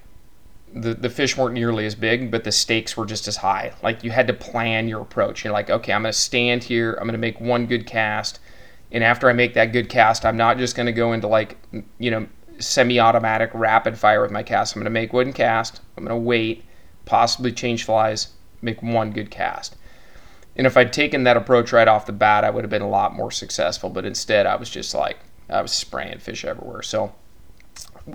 the 0.74 0.94
the 0.94 1.11
fish 1.11 1.37
weren't 1.37 1.54
nearly 1.54 1.87
as 1.87 1.94
big, 1.94 2.30
but 2.30 2.44
the 2.44 2.52
stakes 2.52 2.96
were 2.96 3.06
just 3.06 3.28
as 3.28 3.37
high. 3.37 3.72
Like 3.82 4.04
you 4.04 4.11
had 4.11 4.26
to 4.28 4.32
plan 4.32 4.88
your 4.88 5.00
approach. 5.00 5.44
You're 5.44 5.52
like, 5.52 5.70
okay, 5.70 5.92
I'm 5.92 6.02
going 6.02 6.12
to 6.12 6.18
stand 6.18 6.64
here. 6.64 6.92
I'm 6.94 7.04
going 7.04 7.12
to 7.12 7.18
make 7.18 7.40
one 7.40 7.66
good 7.66 7.87
cast, 7.87 8.40
and 8.90 9.04
after 9.04 9.28
I 9.28 9.32
make 9.32 9.54
that 9.54 9.72
good 9.72 9.88
cast, 9.88 10.24
I'm 10.24 10.37
not 10.37 10.58
just 10.58 10.76
going 10.76 10.87
to 10.87 10.92
go 10.92 11.12
into 11.12 11.28
like 11.28 11.56
you 11.98 12.11
know 12.11 12.26
semi-automatic 12.58 13.50
rapid 13.54 13.98
fire 13.98 14.22
with 14.22 14.30
my 14.30 14.42
cast. 14.42 14.74
I'm 14.74 14.80
going 14.80 14.85
to 14.85 14.90
make 14.90 15.12
one 15.12 15.32
cast. 15.32 15.80
I'm 15.96 16.04
going 16.04 16.16
to 16.16 16.24
wait, 16.24 16.64
possibly 17.04 17.52
change 17.52 17.85
flies, 17.85 18.28
make 18.61 18.82
one 18.82 19.11
good 19.11 19.30
cast. 19.30 19.76
And 20.54 20.66
if 20.66 20.76
I'd 20.76 20.92
taken 20.92 21.24
that 21.24 21.37
approach 21.37 21.72
right 21.72 21.88
off 21.88 22.06
the 22.06 22.12
bat, 22.12 22.44
I 22.44 22.50
would 22.50 22.62
have 22.62 22.70
been 22.70 22.82
a 22.82 22.88
lot 22.88 23.14
more 23.14 23.30
successful. 23.30 23.90
But 23.90 24.04
instead, 24.04 24.46
I 24.46 24.56
was 24.56 24.70
just 24.70 24.94
like 24.94 25.18
I 25.48 25.62
was 25.62 25.72
spraying 25.72 26.18
fish 26.18 26.44
everywhere. 26.44 26.82
So 26.82 27.14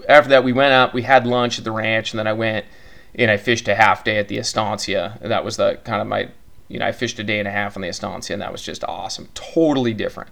after 0.07 0.29
that, 0.29 0.43
we 0.43 0.53
went 0.53 0.73
out. 0.73 0.93
We 0.93 1.03
had 1.03 1.25
lunch 1.25 1.57
at 1.57 1.63
the 1.63 1.71
ranch, 1.71 2.11
and 2.11 2.19
then 2.19 2.27
I 2.27 2.33
went 2.33 2.65
and 3.15 3.31
I 3.31 3.37
fished 3.37 3.67
a 3.67 3.75
half 3.75 4.03
day 4.03 4.17
at 4.17 4.27
the 4.27 4.37
Estancia. 4.37 5.17
That 5.21 5.43
was 5.43 5.57
the 5.57 5.79
kind 5.83 6.01
of 6.01 6.07
my 6.07 6.29
you 6.67 6.79
know 6.79 6.87
I 6.87 6.91
fished 6.91 7.19
a 7.19 7.23
day 7.23 7.39
and 7.39 7.47
a 7.47 7.51
half 7.51 7.75
on 7.75 7.81
the 7.81 7.89
Estancia, 7.89 8.33
and 8.33 8.41
that 8.41 8.51
was 8.51 8.61
just 8.61 8.83
awesome. 8.83 9.29
Totally 9.33 9.93
different. 9.93 10.29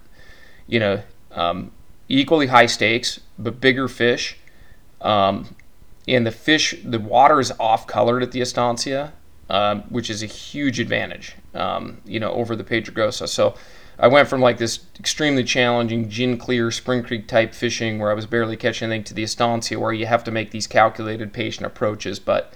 You 0.66 0.80
know, 0.80 1.02
um, 1.32 1.72
equally 2.08 2.48
high 2.48 2.66
stakes, 2.66 3.20
but 3.38 3.60
bigger 3.60 3.88
fish. 3.88 4.38
Um, 5.00 5.54
and 6.08 6.26
the 6.26 6.32
fish, 6.32 6.74
the 6.84 7.00
water 7.00 7.40
is 7.40 7.52
off 7.58 7.86
colored 7.86 8.22
at 8.22 8.32
the 8.32 8.40
Estancia, 8.40 9.12
um, 9.50 9.82
which 9.82 10.08
is 10.08 10.22
a 10.22 10.26
huge 10.26 10.80
advantage, 10.80 11.34
um, 11.54 11.98
you 12.04 12.20
know, 12.20 12.30
over 12.32 12.54
the 12.56 12.64
Pedregoso. 12.64 13.28
So 13.28 13.54
I 13.98 14.08
went 14.08 14.28
from 14.28 14.40
like 14.40 14.58
this 14.58 14.80
extremely 14.98 15.42
challenging 15.42 16.10
gin 16.10 16.36
clear 16.36 16.70
Spring 16.70 17.02
Creek 17.02 17.26
type 17.26 17.54
fishing 17.54 17.98
where 17.98 18.10
I 18.10 18.14
was 18.14 18.26
barely 18.26 18.56
catching 18.56 18.86
anything 18.86 19.04
to 19.04 19.14
the 19.14 19.22
Estancia 19.22 19.80
where 19.80 19.92
you 19.92 20.06
have 20.06 20.24
to 20.24 20.30
make 20.30 20.50
these 20.50 20.66
calculated 20.66 21.32
patient 21.32 21.66
approaches, 21.66 22.18
but 22.18 22.52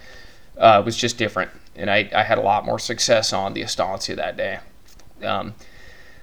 uh, 0.59 0.79
it 0.81 0.85
was 0.85 0.97
just 0.97 1.17
different. 1.17 1.51
And 1.75 1.91
I, 1.91 2.11
I, 2.15 2.25
had 2.25 2.37
a 2.37 2.43
lot 2.43 2.67
more 2.67 2.79
success 2.79 3.33
on 3.33 3.55
the 3.55 3.63
Estancia 3.63 4.17
that 4.17 4.37
day. 4.37 4.59
Um, 5.23 5.55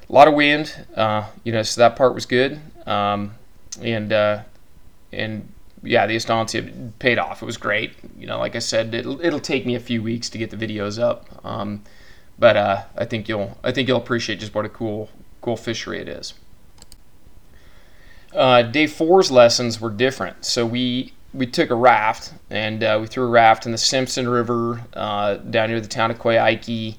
a 0.08 0.14
lot 0.14 0.28
of 0.28 0.36
wind, 0.36 0.86
uh, 0.96 1.28
you 1.44 1.52
know, 1.52 1.64
so 1.64 1.82
that 1.82 1.96
part 1.96 2.14
was 2.14 2.28
good. 2.28 2.60
Um, 2.86 3.34
and 3.82 4.14
uh, 4.14 4.42
and 5.12 5.52
yeah, 5.84 6.06
the 6.06 6.16
Estancia 6.16 6.64
paid 7.00 7.18
off. 7.18 7.42
It 7.42 7.46
was 7.46 7.58
great. 7.58 7.94
You 8.18 8.28
know, 8.28 8.40
like 8.40 8.56
I 8.56 8.60
said, 8.60 8.94
it'll 8.94 9.20
it'll 9.22 9.40
take 9.40 9.66
me 9.66 9.76
a 9.76 9.80
few 9.80 10.02
weeks 10.02 10.30
to 10.30 10.38
get 10.38 10.52
the 10.52 10.58
videos 10.58 11.02
up, 11.02 11.28
um, 11.46 11.84
but 12.40 12.58
uh, 12.58 12.84
I 12.96 13.06
think 13.06 13.28
you'll 13.28 13.58
I 13.64 13.72
think 13.72 13.88
you'll 13.88 13.98
appreciate 13.98 14.40
just 14.40 14.54
what 14.54 14.66
a 14.66 14.70
cool 14.70 15.10
cool 15.42 15.58
fishery 15.58 16.00
it 16.00 16.08
is. 16.08 16.34
Uh, 18.34 18.62
day 18.62 18.88
four's 18.88 19.32
lessons 19.32 19.80
were 19.80 19.90
different. 19.90 20.46
So 20.46 20.66
we 20.66 21.14
we 21.34 21.46
took 21.46 21.70
a 21.70 21.76
raft 21.76 22.34
and 22.50 22.84
uh, 22.84 22.98
we 23.02 23.08
threw 23.08 23.24
a 23.24 23.30
raft 23.30 23.66
in 23.66 23.72
the 23.72 23.78
Simpson 23.78 24.28
River 24.28 24.82
uh, 24.94 25.36
down 25.36 25.70
near 25.70 25.82
the 25.82 25.88
town 25.88 26.12
of 26.12 26.20
Coyhaique, 26.20 26.98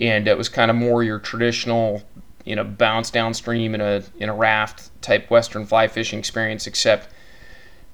and 0.00 0.28
it 0.28 0.36
was 0.36 0.48
kind 0.48 0.70
of 0.70 0.76
more 0.76 1.02
your 1.02 1.18
traditional 1.18 2.02
you 2.44 2.54
know 2.56 2.64
bounce 2.64 3.10
downstream 3.10 3.74
in 3.74 3.80
a 3.80 4.02
in 4.18 4.28
a 4.28 4.34
raft 4.34 4.90
type 5.02 5.30
western 5.30 5.64
fly 5.64 5.88
fishing 5.88 6.18
experience 6.18 6.66
except 6.66 7.08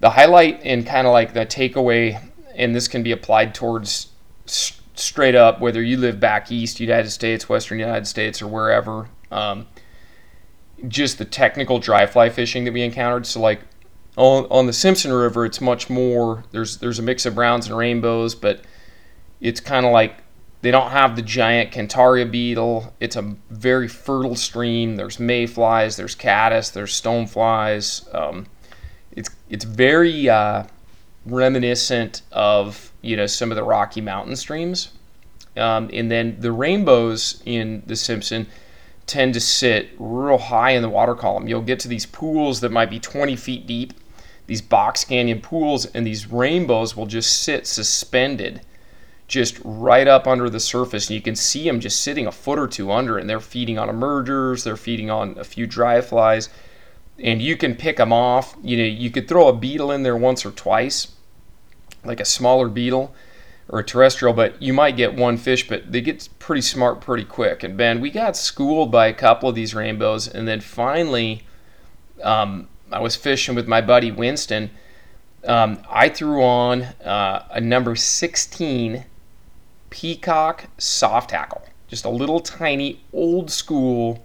the 0.00 0.10
highlight 0.10 0.60
and 0.64 0.86
kind 0.86 1.06
of 1.06 1.12
like 1.12 1.34
the 1.34 1.46
takeaway 1.46 2.20
and 2.54 2.74
this 2.74 2.88
can 2.88 3.02
be 3.02 3.12
applied 3.12 3.54
towards 3.54 4.08
straight 5.00 5.34
up 5.34 5.60
whether 5.60 5.82
you 5.82 5.96
live 5.96 6.20
back 6.20 6.50
east 6.52 6.80
united 6.80 7.10
states 7.10 7.48
western 7.48 7.78
united 7.78 8.06
states 8.06 8.40
or 8.42 8.46
wherever 8.46 9.08
um, 9.30 9.66
just 10.88 11.18
the 11.18 11.24
technical 11.24 11.78
dry 11.78 12.06
fly 12.06 12.28
fishing 12.28 12.64
that 12.64 12.72
we 12.72 12.82
encountered 12.82 13.26
so 13.26 13.40
like 13.40 13.60
on, 14.16 14.46
on 14.50 14.66
the 14.66 14.72
simpson 14.72 15.12
river 15.12 15.44
it's 15.46 15.60
much 15.60 15.88
more 15.88 16.44
there's 16.50 16.78
there's 16.78 16.98
a 16.98 17.02
mix 17.02 17.26
of 17.26 17.34
browns 17.34 17.66
and 17.66 17.76
rainbows 17.76 18.34
but 18.34 18.62
it's 19.40 19.60
kind 19.60 19.86
of 19.86 19.92
like 19.92 20.16
They 20.62 20.70
don't 20.70 20.90
have 20.90 21.16
the 21.16 21.22
giant 21.22 21.72
Cantaria 21.72 22.30
beetle. 22.30 22.92
It's 23.00 23.16
a 23.16 23.34
very 23.48 23.88
fertile 23.88 24.36
stream. 24.36 24.96
There's 24.96 25.18
mayflies, 25.18 25.96
there's 25.96 26.14
caddis, 26.14 26.70
there's 26.70 26.92
stoneflies. 26.92 28.14
Um, 28.14 28.46
it's 29.12 29.30
it's 29.48 29.64
very 29.64 30.28
uh, 30.28 30.64
reminiscent 31.26 32.22
of 32.32 32.92
you 33.02 33.16
know 33.16 33.26
some 33.26 33.50
of 33.50 33.56
the 33.56 33.64
Rocky 33.64 34.00
Mountain 34.00 34.36
streams. 34.36 34.92
Um, 35.56 35.90
and 35.92 36.10
then 36.10 36.36
the 36.38 36.52
rainbows 36.52 37.42
in 37.44 37.82
the 37.86 37.96
Simpson 37.96 38.46
tend 39.06 39.34
to 39.34 39.40
sit 39.40 39.90
real 39.98 40.38
high 40.38 40.70
in 40.70 40.82
the 40.82 40.88
water 40.88 41.16
column. 41.16 41.48
You'll 41.48 41.62
get 41.62 41.80
to 41.80 41.88
these 41.88 42.06
pools 42.06 42.60
that 42.60 42.70
might 42.70 42.88
be 42.88 43.00
20 43.00 43.34
feet 43.34 43.66
deep, 43.66 43.92
these 44.46 44.62
box 44.62 45.04
canyon 45.04 45.40
pools, 45.40 45.86
and 45.86 46.06
these 46.06 46.30
rainbows 46.30 46.96
will 46.96 47.06
just 47.06 47.42
sit 47.42 47.66
suspended 47.66 48.60
just 49.26 49.60
right 49.64 50.06
up 50.06 50.26
under 50.26 50.48
the 50.48 50.60
surface. 50.60 51.08
And 51.08 51.14
you 51.16 51.22
can 51.22 51.36
see 51.36 51.64
them 51.64 51.80
just 51.80 52.00
sitting 52.00 52.26
a 52.26 52.32
foot 52.32 52.58
or 52.58 52.68
two 52.68 52.92
under, 52.92 53.18
and 53.18 53.28
they're 53.28 53.40
feeding 53.40 53.78
on 53.78 53.88
emergers, 53.88 54.64
they're 54.64 54.76
feeding 54.76 55.10
on 55.10 55.36
a 55.38 55.44
few 55.44 55.66
dry 55.66 56.00
flies, 56.00 56.48
and 57.22 57.42
you 57.42 57.56
can 57.56 57.74
pick 57.74 57.96
them 57.96 58.12
off. 58.12 58.56
You 58.62 58.76
know, 58.76 58.84
you 58.84 59.10
could 59.10 59.28
throw 59.28 59.48
a 59.48 59.52
beetle 59.52 59.90
in 59.90 60.02
there 60.02 60.16
once 60.16 60.44
or 60.44 60.50
twice, 60.50 61.08
like 62.04 62.20
a 62.20 62.24
smaller 62.24 62.68
beetle 62.68 63.14
or 63.68 63.80
a 63.80 63.84
terrestrial, 63.84 64.34
but 64.34 64.60
you 64.60 64.72
might 64.72 64.96
get 64.96 65.14
one 65.14 65.36
fish, 65.36 65.68
but 65.68 65.92
they 65.92 66.00
get 66.00 66.28
pretty 66.38 66.62
smart 66.62 67.00
pretty 67.00 67.24
quick. 67.24 67.62
And 67.62 67.76
Ben, 67.76 68.00
we 68.00 68.10
got 68.10 68.36
schooled 68.36 68.90
by 68.90 69.06
a 69.06 69.14
couple 69.14 69.48
of 69.48 69.54
these 69.54 69.74
rainbows, 69.74 70.26
and 70.26 70.48
then 70.48 70.60
finally, 70.60 71.44
um, 72.22 72.68
I 72.90 73.00
was 73.00 73.14
fishing 73.14 73.54
with 73.54 73.68
my 73.68 73.80
buddy 73.80 74.10
Winston. 74.10 74.70
Um, 75.46 75.82
I 75.88 76.08
threw 76.08 76.42
on 76.42 76.82
uh, 76.82 77.46
a 77.50 77.60
number 77.60 77.94
16 77.94 79.04
peacock 79.90 80.66
soft 80.78 81.30
tackle, 81.30 81.62
just 81.86 82.04
a 82.04 82.10
little 82.10 82.40
tiny 82.40 83.00
old 83.12 83.50
school, 83.50 84.24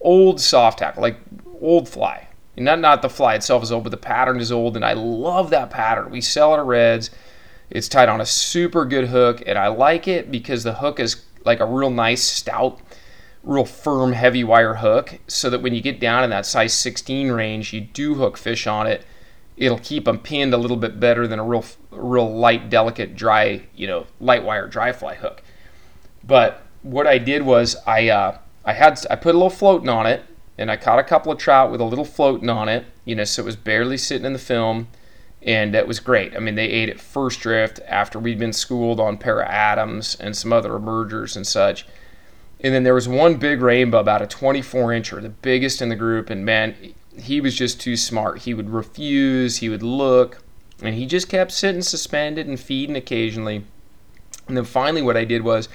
old 0.00 0.40
soft 0.40 0.80
tackle, 0.80 1.02
like 1.02 1.18
old 1.62 1.88
fly. 1.88 2.28
Not 2.56 2.80
not 2.80 3.00
the 3.00 3.08
fly 3.08 3.34
itself 3.34 3.62
is 3.62 3.72
old, 3.72 3.84
but 3.84 3.90
the 3.90 3.96
pattern 3.96 4.38
is 4.38 4.52
old, 4.52 4.76
and 4.76 4.84
I 4.84 4.92
love 4.92 5.48
that 5.50 5.70
pattern. 5.70 6.10
We 6.10 6.20
sell 6.20 6.54
it 6.54 6.58
at 6.58 6.66
Reds 6.66 7.10
it's 7.72 7.88
tied 7.88 8.10
on 8.10 8.20
a 8.20 8.26
super 8.26 8.84
good 8.84 9.08
hook, 9.08 9.42
and 9.46 9.58
I 9.58 9.68
like 9.68 10.06
it 10.06 10.30
because 10.30 10.62
the 10.62 10.74
hook 10.74 11.00
is 11.00 11.24
like 11.44 11.58
a 11.58 11.64
real 11.64 11.88
nice, 11.88 12.22
stout, 12.22 12.78
real 13.42 13.64
firm, 13.64 14.12
heavy 14.12 14.44
wire 14.44 14.74
hook, 14.74 15.18
so 15.26 15.48
that 15.48 15.62
when 15.62 15.74
you 15.74 15.80
get 15.80 15.98
down 15.98 16.22
in 16.22 16.28
that 16.30 16.44
size 16.44 16.74
16 16.74 17.32
range, 17.32 17.72
you 17.72 17.80
do 17.80 18.16
hook 18.16 18.36
fish 18.36 18.66
on 18.66 18.86
it. 18.86 19.06
It'll 19.56 19.78
keep 19.78 20.04
them 20.04 20.18
pinned 20.18 20.52
a 20.52 20.58
little 20.58 20.76
bit 20.76 21.00
better 21.00 21.26
than 21.26 21.38
a 21.38 21.44
real, 21.44 21.64
real 21.90 22.30
light, 22.30 22.68
delicate, 22.68 23.16
dry, 23.16 23.62
you 23.74 23.86
know, 23.86 24.06
light 24.20 24.44
wire 24.44 24.66
dry 24.66 24.92
fly 24.92 25.14
hook. 25.14 25.42
But 26.22 26.62
what 26.82 27.06
I 27.06 27.16
did 27.16 27.42
was 27.42 27.76
I, 27.86 28.10
uh, 28.10 28.38
I 28.66 28.74
had, 28.74 29.02
I 29.08 29.16
put 29.16 29.34
a 29.34 29.38
little 29.38 29.48
floatant 29.48 29.90
on 29.90 30.06
it, 30.06 30.24
and 30.58 30.70
I 30.70 30.76
caught 30.76 30.98
a 30.98 31.04
couple 31.04 31.32
of 31.32 31.38
trout 31.38 31.70
with 31.70 31.80
a 31.80 31.84
little 31.84 32.04
floatant 32.04 32.54
on 32.54 32.68
it, 32.68 32.84
you 33.04 33.14
know, 33.14 33.24
so 33.24 33.42
it 33.42 33.46
was 33.46 33.56
barely 33.56 33.96
sitting 33.96 34.26
in 34.26 34.32
the 34.32 34.38
film 34.38 34.88
and 35.44 35.74
that 35.74 35.88
was 35.88 35.98
great. 35.98 36.36
I 36.36 36.38
mean, 36.38 36.54
they 36.54 36.68
ate 36.68 36.88
it 36.88 37.00
first 37.00 37.40
drift 37.40 37.80
after 37.86 38.18
we'd 38.18 38.38
been 38.38 38.52
schooled 38.52 39.00
on 39.00 39.18
para 39.18 39.46
Adams 39.48 40.16
and 40.20 40.36
some 40.36 40.52
other 40.52 40.76
emergers 40.76 41.36
and 41.36 41.46
such. 41.46 41.86
And 42.60 42.72
then 42.72 42.84
there 42.84 42.94
was 42.94 43.08
one 43.08 43.36
big 43.36 43.60
rainbow, 43.60 43.98
about 43.98 44.22
a 44.22 44.26
24 44.26 44.90
incher, 44.90 45.20
the 45.20 45.30
biggest 45.30 45.82
in 45.82 45.88
the 45.88 45.96
group. 45.96 46.30
And 46.30 46.44
man, 46.44 46.76
he 47.18 47.40
was 47.40 47.56
just 47.56 47.80
too 47.80 47.96
smart. 47.96 48.42
He 48.42 48.54
would 48.54 48.70
refuse, 48.70 49.56
he 49.56 49.68
would 49.68 49.82
look, 49.82 50.44
and 50.80 50.94
he 50.94 51.06
just 51.06 51.28
kept 51.28 51.50
sitting 51.50 51.82
suspended 51.82 52.46
and 52.46 52.58
feeding 52.58 52.94
occasionally. 52.94 53.64
And 54.46 54.56
then 54.56 54.64
finally, 54.64 55.02
what 55.02 55.16
I 55.16 55.24
did 55.24 55.42
was 55.42 55.68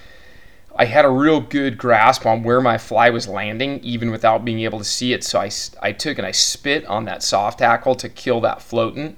I 0.79 0.85
had 0.85 1.05
a 1.05 1.09
real 1.09 1.41
good 1.41 1.77
grasp 1.77 2.25
on 2.27 2.43
where 2.43 2.61
my 2.61 2.77
fly 2.77 3.09
was 3.09 3.27
landing, 3.27 3.79
even 3.79 4.11
without 4.11 4.45
being 4.45 4.59
able 4.59 4.77
to 4.77 4.85
see 4.85 5.11
it. 5.11 5.23
So 5.23 5.39
I, 5.39 5.49
I 5.81 5.91
took 5.91 6.19
and 6.19 6.27
I 6.27 6.31
spit 6.31 6.85
on 6.85 7.05
that 7.05 7.23
soft 7.23 7.59
tackle 7.59 7.95
to 7.95 8.07
kill 8.07 8.39
that 8.41 8.59
floatant 8.59 9.15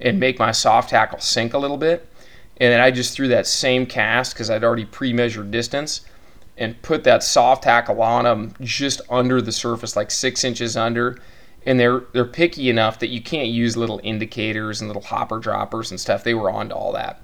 and 0.00 0.20
make 0.20 0.38
my 0.38 0.52
soft 0.52 0.90
tackle 0.90 1.18
sink 1.18 1.52
a 1.52 1.58
little 1.58 1.76
bit. 1.76 2.06
And 2.58 2.72
then 2.72 2.80
I 2.80 2.92
just 2.92 3.14
threw 3.14 3.26
that 3.28 3.48
same 3.48 3.86
cast 3.86 4.34
because 4.34 4.50
I'd 4.50 4.62
already 4.62 4.84
pre-measured 4.84 5.50
distance 5.50 6.02
and 6.56 6.80
put 6.82 7.02
that 7.04 7.24
soft 7.24 7.64
tackle 7.64 8.00
on 8.02 8.24
them 8.24 8.54
just 8.60 9.00
under 9.10 9.42
the 9.42 9.50
surface, 9.50 9.96
like 9.96 10.12
six 10.12 10.44
inches 10.44 10.76
under. 10.76 11.18
And 11.66 11.80
they're 11.80 12.04
they're 12.12 12.24
picky 12.24 12.70
enough 12.70 13.00
that 13.00 13.08
you 13.08 13.20
can't 13.20 13.48
use 13.48 13.76
little 13.76 14.00
indicators 14.04 14.80
and 14.80 14.88
little 14.88 15.02
hopper 15.02 15.38
droppers 15.38 15.90
and 15.90 15.98
stuff. 15.98 16.22
They 16.22 16.34
were 16.34 16.50
onto 16.50 16.74
all 16.74 16.92
that. 16.92 17.20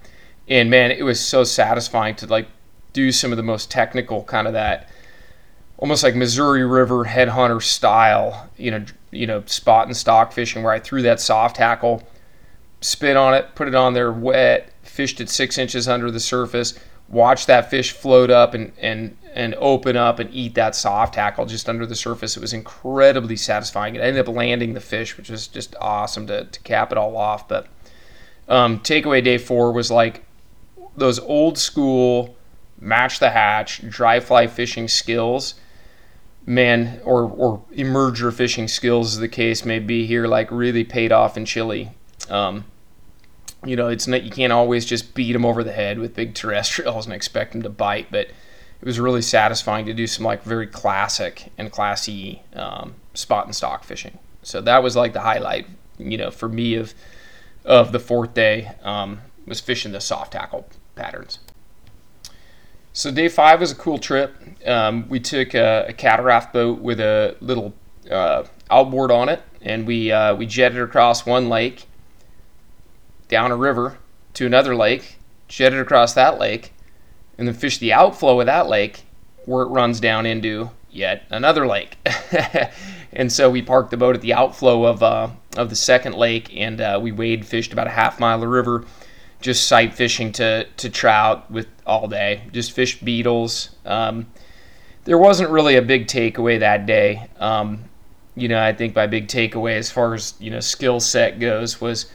And 0.48 0.70
man, 0.70 0.90
it 0.90 1.04
was 1.04 1.20
so 1.20 1.44
satisfying 1.44 2.16
to 2.16 2.26
like 2.26 2.48
do 2.96 3.12
some 3.12 3.30
of 3.30 3.36
the 3.36 3.42
most 3.42 3.70
technical 3.70 4.24
kind 4.24 4.46
of 4.46 4.54
that 4.54 4.88
almost 5.76 6.02
like 6.02 6.14
Missouri 6.14 6.64
River 6.64 7.04
headhunter 7.04 7.62
style, 7.62 8.48
you 8.56 8.70
know, 8.70 8.82
you 9.10 9.26
know, 9.26 9.42
spot 9.44 9.86
and 9.86 9.94
stalk 9.94 10.32
fishing 10.32 10.62
where 10.62 10.72
I 10.72 10.80
threw 10.80 11.02
that 11.02 11.20
soft 11.20 11.56
tackle 11.56 12.02
spit 12.80 13.14
on 13.14 13.34
it, 13.34 13.54
put 13.54 13.68
it 13.68 13.74
on 13.74 13.92
there 13.92 14.10
wet, 14.10 14.72
fished 14.82 15.20
it 15.20 15.28
six 15.28 15.58
inches 15.58 15.88
under 15.88 16.10
the 16.10 16.20
surface, 16.20 16.78
watched 17.08 17.46
that 17.48 17.68
fish 17.68 17.92
float 17.92 18.30
up 18.30 18.54
and, 18.54 18.72
and, 18.80 19.14
and 19.34 19.54
open 19.56 19.94
up 19.94 20.18
and 20.18 20.32
eat 20.32 20.54
that 20.54 20.74
soft 20.74 21.12
tackle 21.14 21.44
just 21.44 21.68
under 21.68 21.84
the 21.84 21.94
surface. 21.94 22.34
It 22.34 22.40
was 22.40 22.54
incredibly 22.54 23.36
satisfying. 23.36 23.94
It 23.94 24.00
ended 24.00 24.26
up 24.26 24.34
landing 24.34 24.72
the 24.72 24.80
fish, 24.80 25.18
which 25.18 25.28
was 25.28 25.46
just 25.46 25.76
awesome 25.78 26.26
to, 26.28 26.44
to 26.44 26.60
cap 26.60 26.92
it 26.92 26.96
all 26.96 27.18
off. 27.18 27.46
But 27.46 27.66
um, 28.48 28.80
takeaway 28.80 29.22
day 29.22 29.36
four 29.36 29.72
was 29.72 29.90
like 29.90 30.24
those 30.96 31.18
old 31.18 31.58
school 31.58 32.35
match 32.80 33.18
the 33.18 33.30
hatch, 33.30 33.88
dry 33.88 34.20
fly 34.20 34.46
fishing 34.46 34.88
skills 34.88 35.54
man 36.48 37.00
or 37.04 37.22
or 37.22 37.64
emerger 37.72 38.32
fishing 38.32 38.68
skills 38.68 39.14
as 39.14 39.18
the 39.18 39.28
case 39.28 39.64
may 39.64 39.80
be 39.80 40.06
here 40.06 40.28
like 40.28 40.48
really 40.52 40.84
paid 40.84 41.10
off 41.10 41.36
in 41.36 41.44
Chile 41.44 41.90
um, 42.30 42.64
you 43.64 43.76
know, 43.76 43.88
it's 43.88 44.06
not 44.06 44.22
you 44.22 44.30
can't 44.30 44.52
always 44.52 44.84
just 44.84 45.14
beat 45.14 45.32
them 45.32 45.44
over 45.44 45.64
the 45.64 45.72
head 45.72 45.98
with 45.98 46.14
big 46.14 46.34
terrestrials 46.34 47.06
and 47.06 47.14
expect 47.14 47.52
them 47.52 47.62
to 47.62 47.68
bite, 47.68 48.08
but 48.10 48.28
it 48.80 48.84
was 48.84 49.00
really 49.00 49.22
satisfying 49.22 49.86
to 49.86 49.94
do 49.94 50.06
some 50.06 50.24
like 50.24 50.42
very 50.42 50.66
classic 50.66 51.52
and 51.56 51.72
classy 51.72 52.42
um, 52.54 52.94
spot 53.14 53.46
and 53.46 53.54
stalk 53.54 53.84
fishing. 53.84 54.18
So 54.42 54.60
that 54.60 54.82
was 54.82 54.94
like 54.94 55.12
the 55.12 55.20
highlight, 55.20 55.66
you 55.98 56.16
know, 56.16 56.30
for 56.30 56.48
me 56.48 56.74
of 56.74 56.94
of 57.64 57.90
the 57.90 57.98
fourth 57.98 58.32
day 58.34 58.72
um, 58.82 59.20
was 59.46 59.60
fishing 59.60 59.92
the 59.92 60.00
soft 60.00 60.32
tackle 60.32 60.68
patterns. 60.94 61.40
So 62.96 63.10
day 63.10 63.28
five 63.28 63.60
was 63.60 63.72
a 63.72 63.74
cool 63.74 63.98
trip. 63.98 64.34
Um, 64.66 65.06
we 65.10 65.20
took 65.20 65.52
a, 65.52 65.84
a, 65.88 65.92
cataract 65.92 66.54
boat 66.54 66.80
with 66.80 66.98
a 66.98 67.36
little 67.42 67.74
uh, 68.10 68.44
outboard 68.70 69.10
on 69.10 69.28
it, 69.28 69.42
and 69.60 69.86
we 69.86 70.10
uh, 70.10 70.34
we 70.34 70.46
jetted 70.46 70.80
across 70.80 71.26
one 71.26 71.50
lake 71.50 71.84
down 73.28 73.52
a 73.52 73.56
river 73.56 73.98
to 74.32 74.46
another 74.46 74.74
lake, 74.74 75.18
jetted 75.46 75.78
across 75.78 76.14
that 76.14 76.38
lake, 76.38 76.72
and 77.36 77.46
then 77.46 77.54
fish 77.54 77.76
the 77.76 77.92
outflow 77.92 78.40
of 78.40 78.46
that 78.46 78.66
lake 78.66 79.02
where 79.44 79.64
it 79.64 79.68
runs 79.68 80.00
down 80.00 80.24
into 80.24 80.70
yet 80.90 81.26
another 81.28 81.66
lake. 81.66 81.98
and 83.12 83.30
so 83.30 83.50
we 83.50 83.60
parked 83.60 83.90
the 83.90 83.98
boat 83.98 84.14
at 84.14 84.22
the 84.22 84.32
outflow 84.32 84.86
of 84.86 85.02
uh, 85.02 85.28
of 85.58 85.68
the 85.68 85.76
second 85.76 86.14
lake, 86.14 86.50
and 86.56 86.80
uh, 86.80 86.98
we 87.02 87.12
wade 87.12 87.44
fished 87.44 87.74
about 87.74 87.88
a 87.88 87.90
half 87.90 88.18
mile 88.18 88.42
of 88.42 88.48
river, 88.48 88.86
just 89.40 89.68
sight 89.68 89.94
fishing 89.94 90.32
to 90.32 90.64
to 90.76 90.90
trout 90.90 91.50
with 91.50 91.68
all 91.86 92.08
day, 92.08 92.42
just 92.52 92.72
fished 92.72 93.04
beetles. 93.04 93.70
Um, 93.84 94.26
there 95.04 95.18
wasn't 95.18 95.50
really 95.50 95.76
a 95.76 95.82
big 95.82 96.06
takeaway 96.06 96.58
that 96.60 96.86
day. 96.86 97.28
Um, 97.38 97.84
you 98.34 98.48
know, 98.48 98.60
I 98.62 98.72
think 98.72 98.94
my 98.94 99.06
big 99.06 99.28
takeaway 99.28 99.76
as 99.76 99.90
far 99.90 100.14
as 100.14 100.34
you 100.38 100.50
know 100.50 100.60
skill 100.60 101.00
set 101.00 101.38
goes 101.38 101.80
was 101.80 102.10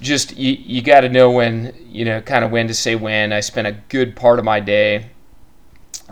just 0.00 0.36
you, 0.36 0.52
you 0.52 0.82
got 0.82 1.02
to 1.02 1.08
know 1.08 1.30
when 1.30 1.74
you 1.88 2.04
know 2.04 2.20
kind 2.20 2.44
of 2.44 2.50
when 2.50 2.68
to 2.68 2.74
say 2.74 2.94
when. 2.94 3.32
I 3.32 3.40
spent 3.40 3.66
a 3.66 3.76
good 3.88 4.16
part 4.16 4.38
of 4.38 4.44
my 4.44 4.60
day 4.60 5.10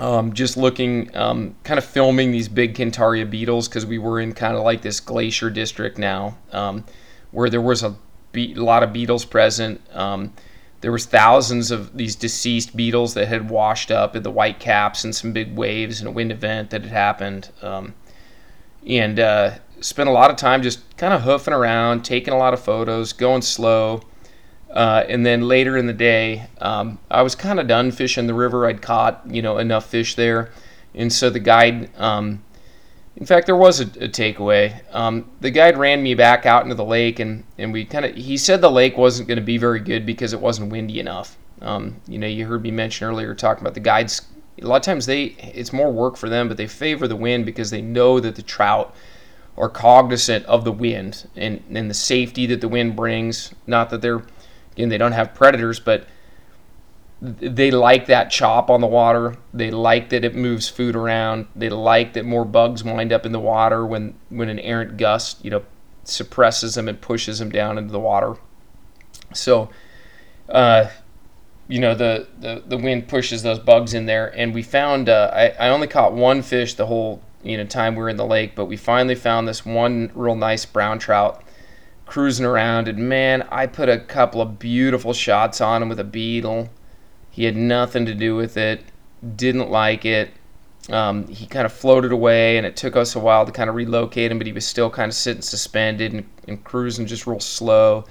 um, 0.01 0.33
just 0.33 0.57
looking, 0.57 1.15
um, 1.15 1.55
kind 1.63 1.79
of 1.79 1.85
filming 1.85 2.33
these 2.33 2.49
big 2.49 2.75
Cantaria 2.75 3.29
beetles 3.29 3.69
because 3.69 3.85
we 3.85 3.99
were 3.99 4.19
in 4.19 4.33
kind 4.33 4.57
of 4.57 4.63
like 4.63 4.81
this 4.81 4.99
glacier 4.99 5.51
district 5.51 5.99
now, 5.99 6.39
um, 6.53 6.85
where 7.33 7.51
there 7.51 7.61
was 7.61 7.83
a, 7.83 7.95
be- 8.33 8.55
a, 8.55 8.63
lot 8.63 8.83
of 8.83 8.93
beetles 8.93 9.25
present. 9.25 9.81
Um, 9.95 10.33
there 10.81 10.93
was 10.93 11.07
thousands 11.07 11.71
of 11.71 11.97
these 11.97 12.17
deceased 12.17 12.75
beetles 12.75 13.15
that 13.15 13.29
had 13.29 13.51
washed 13.51 13.91
up 13.91 14.17
in 14.17 14.23
the 14.23 14.31
white 14.31 14.59
caps 14.59 15.05
and 15.05 15.15
some 15.15 15.33
big 15.33 15.57
waves 15.57 16.01
and 16.01 16.09
a 16.09 16.11
wind 16.11 16.33
event 16.33 16.71
that 16.71 16.83
had 16.83 16.91
happened. 16.91 17.51
Um, 17.61 17.95
and 18.87 19.21
uh, 19.21 19.59
spent 19.81 20.09
a 20.09 20.13
lot 20.13 20.31
of 20.31 20.37
time 20.37 20.63
just 20.63 20.97
kind 20.97 21.13
of 21.13 21.23
hoofing 21.23 21.55
around, 21.55 22.03
taking 22.03 22.33
a 22.33 22.39
lot 22.39 22.55
of 22.55 22.61
photos, 22.61 23.13
going 23.13 23.43
slow. 23.43 24.03
Uh, 24.71 25.05
and 25.09 25.27
then 25.27 25.43
later 25.43 25.77
in 25.77 25.87
the 25.87 25.93
day, 25.93 26.47
um, 26.61 26.99
I 27.11 27.23
was 27.23 27.35
kind 27.35 27.59
of 27.59 27.67
done 27.67 27.91
fishing 27.91 28.27
the 28.27 28.35
river. 28.35 28.67
I'd 28.67 28.81
caught, 28.81 29.23
you 29.29 29.43
know, 29.43 29.59
enough 29.59 29.87
fish 29.87 30.15
there. 30.15 30.51
And 30.95 31.13
so 31.13 31.29
the 31.29 31.41
guide, 31.41 31.91
um, 31.99 32.43
in 33.21 33.27
fact, 33.27 33.45
there 33.45 33.57
was 33.57 33.81
a, 33.81 33.85
a 33.85 34.09
takeaway. 34.09 34.81
Um, 34.95 35.31
the 35.41 35.51
guide 35.51 35.77
ran 35.77 36.03
me 36.03 36.15
back 36.15 36.47
out 36.47 36.63
into 36.63 36.75
the 36.75 36.85
lake, 36.85 37.21
and, 37.21 37.45
and 37.59 37.71
we 37.71 37.85
kind 37.85 38.07
of, 38.07 38.17
he 38.17 38.39
said 38.39 38.63
the 38.63 38.71
lake 38.71 38.97
wasn't 38.97 39.29
going 39.29 39.39
to 39.39 39.45
be 39.45 39.59
very 39.59 39.79
good 39.79 40.07
because 40.07 40.33
it 40.33 40.41
wasn't 40.41 40.73
windy 40.73 40.99
enough. 40.99 41.37
Um, 41.61 42.01
you 42.09 42.19
know, 42.19 42.27
you 42.27 42.47
heard 42.47 42.63
me 42.63 42.71
mention 42.71 43.07
earlier 43.07 43.35
talking 43.35 43.63
about 43.63 43.75
the 43.75 43.81
guides. 43.81 44.23
A 44.63 44.67
lot 44.67 44.77
of 44.77 44.83
times 44.83 45.05
they 45.05 45.25
it's 45.39 45.73
more 45.73 45.93
work 45.93 46.17
for 46.17 46.31
them, 46.31 46.49
but 46.49 46.57
they 46.57 46.67
favor 46.67 47.07
the 47.07 47.17
wind 47.17 47.45
because 47.45 47.71
they 47.71 47.83
know 47.83 48.21
that 48.21 48.37
the 48.37 48.43
trout 48.43 48.95
are 49.59 49.69
cognizant 49.69 50.47
of 50.47 50.65
the 50.65 50.73
wind 50.73 51.29
and, 51.37 51.63
and 51.71 51.91
the 51.91 51.95
safety 51.95 52.47
that 52.47 52.63
the 52.63 52.69
wind 52.69 52.97
brings. 52.97 53.55
Not 53.67 53.91
that 53.91 54.01
they're 54.01 54.23
again 54.73 54.89
they 54.89 54.99
don't 54.99 55.13
have 55.13 55.35
predators, 55.35 55.79
but 55.79 56.07
they 57.23 57.71
like 57.71 58.07
that 58.07 58.31
chop 58.31 58.71
on 58.71 58.81
the 58.81 58.87
water. 58.87 59.37
They 59.53 59.71
like 59.71 60.09
that 60.09 60.25
it 60.25 60.35
moves 60.35 60.69
food 60.69 60.97
around. 60.97 61.47
They 61.55 61.69
like 61.69 62.15
that 62.15 62.25
more 62.25 62.47
bugs 62.47 62.83
wind 62.83 63.13
up 63.13 63.27
in 63.27 63.33
the 63.33 63.41
water 63.41 63.85
when 63.85 64.15
when 64.31 64.49
an 64.49 64.59
errant 64.59 64.97
gust, 64.97 65.45
you 65.45 65.51
know, 65.51 65.63
suppresses 66.05 66.75
them 66.75 66.89
and 66.89 67.01
pushes 67.01 67.39
them 67.39 67.51
down 67.51 67.77
into 67.77 67.93
the 67.93 68.01
water. 68.01 68.37
So, 69.35 69.69
uh, 70.49 70.89
you 71.69 71.79
know, 71.79 71.95
the, 71.95 72.27
the 72.39 72.63
the 72.67 72.79
wind 72.79 73.09
pushes 73.09 73.43
those 73.43 73.59
bugs 73.59 73.93
in 73.93 74.07
there, 74.07 74.29
and 74.35 74.55
we 74.55 74.63
found 74.63 75.11
uh, 75.11 75.31
I 75.35 75.67
I 75.67 75.69
only 75.69 75.89
caught 75.89 76.15
one 76.15 76.41
fish 76.41 76.73
the 76.75 76.87
whole 76.87 77.21
you 77.43 77.59
know 77.59 77.65
time 77.65 77.97
we 77.97 78.03
were 78.03 78.09
in 78.09 78.17
the 78.17 78.27
lake, 78.27 78.55
but 78.55 78.65
we 78.65 78.79
finally 78.79 79.15
found 79.15 79.47
this 79.47 79.67
one 79.67 80.11
real 80.15 80.37
nice 80.37 80.65
brown 80.65 80.99
trout 80.99 81.45
cruising 82.07 82.47
around, 82.47 82.89
and 82.89 82.99
man, 83.11 83.47
I 83.53 83.67
put 83.67 83.91
a 83.91 83.99
couple 83.99 84.41
of 84.41 84.59
beautiful 84.59 85.13
shots 85.13 85.61
on 85.61 85.83
him 85.83 85.89
with 85.91 86.01
a 86.01 86.05
beetle 86.05 86.71
he 87.31 87.45
had 87.45 87.57
nothing 87.57 88.07
to 88.07 88.15
do 88.15 88.37
with 88.37 88.57
it, 88.57 88.83
didn't 89.37 89.71
like 89.71 90.05
it. 90.05 90.31
Um, 90.89 91.27
he 91.29 91.47
kind 91.47 91.67
of 91.67 91.73
floated 91.73 92.11
away, 92.11 92.57
and 92.57 92.67
it 92.67 92.77
took 92.77 92.97
us 92.97 93.15
a 93.15 93.21
while 93.21 93.47
to 93.47 93.53
kind 93.53 93.71
of 93.71 93.77
relocate 93.77 94.33
him, 94.33 94.39
but 94.39 94.47
he 94.47 94.53
was 94.53 94.67
still 94.67 94.91
kind 94.91 95.09
of 95.09 95.15
sitting 95.15 95.43
suspended 95.43 96.13
and, 96.13 96.29
and 96.49 96.65
cruising 96.65 97.07
just 97.07 97.27
real 97.27 97.39
slow. 97.39 98.05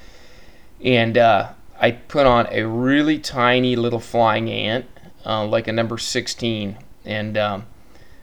And 0.83 1.17
uh, 1.17 1.51
I 1.79 1.91
put 1.91 2.25
on 2.25 2.47
a 2.51 2.63
really 2.63 3.19
tiny 3.19 3.75
little 3.75 3.99
flying 3.99 4.49
ant, 4.49 4.85
uh, 5.25 5.45
like 5.45 5.67
a 5.67 5.73
number 5.73 5.97
16. 5.97 6.77
And 7.05 7.37
um, 7.37 7.65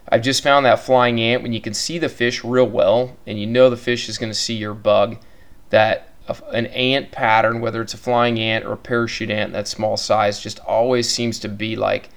I've 0.08 0.22
just 0.22 0.42
found 0.42 0.64
that 0.64 0.80
flying 0.80 1.20
ant 1.20 1.42
when 1.42 1.52
you 1.52 1.60
can 1.60 1.74
see 1.74 1.98
the 1.98 2.08
fish 2.08 2.44
real 2.44 2.68
well, 2.68 3.16
and 3.26 3.38
you 3.38 3.46
know 3.46 3.68
the 3.68 3.76
fish 3.76 4.08
is 4.08 4.16
going 4.16 4.30
to 4.30 4.38
see 4.38 4.54
your 4.54 4.74
bug, 4.74 5.18
that 5.70 6.12
an 6.52 6.66
ant 6.66 7.12
pattern, 7.12 7.60
whether 7.60 7.82
it's 7.82 7.94
a 7.94 7.98
flying 7.98 8.38
ant 8.38 8.64
or 8.64 8.72
a 8.72 8.76
parachute 8.76 9.30
ant 9.30 9.52
that 9.52 9.68
small 9.68 9.96
size, 9.96 10.40
just 10.40 10.58
always 10.60 11.08
seems 11.08 11.38
to 11.40 11.48
be 11.48 11.76
like, 11.76 12.10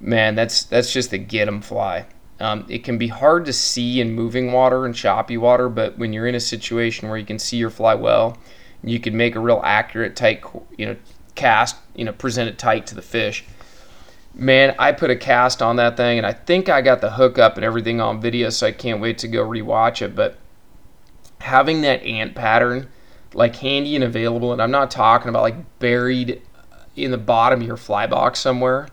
man, 0.00 0.34
that's 0.34 0.64
that's 0.64 0.92
just 0.92 1.10
the 1.10 1.18
get 1.18 1.48
'em 1.48 1.60
fly. 1.60 2.06
Um, 2.38 2.66
it 2.68 2.84
can 2.84 2.98
be 2.98 3.08
hard 3.08 3.46
to 3.46 3.52
see 3.52 4.00
in 4.00 4.12
moving 4.12 4.52
water 4.52 4.84
and 4.84 4.94
choppy 4.94 5.36
water, 5.36 5.68
but 5.68 5.96
when 5.96 6.12
you're 6.12 6.26
in 6.26 6.34
a 6.34 6.40
situation 6.40 7.08
where 7.08 7.16
you 7.16 7.24
can 7.24 7.38
see 7.38 7.56
your 7.56 7.70
fly 7.70 7.94
well, 7.94 8.36
you 8.84 9.00
can 9.00 9.16
make 9.16 9.34
a 9.34 9.40
real 9.40 9.62
accurate, 9.64 10.16
tight, 10.16 10.44
you 10.76 10.86
know, 10.86 10.96
cast, 11.34 11.76
you 11.94 12.04
know, 12.04 12.12
present 12.12 12.48
it 12.48 12.58
tight 12.58 12.86
to 12.88 12.94
the 12.94 13.02
fish. 13.02 13.44
Man, 14.34 14.74
I 14.78 14.92
put 14.92 15.10
a 15.10 15.16
cast 15.16 15.62
on 15.62 15.76
that 15.76 15.96
thing, 15.96 16.18
and 16.18 16.26
I 16.26 16.34
think 16.34 16.68
I 16.68 16.82
got 16.82 17.00
the 17.00 17.12
hook 17.12 17.38
up 17.38 17.56
and 17.56 17.64
everything 17.64 18.02
on 18.02 18.20
video, 18.20 18.50
so 18.50 18.66
I 18.66 18.72
can't 18.72 19.00
wait 19.00 19.16
to 19.18 19.28
go 19.28 19.42
rewatch 19.46 20.02
it. 20.02 20.14
But 20.14 20.36
having 21.40 21.80
that 21.82 22.02
ant 22.02 22.34
pattern 22.34 22.88
like 23.36 23.56
handy 23.56 23.94
and 23.94 24.02
available, 24.02 24.52
and 24.52 24.62
I'm 24.62 24.70
not 24.70 24.90
talking 24.90 25.28
about 25.28 25.42
like 25.42 25.78
buried 25.78 26.42
in 26.96 27.10
the 27.10 27.18
bottom 27.18 27.60
of 27.60 27.66
your 27.66 27.76
fly 27.76 28.06
box 28.06 28.40
somewhere. 28.40 28.88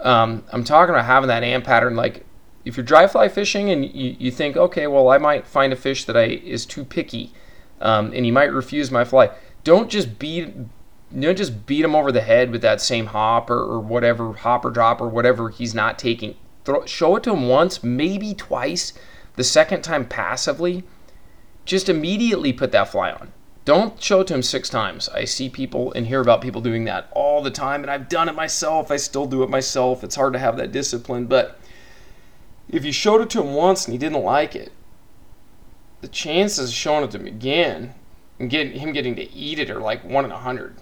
Um, 0.00 0.44
I'm 0.52 0.64
talking 0.64 0.92
about 0.94 1.04
having 1.04 1.28
that 1.28 1.44
ant 1.44 1.64
pattern. 1.64 1.94
Like 1.94 2.26
if 2.64 2.76
you're 2.76 2.84
dry 2.84 3.06
fly 3.06 3.28
fishing 3.28 3.70
and 3.70 3.84
you, 3.84 4.16
you 4.18 4.30
think, 4.30 4.56
okay, 4.56 4.86
well, 4.88 5.08
I 5.08 5.18
might 5.18 5.46
find 5.46 5.72
a 5.72 5.76
fish 5.76 6.04
that 6.04 6.16
I 6.16 6.24
is 6.24 6.66
too 6.66 6.84
picky, 6.84 7.32
um, 7.80 8.12
and 8.12 8.26
you 8.26 8.32
might 8.32 8.52
refuse 8.52 8.90
my 8.90 9.04
fly. 9.04 9.30
Don't 9.62 9.88
just 9.88 10.18
beat, 10.18 10.52
don't 11.16 11.38
just 11.38 11.64
beat 11.64 11.84
him 11.84 11.94
over 11.94 12.10
the 12.10 12.20
head 12.20 12.50
with 12.50 12.62
that 12.62 12.80
same 12.80 13.06
hop 13.06 13.48
or, 13.48 13.60
or 13.60 13.78
whatever 13.78 14.32
hopper 14.32 14.70
drop 14.70 15.00
or 15.00 15.08
whatever 15.08 15.50
he's 15.50 15.74
not 15.74 15.98
taking. 16.00 16.34
Throw, 16.64 16.84
show 16.84 17.16
it 17.16 17.22
to 17.24 17.32
him 17.32 17.48
once, 17.48 17.82
maybe 17.84 18.34
twice. 18.34 18.92
The 19.36 19.44
second 19.44 19.82
time 19.82 20.06
passively, 20.06 20.82
just 21.64 21.88
immediately 21.88 22.52
put 22.52 22.72
that 22.72 22.88
fly 22.88 23.12
on. 23.12 23.32
Don't 23.64 24.02
show 24.02 24.20
it 24.20 24.26
to 24.26 24.34
him 24.34 24.42
six 24.42 24.68
times. 24.68 25.08
I 25.10 25.24
see 25.24 25.48
people 25.48 25.92
and 25.92 26.06
hear 26.06 26.20
about 26.20 26.42
people 26.42 26.60
doing 26.60 26.84
that 26.86 27.08
all 27.12 27.42
the 27.42 27.50
time, 27.50 27.82
and 27.82 27.90
I've 27.90 28.08
done 28.08 28.28
it 28.28 28.34
myself. 28.34 28.90
I 28.90 28.96
still 28.96 29.26
do 29.26 29.44
it 29.44 29.50
myself. 29.50 30.02
It's 30.02 30.16
hard 30.16 30.32
to 30.32 30.38
have 30.40 30.56
that 30.56 30.72
discipline, 30.72 31.26
but 31.26 31.60
if 32.68 32.84
you 32.84 32.90
showed 32.90 33.20
it 33.20 33.30
to 33.30 33.42
him 33.42 33.54
once 33.54 33.84
and 33.84 33.92
he 33.92 33.98
didn't 33.98 34.22
like 34.22 34.56
it, 34.56 34.72
the 36.00 36.08
chances 36.08 36.70
of 36.70 36.74
showing 36.74 37.04
it 37.04 37.12
to 37.12 37.18
him 37.18 37.26
again 37.26 37.94
and 38.40 38.50
getting 38.50 38.80
him 38.80 38.92
getting 38.92 39.14
to 39.14 39.32
eat 39.32 39.60
it 39.60 39.70
are 39.70 39.80
like 39.80 40.02
one 40.02 40.24
in 40.24 40.32
a 40.32 40.38
hundred. 40.38 40.76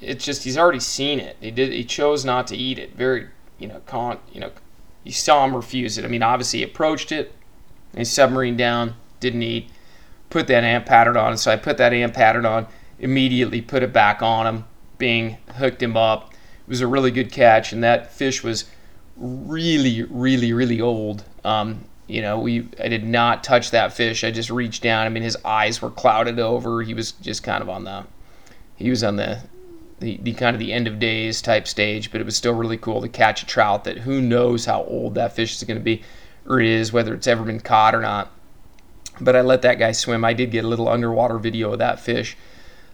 It's 0.00 0.24
just 0.24 0.42
he's 0.42 0.58
already 0.58 0.80
seen 0.80 1.20
it. 1.20 1.36
He 1.40 1.52
did. 1.52 1.72
He 1.72 1.84
chose 1.84 2.24
not 2.24 2.48
to 2.48 2.56
eat 2.56 2.80
it. 2.80 2.96
Very, 2.96 3.28
you 3.58 3.68
know, 3.68 3.80
con. 3.86 4.18
You 4.32 4.40
know, 4.40 4.50
you 5.04 5.12
saw 5.12 5.44
him 5.44 5.54
refuse 5.54 5.96
it. 5.98 6.04
I 6.04 6.08
mean, 6.08 6.24
obviously 6.24 6.58
he 6.58 6.64
approached 6.64 7.12
it. 7.12 7.32
He 7.96 8.04
submarine 8.04 8.56
down, 8.56 8.94
didn't 9.20 9.42
eat 9.42 9.70
put 10.34 10.48
that 10.48 10.64
ant 10.64 10.84
pattern 10.84 11.16
on. 11.16 11.38
So 11.38 11.52
I 11.52 11.56
put 11.56 11.76
that 11.76 11.92
ant 11.92 12.12
pattern 12.12 12.44
on, 12.44 12.66
immediately 12.98 13.60
put 13.60 13.84
it 13.84 13.92
back 13.92 14.20
on 14.20 14.48
him, 14.48 14.64
bing, 14.98 15.38
hooked 15.58 15.80
him 15.80 15.96
up. 15.96 16.32
It 16.32 16.68
was 16.68 16.80
a 16.80 16.88
really 16.88 17.12
good 17.12 17.30
catch, 17.30 17.72
and 17.72 17.84
that 17.84 18.12
fish 18.12 18.42
was 18.42 18.64
really, 19.16 20.02
really, 20.02 20.52
really 20.52 20.80
old. 20.80 21.22
Um, 21.44 21.84
you 22.08 22.20
know, 22.20 22.40
we 22.40 22.68
I 22.82 22.88
did 22.88 23.04
not 23.04 23.44
touch 23.44 23.70
that 23.70 23.92
fish. 23.92 24.24
I 24.24 24.32
just 24.32 24.50
reached 24.50 24.82
down. 24.82 25.06
I 25.06 25.08
mean, 25.08 25.22
his 25.22 25.36
eyes 25.44 25.80
were 25.80 25.90
clouded 25.90 26.40
over. 26.40 26.82
He 26.82 26.94
was 26.94 27.12
just 27.12 27.44
kind 27.44 27.62
of 27.62 27.68
on 27.68 27.84
the, 27.84 28.04
he 28.74 28.90
was 28.90 29.04
on 29.04 29.14
the, 29.14 29.38
the, 30.00 30.18
the 30.20 30.32
kind 30.32 30.56
of 30.56 30.58
the 30.58 30.72
end 30.72 30.88
of 30.88 30.98
days 30.98 31.40
type 31.42 31.68
stage. 31.68 32.10
But 32.10 32.20
it 32.20 32.24
was 32.24 32.36
still 32.36 32.54
really 32.54 32.76
cool 32.76 33.00
to 33.02 33.08
catch 33.08 33.44
a 33.44 33.46
trout 33.46 33.84
that 33.84 33.98
who 33.98 34.20
knows 34.20 34.64
how 34.64 34.82
old 34.82 35.14
that 35.14 35.36
fish 35.36 35.54
is 35.54 35.62
going 35.62 35.78
to 35.78 35.84
be, 35.84 36.02
or 36.44 36.60
is 36.60 36.92
whether 36.92 37.14
it's 37.14 37.28
ever 37.28 37.44
been 37.44 37.60
caught 37.60 37.94
or 37.94 38.00
not 38.00 38.32
but 39.20 39.36
I 39.36 39.40
let 39.40 39.62
that 39.62 39.78
guy 39.78 39.92
swim. 39.92 40.24
I 40.24 40.32
did 40.32 40.50
get 40.50 40.64
a 40.64 40.68
little 40.68 40.88
underwater 40.88 41.38
video 41.38 41.72
of 41.72 41.78
that 41.78 42.00
fish 42.00 42.36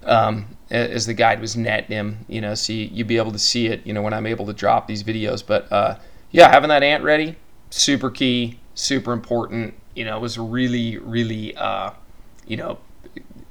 um, 0.04 0.56
as 0.70 1.06
the 1.06 1.14
guide 1.14 1.40
was 1.40 1.56
netting 1.56 1.90
him, 1.90 2.24
you 2.28 2.40
know, 2.40 2.54
so 2.54 2.72
you, 2.72 2.90
would 2.98 3.08
be 3.08 3.16
able 3.16 3.32
to 3.32 3.38
see 3.38 3.66
it, 3.66 3.86
you 3.86 3.92
know, 3.92 4.02
when 4.02 4.12
I'm 4.12 4.26
able 4.26 4.46
to 4.46 4.52
drop 4.52 4.86
these 4.86 5.02
videos. 5.02 5.44
But 5.46 5.70
uh, 5.72 5.96
yeah, 6.30 6.48
having 6.50 6.68
that 6.68 6.82
ant 6.82 7.02
ready, 7.02 7.36
super 7.70 8.10
key, 8.10 8.58
super 8.74 9.12
important. 9.12 9.74
You 9.94 10.04
know, 10.04 10.18
was 10.20 10.38
really, 10.38 10.98
really, 10.98 11.56
uh, 11.56 11.90
you 12.46 12.56
know, 12.56 12.78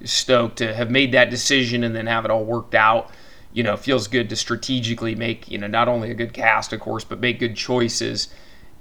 stoked 0.04 0.58
to 0.58 0.74
have 0.74 0.90
made 0.90 1.12
that 1.12 1.30
decision 1.30 1.84
and 1.84 1.96
then 1.96 2.08
have 2.08 2.26
it 2.26 2.32
all 2.32 2.46
worked 2.46 2.76
out. 2.76 3.12
You 3.52 3.64
know, 3.64 3.76
feels 3.76 4.08
good 4.08 4.30
to 4.30 4.36
strategically 4.36 5.16
make, 5.16 5.50
you 5.50 5.58
know, 5.58 5.68
not 5.68 5.88
only 5.88 6.12
a 6.12 6.14
good 6.14 6.34
cast, 6.34 6.72
of 6.72 6.80
course, 6.80 7.04
but 7.04 7.20
make 7.20 7.40
good 7.40 7.56
choices 7.56 8.30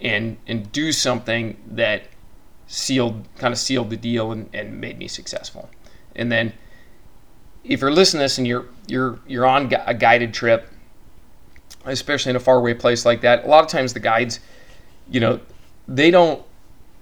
and 0.01 0.37
and 0.47 0.71
do 0.71 0.93
something 0.93 1.57
that 1.67 2.05
sealed 2.69 3.27
kind 3.39 3.53
of 3.53 3.59
sealed 3.59 3.91
the 3.91 3.97
deal 3.97 4.31
and, 4.31 4.49
and 4.53 4.81
made 4.81 4.99
me 4.99 5.09
successful. 5.09 5.69
And 6.15 6.31
then 6.31 6.53
if 7.65 7.81
you're 7.81 7.91
listening 7.91 8.21
to 8.21 8.25
this 8.25 8.39
and 8.39 8.47
you're 8.47 8.67
you're 8.87 9.19
you're 9.27 9.47
on 9.47 9.73
a 9.87 9.95
guided 9.95 10.33
trip, 10.33 10.69
especially 11.85 12.31
in 12.31 12.37
a 12.37 12.41
faraway 12.41 12.75
place 12.75 13.05
like 13.05 13.23
that, 13.23 13.45
a 13.45 13.49
lot 13.49 13.65
of 13.65 13.71
times 13.71 13.95
the 13.95 14.01
guides, 14.01 14.39
you 15.11 15.19
know, 15.19 15.41
they 15.89 16.11
don't 16.11 16.45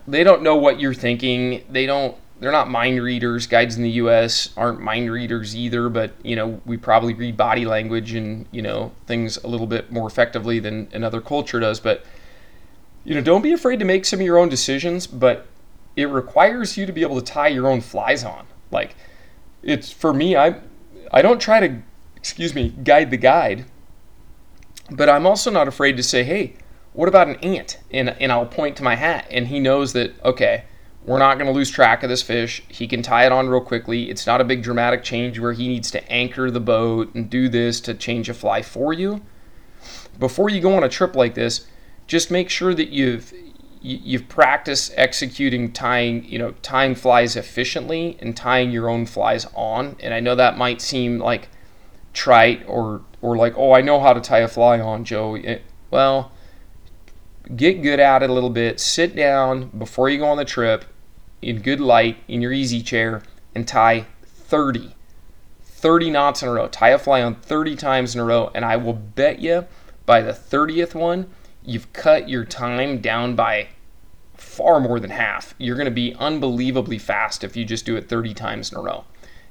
they 0.09 0.25
don't 0.25 0.43
know 0.43 0.57
what 0.57 0.81
you're 0.81 0.95
thinking. 0.95 1.65
They 1.69 1.85
don't 1.85 2.17
they're 2.39 2.53
not 2.53 2.71
mind 2.71 3.03
readers. 3.03 3.47
Guides 3.47 3.77
in 3.77 3.83
the 3.83 3.91
US 3.91 4.51
aren't 4.57 4.81
mind 4.81 5.11
readers 5.11 5.57
either, 5.57 5.89
but 5.89 6.13
you 6.23 6.37
know, 6.37 6.61
we 6.65 6.77
probably 6.77 7.15
read 7.15 7.37
body 7.37 7.65
language 7.65 8.13
and, 8.13 8.47
you 8.53 8.63
know, 8.63 8.93
things 9.07 9.37
a 9.39 9.49
little 9.49 9.67
bit 9.67 9.91
more 9.91 10.07
effectively 10.07 10.61
than 10.61 10.89
another 10.93 11.21
culture 11.21 11.59
does, 11.59 11.81
but 11.81 12.05
you 13.05 13.15
know, 13.15 13.21
don't 13.21 13.43
be 13.43 13.53
afraid 13.53 13.79
to 13.79 13.85
make 13.85 14.05
some 14.05 14.19
of 14.19 14.27
your 14.27 14.37
own 14.37 14.49
decisions, 14.49 15.07
but 15.07 15.47
it 15.97 16.07
requires 16.07 16.77
you 16.77 16.87
to 16.87 16.93
be 16.93 17.03
able 17.03 17.17
to 17.17 17.25
tie 17.25 17.49
your 17.49 17.67
own 17.67 17.81
flies 17.81 18.23
on. 18.23 18.47
Like 18.71 18.95
it's 19.63 19.91
for 19.91 20.13
me, 20.13 20.37
I 20.37 20.61
I 21.11 21.23
don't 21.23 21.41
try 21.41 21.67
to 21.67 21.83
excuse 22.17 22.55
me, 22.55 22.69
guide 22.69 23.11
the 23.11 23.17
guide, 23.17 23.65
but 24.91 25.09
I'm 25.09 25.27
also 25.27 25.51
not 25.51 25.67
afraid 25.67 25.97
to 25.97 26.03
say, 26.03 26.23
"Hey, 26.23 26.55
what 26.93 27.09
about 27.09 27.29
an 27.29 27.37
ant?" 27.37 27.79
and 27.91 28.11
and 28.21 28.31
I'll 28.31 28.47
point 28.47 28.77
to 28.77 28.83
my 28.83 28.97
hat 28.97 29.27
and 29.31 29.49
he 29.49 29.59
knows 29.59 29.95
that 29.95 30.13
okay, 30.25 30.65
we're 31.05 31.19
not 31.19 31.39
going 31.39 31.47
to 31.47 31.53
lose 31.53 31.71
track 31.71 32.03
of 32.03 32.09
this 32.09 32.23
fish. 32.23 32.63
He 32.69 32.87
can 32.87 33.01
tie 33.01 33.27
it 33.27 33.33
on 33.33 33.49
real 33.49 33.61
quickly. 33.61 34.11
It's 34.11 34.27
not 34.27 34.41
a 34.41 34.45
big 34.45 34.63
dramatic 34.63 35.05
change 35.05 35.39
where 35.39 35.53
he 35.53 35.69
needs 35.69 35.91
to 35.93 36.13
anchor 36.13 36.51
the 36.51 36.61
boat 36.61 37.15
and 37.15 37.31
do 37.31 37.49
this 37.49 37.81
to 37.83 37.95
change 37.95 38.29
a 38.29 38.35
fly 38.35 38.61
for 38.61 38.93
you. 38.93 39.23
Before 40.19 40.51
you 40.51 40.61
go 40.61 40.77
on 40.77 40.83
a 40.83 40.89
trip 40.89 41.15
like 41.15 41.35
this, 41.35 41.67
just 42.09 42.31
make 42.31 42.51
sure 42.51 42.75
that 42.75 42.89
you've 42.89 43.33
you've 43.87 44.29
practiced 44.29 44.93
executing 44.97 45.73
tying 45.73 46.25
you 46.25 46.39
know 46.39 46.53
tying 46.63 46.95
flies 46.95 47.37
efficiently 47.37 48.17
and 48.21 48.37
tying 48.37 48.71
your 48.71 48.89
own 48.89 49.07
flies 49.07 49.47
on 49.55 49.97
and 50.01 50.13
i 50.13 50.21
know 50.21 50.35
that 50.35 50.59
might 50.59 50.81
seem 50.81 51.19
like 51.19 51.49
trite 52.13 52.65
or 52.67 53.03
or 53.23 53.37
like 53.37 53.57
oh 53.57 53.73
i 53.73 53.81
know 53.81 54.01
how 54.01 54.13
to 54.13 54.21
tie 54.21 54.41
a 54.41 54.49
fly 54.49 54.81
on 54.81 55.05
joe 55.05 55.37
it, 55.37 55.63
well 55.91 56.33
get 57.55 57.81
good 57.81 58.01
at 58.01 58.23
it 58.23 58.31
a 58.31 58.33
little 58.33 58.51
bit 58.51 58.81
sit 58.81 59.15
down 59.15 59.69
before 59.79 60.09
you 60.09 60.19
go 60.19 60.27
on 60.27 60.37
the 60.37 60.45
trip 60.45 60.85
in 61.41 61.61
good 61.61 61.81
light 61.81 62.17
in 62.27 62.43
your 62.43 62.53
easy 62.53 62.83
chair 62.83 63.23
and 63.55 63.69
tie 63.69 64.05
30 64.25 64.97
30 65.87 66.11
knots 66.11 66.43
in 66.43 66.49
a 66.49 66.53
row. 66.53 66.69
Tie 66.69 66.89
a 66.89 66.99
fly 66.99 67.23
on 67.23 67.35
30 67.35 67.77
times 67.77 68.15
in 68.15 68.21
a 68.21 68.25
row, 68.25 68.51
and 68.55 68.65
I 68.65 68.77
will 68.77 68.95
bet 68.95 69.41
you 69.41 69.67
by 70.07 70.23
the 70.23 70.33
30th 70.33 70.95
one, 70.95 71.31
you've 71.63 71.93
cut 71.93 72.29
your 72.29 72.45
time 72.45 73.01
down 73.01 73.37
by 73.37 73.69
far 74.57 74.81
more 74.81 74.99
than 74.99 75.11
half. 75.11 75.55
You're 75.59 75.77
going 75.77 75.85
to 75.85 75.91
be 75.91 76.15
unbelievably 76.15 76.99
fast 76.99 77.45
if 77.45 77.57
you 77.57 77.65
just 77.65 77.85
do 77.85 77.97
it 77.97 78.09
30 78.09 78.33
times 78.35 78.73
in 78.73 78.79
a 78.79 78.81
row. 78.81 79.05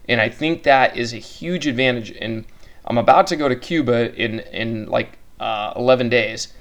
And 0.10 0.20
I 0.20 0.30
think 0.30 0.64
that 0.64 0.97
is 0.97 1.14
a 1.14 1.18
huge 1.18 1.68
advantage. 1.68 2.12
And 2.12 2.45
I'm 2.86 2.97
about 2.97 3.28
to 3.28 3.36
go 3.36 3.47
to 3.47 3.56
Cuba 3.56 4.14
in, 4.16 4.39
in 4.39 4.88
like 4.88 5.18
uh, 5.39 5.74
11 5.76 6.10
days. 6.10 6.53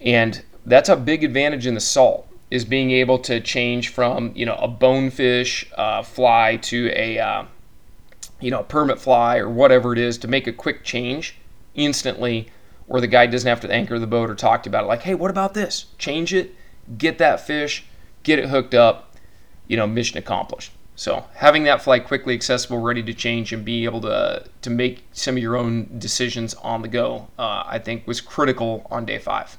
And 0.00 0.42
that's 0.64 0.88
a 0.88 0.96
big 0.96 1.22
advantage 1.22 1.66
in 1.66 1.74
the 1.74 1.80
salt 1.80 2.26
is 2.50 2.64
being 2.64 2.90
able 2.90 3.18
to 3.18 3.40
change 3.40 3.88
from, 3.88 4.32
you 4.34 4.44
know, 4.44 4.56
a 4.56 4.68
bonefish 4.68 5.70
uh, 5.76 6.02
fly 6.02 6.56
to 6.62 6.90
a, 6.94 7.18
uh, 7.18 7.44
you 8.40 8.50
know, 8.50 8.60
a 8.60 8.64
permit 8.64 8.98
fly 8.98 9.38
or 9.38 9.48
whatever 9.48 9.92
it 9.92 9.98
is 9.98 10.18
to 10.18 10.28
make 10.28 10.46
a 10.46 10.52
quick 10.52 10.84
change 10.84 11.36
instantly 11.74 12.48
where 12.86 13.00
the 13.00 13.06
guy 13.06 13.26
doesn't 13.26 13.48
have 13.48 13.60
to 13.60 13.72
anchor 13.72 13.98
the 13.98 14.06
boat 14.06 14.28
or 14.28 14.34
talk 14.34 14.62
to 14.62 14.68
about 14.68 14.84
it. 14.84 14.86
Like, 14.86 15.02
hey, 15.02 15.14
what 15.14 15.30
about 15.30 15.54
this? 15.54 15.86
Change 15.98 16.34
it, 16.34 16.54
get 16.98 17.18
that 17.18 17.40
fish, 17.40 17.84
get 18.22 18.38
it 18.38 18.48
hooked 18.48 18.74
up, 18.74 19.16
you 19.66 19.76
know, 19.76 19.86
mission 19.86 20.18
accomplished. 20.18 20.72
So 20.94 21.24
having 21.34 21.64
that 21.64 21.82
flight 21.82 22.06
quickly 22.06 22.34
accessible, 22.34 22.78
ready 22.78 23.02
to 23.02 23.14
change, 23.14 23.52
and 23.52 23.64
be 23.64 23.84
able 23.84 24.00
to 24.02 24.44
to 24.60 24.70
make 24.70 25.04
some 25.12 25.36
of 25.36 25.42
your 25.42 25.56
own 25.56 25.98
decisions 25.98 26.54
on 26.54 26.82
the 26.82 26.88
go, 26.88 27.28
uh, 27.38 27.64
I 27.66 27.78
think 27.78 28.06
was 28.06 28.20
critical 28.20 28.86
on 28.90 29.04
day 29.06 29.18
five. 29.18 29.56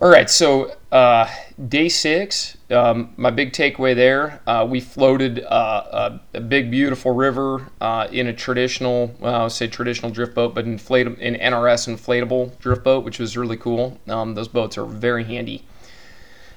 All 0.00 0.08
right, 0.08 0.28
so 0.28 0.74
uh, 0.90 1.28
day 1.68 1.88
six, 1.88 2.56
um, 2.70 3.14
my 3.16 3.30
big 3.30 3.52
takeaway 3.52 3.94
there, 3.94 4.40
uh, 4.44 4.66
we 4.68 4.80
floated 4.80 5.44
uh, 5.44 6.18
a, 6.34 6.38
a, 6.38 6.40
big, 6.40 6.68
beautiful 6.68 7.12
river 7.12 7.70
uh, 7.80 8.08
in 8.10 8.26
a 8.26 8.32
traditional, 8.32 9.14
well, 9.20 9.34
I 9.36 9.42
would 9.44 9.52
say 9.52 9.68
traditional 9.68 10.10
drift 10.10 10.34
boat, 10.34 10.52
but 10.52 10.64
in 10.64 10.78
NRS 10.78 11.86
inflatable 11.88 12.58
drift 12.58 12.82
boat, 12.82 13.04
which 13.04 13.20
was 13.20 13.36
really 13.36 13.56
cool. 13.56 13.96
Um, 14.08 14.34
those 14.34 14.48
boats 14.48 14.76
are 14.78 14.84
very 14.84 15.22
handy. 15.22 15.64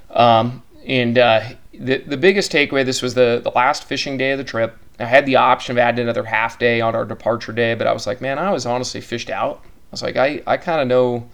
Um, 0.09 0.63
and 0.87 1.19
uh, 1.19 1.41
the, 1.73 1.99
the 1.99 2.17
biggest 2.17 2.51
takeaway, 2.51 2.83
this 2.83 3.03
was 3.03 3.13
the, 3.13 3.39
the 3.43 3.51
last 3.51 3.83
fishing 3.83 4.17
day 4.17 4.31
of 4.31 4.39
the 4.39 4.43
trip. 4.43 4.75
I 4.99 5.05
had 5.05 5.27
the 5.27 5.35
option 5.35 5.73
of 5.73 5.77
adding 5.77 6.01
another 6.01 6.23
half 6.23 6.57
day 6.57 6.81
on 6.81 6.95
our 6.95 7.05
departure 7.05 7.51
day, 7.51 7.75
but 7.75 7.85
I 7.85 7.93
was 7.93 8.07
like, 8.07 8.19
man, 8.19 8.39
I 8.39 8.49
was 8.49 8.65
honestly 8.65 8.99
fished 8.99 9.29
out. 9.29 9.61
I 9.63 9.91
was 9.91 10.01
like, 10.01 10.17
I, 10.17 10.41
I 10.47 10.57
kind 10.57 10.81
of 10.81 10.87
know 10.87 11.29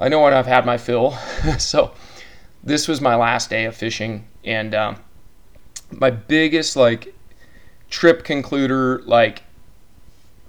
I 0.00 0.08
know 0.08 0.22
when 0.22 0.32
I've 0.32 0.46
had 0.46 0.64
my 0.64 0.78
fill. 0.78 1.12
so 1.58 1.92
this 2.64 2.88
was 2.88 3.00
my 3.00 3.14
last 3.14 3.50
day 3.50 3.66
of 3.66 3.76
fishing, 3.76 4.26
and 4.44 4.74
um, 4.74 4.96
my 5.90 6.10
biggest 6.10 6.74
like 6.74 7.14
trip 7.90 8.24
concluder, 8.24 9.06
like 9.06 9.42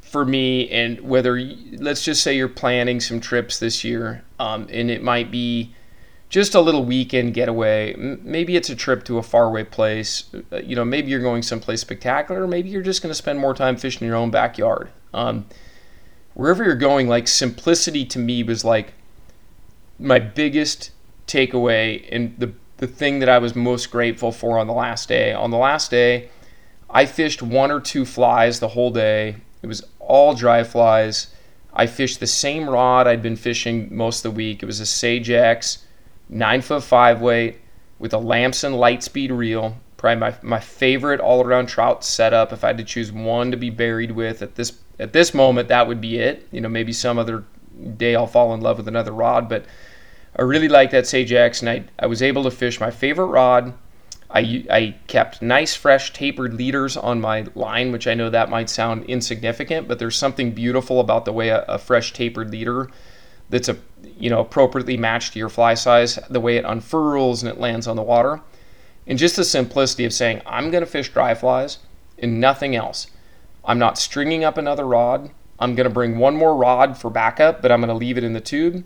for 0.02 0.26
me, 0.26 0.70
and 0.70 1.02
whether 1.02 1.40
let's 1.74 2.04
just 2.04 2.24
say 2.24 2.36
you're 2.36 2.48
planning 2.48 3.02
some 3.02 3.20
trips 3.20 3.60
this 3.60 3.84
year, 3.84 4.24
um, 4.40 4.68
and 4.72 4.90
it 4.90 5.04
might 5.04 5.30
be 5.32 5.76
just 6.30 6.56
a 6.56 6.62
little 6.62 6.86
weekend 6.86 7.34
getaway. 7.34 7.94
Maybe 7.96 8.56
it's 8.56 8.70
a 8.70 8.76
trip 8.76 9.04
to 9.06 9.18
a 9.18 9.24
faraway 9.24 9.66
place. 9.66 10.34
Uh, 10.52 10.58
you 10.58 10.78
know, 10.78 10.86
maybe 10.86 11.12
you're 11.12 11.20
going 11.20 11.42
someplace 11.42 11.82
spectacular. 11.82 12.48
Maybe 12.48 12.70
you're 12.70 12.82
just 12.82 13.02
going 13.02 13.12
to 13.12 13.16
spend 13.16 13.38
more 13.38 13.54
time 13.54 13.76
fishing 13.76 14.04
in 14.04 14.08
your 14.08 14.16
own 14.16 14.32
backyard. 14.32 14.90
Um, 15.14 15.46
wherever 16.34 16.64
you're 16.64 16.76
going, 16.76 17.10
like 17.10 17.28
simplicity 17.28 18.06
to 18.06 18.18
me 18.20 18.44
was 18.44 18.64
like 18.64 18.94
my 20.02 20.20
biggest 20.20 20.92
takeaway 21.28 22.08
and 22.12 22.36
the 22.38 22.54
the 22.78 22.88
thing 22.88 23.20
that 23.20 23.30
I 23.30 23.38
was 23.38 23.56
most 23.56 23.92
grateful 23.92 24.32
for 24.32 24.58
on 24.58 24.66
the 24.66 24.74
last 24.74 25.08
day. 25.08 25.34
On 25.34 25.52
the 25.52 25.58
last 25.58 25.92
day, 25.92 26.30
I 26.90 27.06
fished 27.06 27.44
one 27.44 27.70
or 27.70 27.80
two 27.80 28.06
flies 28.06 28.60
the 28.60 28.70
whole 28.70 28.90
day. 28.90 29.36
It 29.62 29.68
was 29.68 29.84
all 30.00 30.34
dry 30.34 30.64
flies. 30.64 31.28
I 31.74 31.86
fished 31.86 32.20
the 32.20 32.28
same 32.28 32.68
rod 32.68 33.08
I'd 33.08 33.22
been 33.22 33.36
fishing 33.36 33.96
most 33.96 34.26
of 34.26 34.32
the 34.34 34.36
week. 34.36 34.64
It 34.64 34.66
was 34.66 34.80
a 34.80 34.86
Sage 34.88 35.30
X, 35.30 35.86
nine 36.28 36.62
foot 36.62 36.84
five 36.84 37.22
weight 37.22 37.60
with 38.00 38.14
a 38.14 38.18
Lamson 38.18 38.74
Lightspeed 38.74 39.30
reel. 39.30 39.78
Probably 39.98 40.20
my, 40.20 40.36
my 40.42 40.60
favorite 40.60 41.20
all 41.20 41.46
around 41.46 41.68
trout 41.68 42.04
setup. 42.04 42.52
If 42.52 42.64
I 42.64 42.68
had 42.68 42.80
to 42.80 42.84
choose 42.84 43.12
one 43.12 43.52
to 43.52 43.58
be 43.58 43.70
buried 43.70 44.12
with 44.12 44.42
at 44.42 44.56
this 44.56 44.74
at 44.98 45.14
this 45.14 45.36
moment, 45.36 45.68
that 45.68 45.88
would 45.88 46.02
be 46.02 46.18
it. 46.18 46.48
You 46.52 46.62
know, 46.62 46.70
maybe 46.70 46.94
some 46.94 47.20
other 47.20 47.44
day 47.98 48.16
I'll 48.16 48.26
fall 48.26 48.56
in 48.56 48.62
love 48.62 48.78
with 48.78 48.88
another 48.88 49.12
rod, 49.12 49.48
but 49.48 49.66
I 50.36 50.44
really 50.44 50.70
like 50.70 50.92
that 50.92 51.08
Sage 51.08 51.34
X, 51.34 51.62
and 51.62 51.70
I, 51.70 51.84
I 52.00 52.08
was 52.08 52.22
able 52.22 52.44
to 52.44 52.52
fish 52.52 52.80
my 52.80 52.90
favorite 52.90 53.28
rod. 53.28 53.74
I, 54.30 54.66
I 54.70 54.96
kept 55.08 55.42
nice, 55.42 55.76
fresh, 55.76 56.14
tapered 56.14 56.54
leaders 56.54 56.96
on 56.96 57.20
my 57.20 57.48
line, 57.54 57.92
which 57.92 58.08
I 58.08 58.14
know 58.14 58.30
that 58.30 58.50
might 58.50 58.70
sound 58.70 59.04
insignificant, 59.06 59.90
but 59.90 60.00
there's 60.00 60.16
something 60.16 60.54
beautiful 60.54 61.02
about 61.02 61.26
the 61.26 61.34
way 61.34 61.50
a, 61.50 61.64
a 61.64 61.78
fresh, 61.78 62.14
tapered 62.14 62.50
leader 62.50 62.90
that's 63.50 63.68
a 63.68 63.78
you 64.18 64.30
know 64.30 64.40
appropriately 64.40 64.96
matched 64.96 65.34
to 65.34 65.40
your 65.40 65.50
fly 65.50 65.74
size, 65.74 66.18
the 66.30 66.40
way 66.40 66.56
it 66.56 66.64
unfurls 66.64 67.44
and 67.44 67.52
it 67.52 67.60
lands 67.60 67.88
on 67.88 67.98
the 67.98 68.02
water, 68.02 68.40
and 69.06 69.20
just 69.20 69.36
the 69.36 69.44
simplicity 69.44 70.06
of 70.06 70.14
saying 70.14 70.42
I'm 70.46 70.72
going 70.72 70.84
to 70.84 70.90
fish 70.90 71.10
dry 71.10 71.34
flies 71.34 71.80
and 72.18 72.40
nothing 72.40 72.74
else. 72.74 73.08
I'm 73.66 73.80
not 73.80 73.98
stringing 73.98 74.46
up 74.46 74.58
another 74.58 74.88
rod. 74.88 75.32
I'm 75.60 75.76
going 75.76 75.88
to 75.88 75.94
bring 75.94 76.18
one 76.18 76.38
more 76.38 76.56
rod 76.56 76.98
for 76.98 77.10
backup, 77.10 77.62
but 77.62 77.72
I'm 77.72 77.82
going 77.82 77.90
to 77.90 77.94
leave 77.94 78.18
it 78.18 78.24
in 78.24 78.32
the 78.32 78.40
tube 78.40 78.86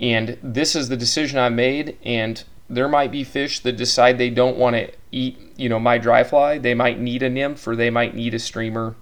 and 0.00 0.38
this 0.42 0.74
is 0.74 0.88
the 0.88 0.96
decision 0.96 1.38
I 1.38 1.50
made. 1.50 1.98
And 2.02 2.42
there 2.68 2.88
might 2.88 3.12
be 3.12 3.22
fish 3.22 3.60
that 3.60 3.76
decide 3.76 4.16
they 4.16 4.30
don't 4.30 4.56
want 4.56 4.76
to 4.76 4.90
eat, 5.12 5.38
you 5.56 5.68
know, 5.68 5.78
my 5.78 5.98
dry 5.98 6.24
fly. 6.24 6.56
They 6.56 6.74
might 6.74 6.98
need 6.98 7.22
a 7.22 7.28
nymph 7.28 7.66
or 7.68 7.76
they 7.76 7.90
might 7.90 8.14
need 8.14 8.32
a 8.32 8.38
streamer. 8.38 8.96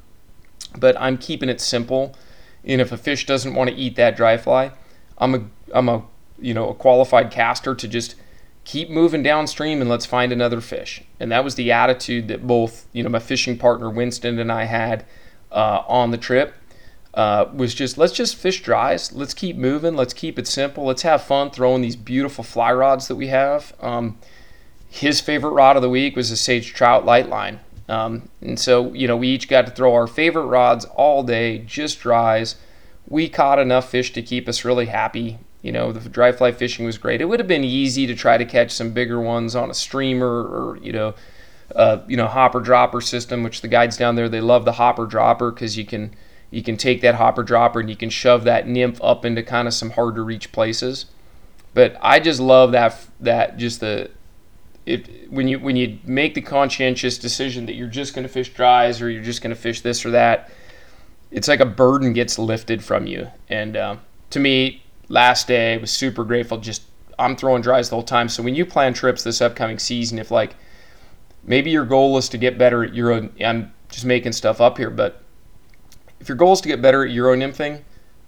But 0.77 0.97
I'm 1.01 1.17
keeping 1.17 1.49
it 1.49 1.61
simple. 1.61 2.17
And 2.65 2.81
if 2.81 2.91
a 2.91 2.97
fish 2.97 3.25
doesn't 3.27 3.55
want 3.55 3.71
to 3.71 3.77
eat 3.77 3.95
that 3.97 4.17
dry 4.17 4.37
fly, 4.37 4.73
I'm 5.17 5.35
a 5.35 5.45
I'm 5.73 5.89
a 5.89 6.03
you 6.41 6.53
know 6.53 6.69
a 6.69 6.75
qualified 6.75 7.31
caster 7.31 7.75
to 7.75 7.89
just 7.89 8.17
keep 8.65 8.91
moving 8.91 9.23
downstream 9.23 9.81
and 9.81 9.89
let's 9.89 10.05
find 10.05 10.33
another 10.33 10.61
fish. 10.61 11.03
And 11.21 11.31
that 11.33 11.45
was 11.45 11.55
the 11.55 11.71
attitude 11.73 12.29
that 12.29 12.47
both 12.47 12.87
you 12.93 13.03
know 13.03 13.09
my 13.09 13.21
fishing 13.21 13.57
partner 13.57 13.89
Winston 13.89 14.39
and 14.39 14.51
I 14.51 14.65
had 14.65 15.07
uh, 15.53 15.83
on 15.87 16.11
the 16.11 16.19
trip 16.19 16.55
uh, 17.15 17.47
was 17.53 17.75
just 17.75 17.99
let's 17.99 18.13
just 18.13 18.37
fish 18.37 18.63
dries. 18.63 19.13
Let's 19.13 19.35
keep 19.35 19.57
moving. 19.57 19.97
Let's 19.97 20.15
keep 20.15 20.39
it 20.39 20.47
simple. 20.47 20.85
Let's 20.85 21.03
have 21.03 21.23
fun 21.23 21.51
throwing 21.51 21.83
these 21.83 21.97
beautiful 21.97 22.45
fly 22.45 22.73
rods 22.73 23.09
that 23.09 23.17
we 23.17 23.29
have. 23.29 23.75
Um, 23.81 24.19
his 24.89 25.21
favorite 25.21 25.51
rod 25.51 25.77
of 25.77 25.83
the 25.83 25.91
week 25.91 26.17
was 26.17 26.31
a 26.31 26.37
Sage 26.37 26.73
Trout 26.73 27.05
Light 27.05 27.29
Line. 27.29 27.61
Um, 27.89 28.29
and 28.43 28.59
so, 28.59 28.93
you 28.93 29.09
know, 29.09 29.17
we 29.17 29.29
each 29.29 29.49
got 29.49 29.67
to 29.67 29.73
throw 29.73 29.95
our 29.95 30.07
favorite 30.07 30.47
rods 30.47 30.85
all 30.85 31.23
day, 31.23 31.59
just 31.59 32.01
dries. 32.01 32.57
We 33.09 33.29
caught 33.29 33.59
enough 33.59 33.91
fish 33.91 34.13
to 34.13 34.23
keep 34.23 34.47
us 34.49 34.65
really 34.65 34.87
happy. 34.87 35.39
You 35.63 35.73
know, 35.73 35.93
the 35.93 36.09
dry 36.09 36.33
fly 36.33 36.53
fishing 36.53 36.85
was 36.85 36.99
great. 36.99 37.21
It 37.21 37.25
would 37.25 37.41
have 37.41 37.49
been 37.49 37.65
easy 37.65 38.07
to 38.07 38.15
try 38.15 38.37
to 38.37 38.45
catch 38.45 38.71
some 38.71 38.93
bigger 38.93 39.21
ones 39.21 39.57
on 39.57 39.71
a 39.71 39.75
streamer 39.75 40.43
or, 40.43 40.79
you 40.83 40.93
know, 40.93 41.15
uh, 41.75 41.99
you 42.07 42.17
know, 42.17 42.27
hopper 42.27 42.61
dropper 42.61 43.01
system, 43.01 43.43
which 43.43 43.63
the 43.63 43.69
guides 43.69 43.97
down 43.97 44.15
there, 44.15 44.29
they 44.29 44.41
love 44.41 44.65
the 44.65 44.73
hopper 44.73 45.07
dropper 45.07 45.51
because 45.51 45.77
you 45.77 45.87
can– 45.87 46.15
you 46.51 46.63
can 46.63 46.77
take 46.77 47.01
that 47.03 47.17
hopper 47.17 47.43
dropper 47.43 47.81
and 47.81 47.91
you 47.91 47.97
can 47.97 48.11
shove 48.11 48.45
that 48.45 48.67
nymph 48.67 49.03
up 49.03 49.25
into 49.25 49.43
kind 49.43 49.69
of 49.69 49.75
some 49.75 49.91
hard 49.91 50.15
to 50.15 50.23
reach 50.23 50.53
places. 50.53 51.07
But 51.75 51.97
I 52.01 52.21
just 52.21 52.41
love 52.41 52.73
that 52.73 53.07
that 53.21 53.59
just 53.59 53.81
the 53.81 54.11
it 54.87 55.31
when 55.31 55.49
you 55.49 55.59
when 55.59 55.77
you 55.77 55.99
make 56.05 56.35
the 56.35 56.41
conscientious 56.41 57.19
decision 57.19 57.67
that 57.67 57.75
you're 57.75 57.89
just 57.89 58.15
going 58.15 58.27
to 58.27 58.33
fish 58.33 58.53
dries 58.55 59.03
or 59.03 59.11
you're 59.11 59.23
just 59.23 59.43
going 59.43 59.55
to 59.55 59.61
fish 59.61 59.83
this 59.83 60.05
or 60.07 60.11
that, 60.11 60.51
it's 61.31 61.49
like 61.49 61.61
a 61.61 61.67
burden 61.67 62.15
gets 62.15 62.39
lifted 62.39 62.83
from 62.83 63.07
you. 63.07 63.29
And 63.51 63.77
uh, 63.77 63.97
to 64.31 64.41
me, 64.41 64.83
last 65.09 65.47
day 65.47 65.77
was 65.77 65.93
super 65.93 66.25
grateful. 66.25 66.59
Just 66.59 66.83
I'm 67.19 67.37
throwing 67.37 67.61
dries 67.61 67.91
the 67.91 67.97
whole 67.97 68.03
time. 68.03 68.29
So 68.29 68.43
when 68.43 68.55
you 68.55 68.65
plan 68.65 68.95
trips 68.95 69.23
this 69.23 69.43
upcoming 69.43 69.79
season, 69.79 70.19
if 70.19 70.31
like 70.31 70.55
maybe 71.45 71.71
your 71.71 71.85
goal 71.85 72.17
is 72.17 72.31
to 72.31 72.39
get 72.39 72.57
better 72.57 72.83
at 72.83 72.95
Euro, 72.95 73.29
I'm 73.45 73.73
just 73.91 74.07
making 74.07 74.33
stuff 74.33 74.61
up 74.61 74.79
here, 74.79 74.91
but 74.91 75.23
if 76.21 76.29
your 76.29 76.37
goal 76.37 76.53
is 76.53 76.61
to 76.63 76.69
get 76.69 76.83
better 76.83 77.05
at 77.05 77.11
Euro 77.11 77.37
nymphing 77.37 77.83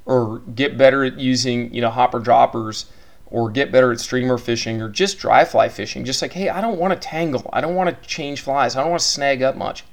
or 0.05 0.39
get 0.55 0.79
better 0.79 1.05
at 1.05 1.19
using, 1.19 1.73
you 1.75 1.81
know, 1.81 1.91
hopper 1.91 2.19
droppers 2.19 2.87
or 3.27 3.51
get 3.51 3.71
better 3.71 3.93
at 3.93 4.01
streamer 4.01 4.39
fishing 4.39 4.81
or 4.83 4.89
just 4.89 5.19
dry 5.19 5.45
fly 5.45 5.69
fishing, 5.69 6.05
just 6.05 6.23
like, 6.23 6.33
hey, 6.33 6.49
I 6.49 6.61
don't 6.61 6.79
want 6.79 6.93
to 6.93 7.09
tangle. 7.09 7.49
I 7.53 7.61
don't 7.61 7.75
want 7.75 7.91
to 7.91 8.09
change 8.09 8.41
flies. 8.41 8.77
I 8.77 8.81
don't 8.81 8.91
want 8.91 9.01
to 9.01 9.07
snag 9.07 9.43
up 9.43 9.57
much. 9.57 9.85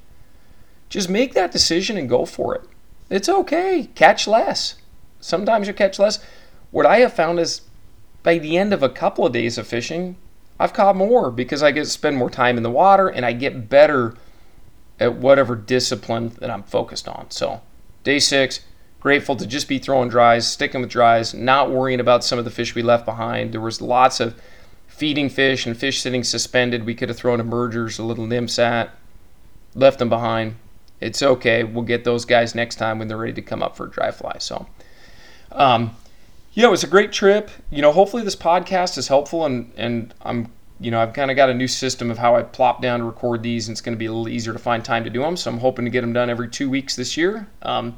Just 0.89 1.09
make 1.09 1.33
that 1.33 1.51
decision 1.51 1.97
and 1.97 2.09
go 2.09 2.25
for 2.25 2.55
it. 2.55 2.61
It's 3.09 3.29
okay. 3.29 3.89
Catch 3.95 4.27
less. 4.27 4.75
Sometimes 5.19 5.67
you 5.67 5.73
catch 5.73 5.99
less. 5.99 6.19
What 6.71 6.85
I 6.85 6.99
have 6.99 7.13
found 7.13 7.39
is 7.39 7.61
by 8.23 8.37
the 8.37 8.57
end 8.57 8.73
of 8.73 8.83
a 8.83 8.89
couple 8.89 9.25
of 9.25 9.33
days 9.33 9.57
of 9.57 9.67
fishing, 9.67 10.17
I've 10.59 10.73
caught 10.73 10.95
more 10.95 11.31
because 11.31 11.61
I 11.61 11.71
get 11.71 11.83
to 11.83 11.89
spend 11.89 12.17
more 12.17 12.29
time 12.29 12.57
in 12.57 12.63
the 12.63 12.71
water 12.71 13.07
and 13.07 13.25
I 13.25 13.33
get 13.33 13.69
better 13.69 14.15
at 14.99 15.15
whatever 15.15 15.55
discipline 15.55 16.29
that 16.39 16.49
I'm 16.49 16.63
focused 16.63 17.07
on. 17.07 17.29
So, 17.29 17.61
Day 18.07 18.19
six, 18.19 18.61
grateful 19.01 19.35
to 19.35 19.45
just 19.45 19.67
be 19.67 19.79
throwing 19.79 20.07
dries, 20.07 20.47
sticking 20.47 20.79
with 20.79 20.89
dries, 20.89 21.33
not 21.33 21.71
worrying 21.71 21.99
about 21.99 22.23
some 22.23 22.39
of 22.39 22.45
the 22.45 22.51
fish 22.51 22.73
we 22.73 22.81
left 22.81 23.05
behind. 23.05 23.51
There 23.51 23.59
was 23.59 23.81
lots 23.81 24.21
of 24.21 24.41
feeding 24.87 25.27
fish 25.27 25.65
and 25.65 25.75
fish 25.75 25.99
sitting 25.99 26.23
suspended. 26.23 26.85
We 26.85 26.95
could 26.95 27.09
have 27.09 27.17
thrown 27.17 27.41
emergers, 27.41 27.99
a 27.99 28.05
little 28.05 28.25
nymphs 28.25 28.59
at, 28.59 28.91
left 29.75 29.99
them 29.99 30.07
behind. 30.07 30.55
It's 31.01 31.21
okay. 31.21 31.65
We'll 31.65 31.83
get 31.83 32.05
those 32.05 32.23
guys 32.23 32.55
next 32.55 32.77
time 32.77 32.97
when 32.97 33.09
they're 33.09 33.17
ready 33.17 33.33
to 33.33 33.41
come 33.41 33.61
up 33.61 33.75
for 33.75 33.87
a 33.87 33.91
dry 33.91 34.11
fly. 34.11 34.37
So, 34.39 34.67
um, 35.51 35.93
yeah, 36.53 36.67
it 36.67 36.71
was 36.71 36.85
a 36.85 36.87
great 36.87 37.11
trip. 37.11 37.51
You 37.69 37.81
know, 37.81 37.91
hopefully 37.91 38.23
this 38.23 38.37
podcast 38.37 38.97
is 38.97 39.09
helpful, 39.09 39.43
and 39.45 39.73
and 39.75 40.13
I'm 40.21 40.53
you 40.79 40.91
know 40.91 40.99
I've 40.99 41.13
kind 41.13 41.31
of 41.31 41.37
got 41.37 41.49
a 41.49 41.53
new 41.53 41.67
system 41.67 42.11
of 42.11 42.17
how 42.17 42.35
I 42.35 42.43
plop 42.43 42.81
down 42.81 42.99
to 42.99 43.05
record 43.05 43.43
these, 43.43 43.67
and 43.67 43.73
it's 43.73 43.81
going 43.81 43.95
to 43.95 43.99
be 43.99 44.05
a 44.05 44.11
little 44.11 44.29
easier 44.29 44.53
to 44.53 44.59
find 44.59 44.83
time 44.83 45.03
to 45.03 45.09
do 45.09 45.21
them. 45.21 45.37
So 45.37 45.51
I'm 45.51 45.59
hoping 45.59 45.85
to 45.85 45.91
get 45.91 46.01
them 46.01 46.13
done 46.13 46.29
every 46.29 46.49
two 46.49 46.69
weeks 46.69 46.95
this 46.95 47.17
year. 47.17 47.47
Um, 47.61 47.97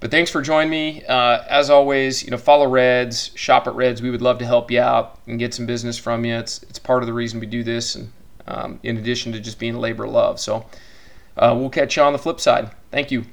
but 0.00 0.10
thanks 0.10 0.30
for 0.30 0.42
joining 0.42 0.70
me. 0.70 1.04
Uh, 1.04 1.42
as 1.48 1.70
always, 1.70 2.24
you 2.24 2.30
know, 2.30 2.36
follow 2.36 2.68
Reds, 2.68 3.30
shop 3.34 3.66
at 3.66 3.74
Reds. 3.74 4.02
We 4.02 4.10
would 4.10 4.22
love 4.22 4.38
to 4.38 4.46
help 4.46 4.70
you 4.70 4.80
out 4.80 5.18
and 5.26 5.38
get 5.38 5.54
some 5.54 5.66
business 5.66 5.96
from 5.96 6.24
you. 6.24 6.34
It's 6.34 6.62
it's 6.64 6.78
part 6.78 7.02
of 7.02 7.06
the 7.06 7.14
reason 7.14 7.40
we 7.40 7.46
do 7.46 7.62
this, 7.62 7.94
and 7.94 8.12
um, 8.46 8.80
in 8.82 8.96
addition 8.98 9.32
to 9.32 9.40
just 9.40 9.58
being 9.58 9.74
a 9.74 9.80
labor 9.80 10.04
of 10.04 10.10
love. 10.10 10.40
So 10.40 10.66
uh, 11.36 11.54
we'll 11.58 11.70
catch 11.70 11.96
you 11.96 12.02
on 12.02 12.12
the 12.12 12.18
flip 12.18 12.40
side. 12.40 12.70
Thank 12.90 13.10
you. 13.10 13.24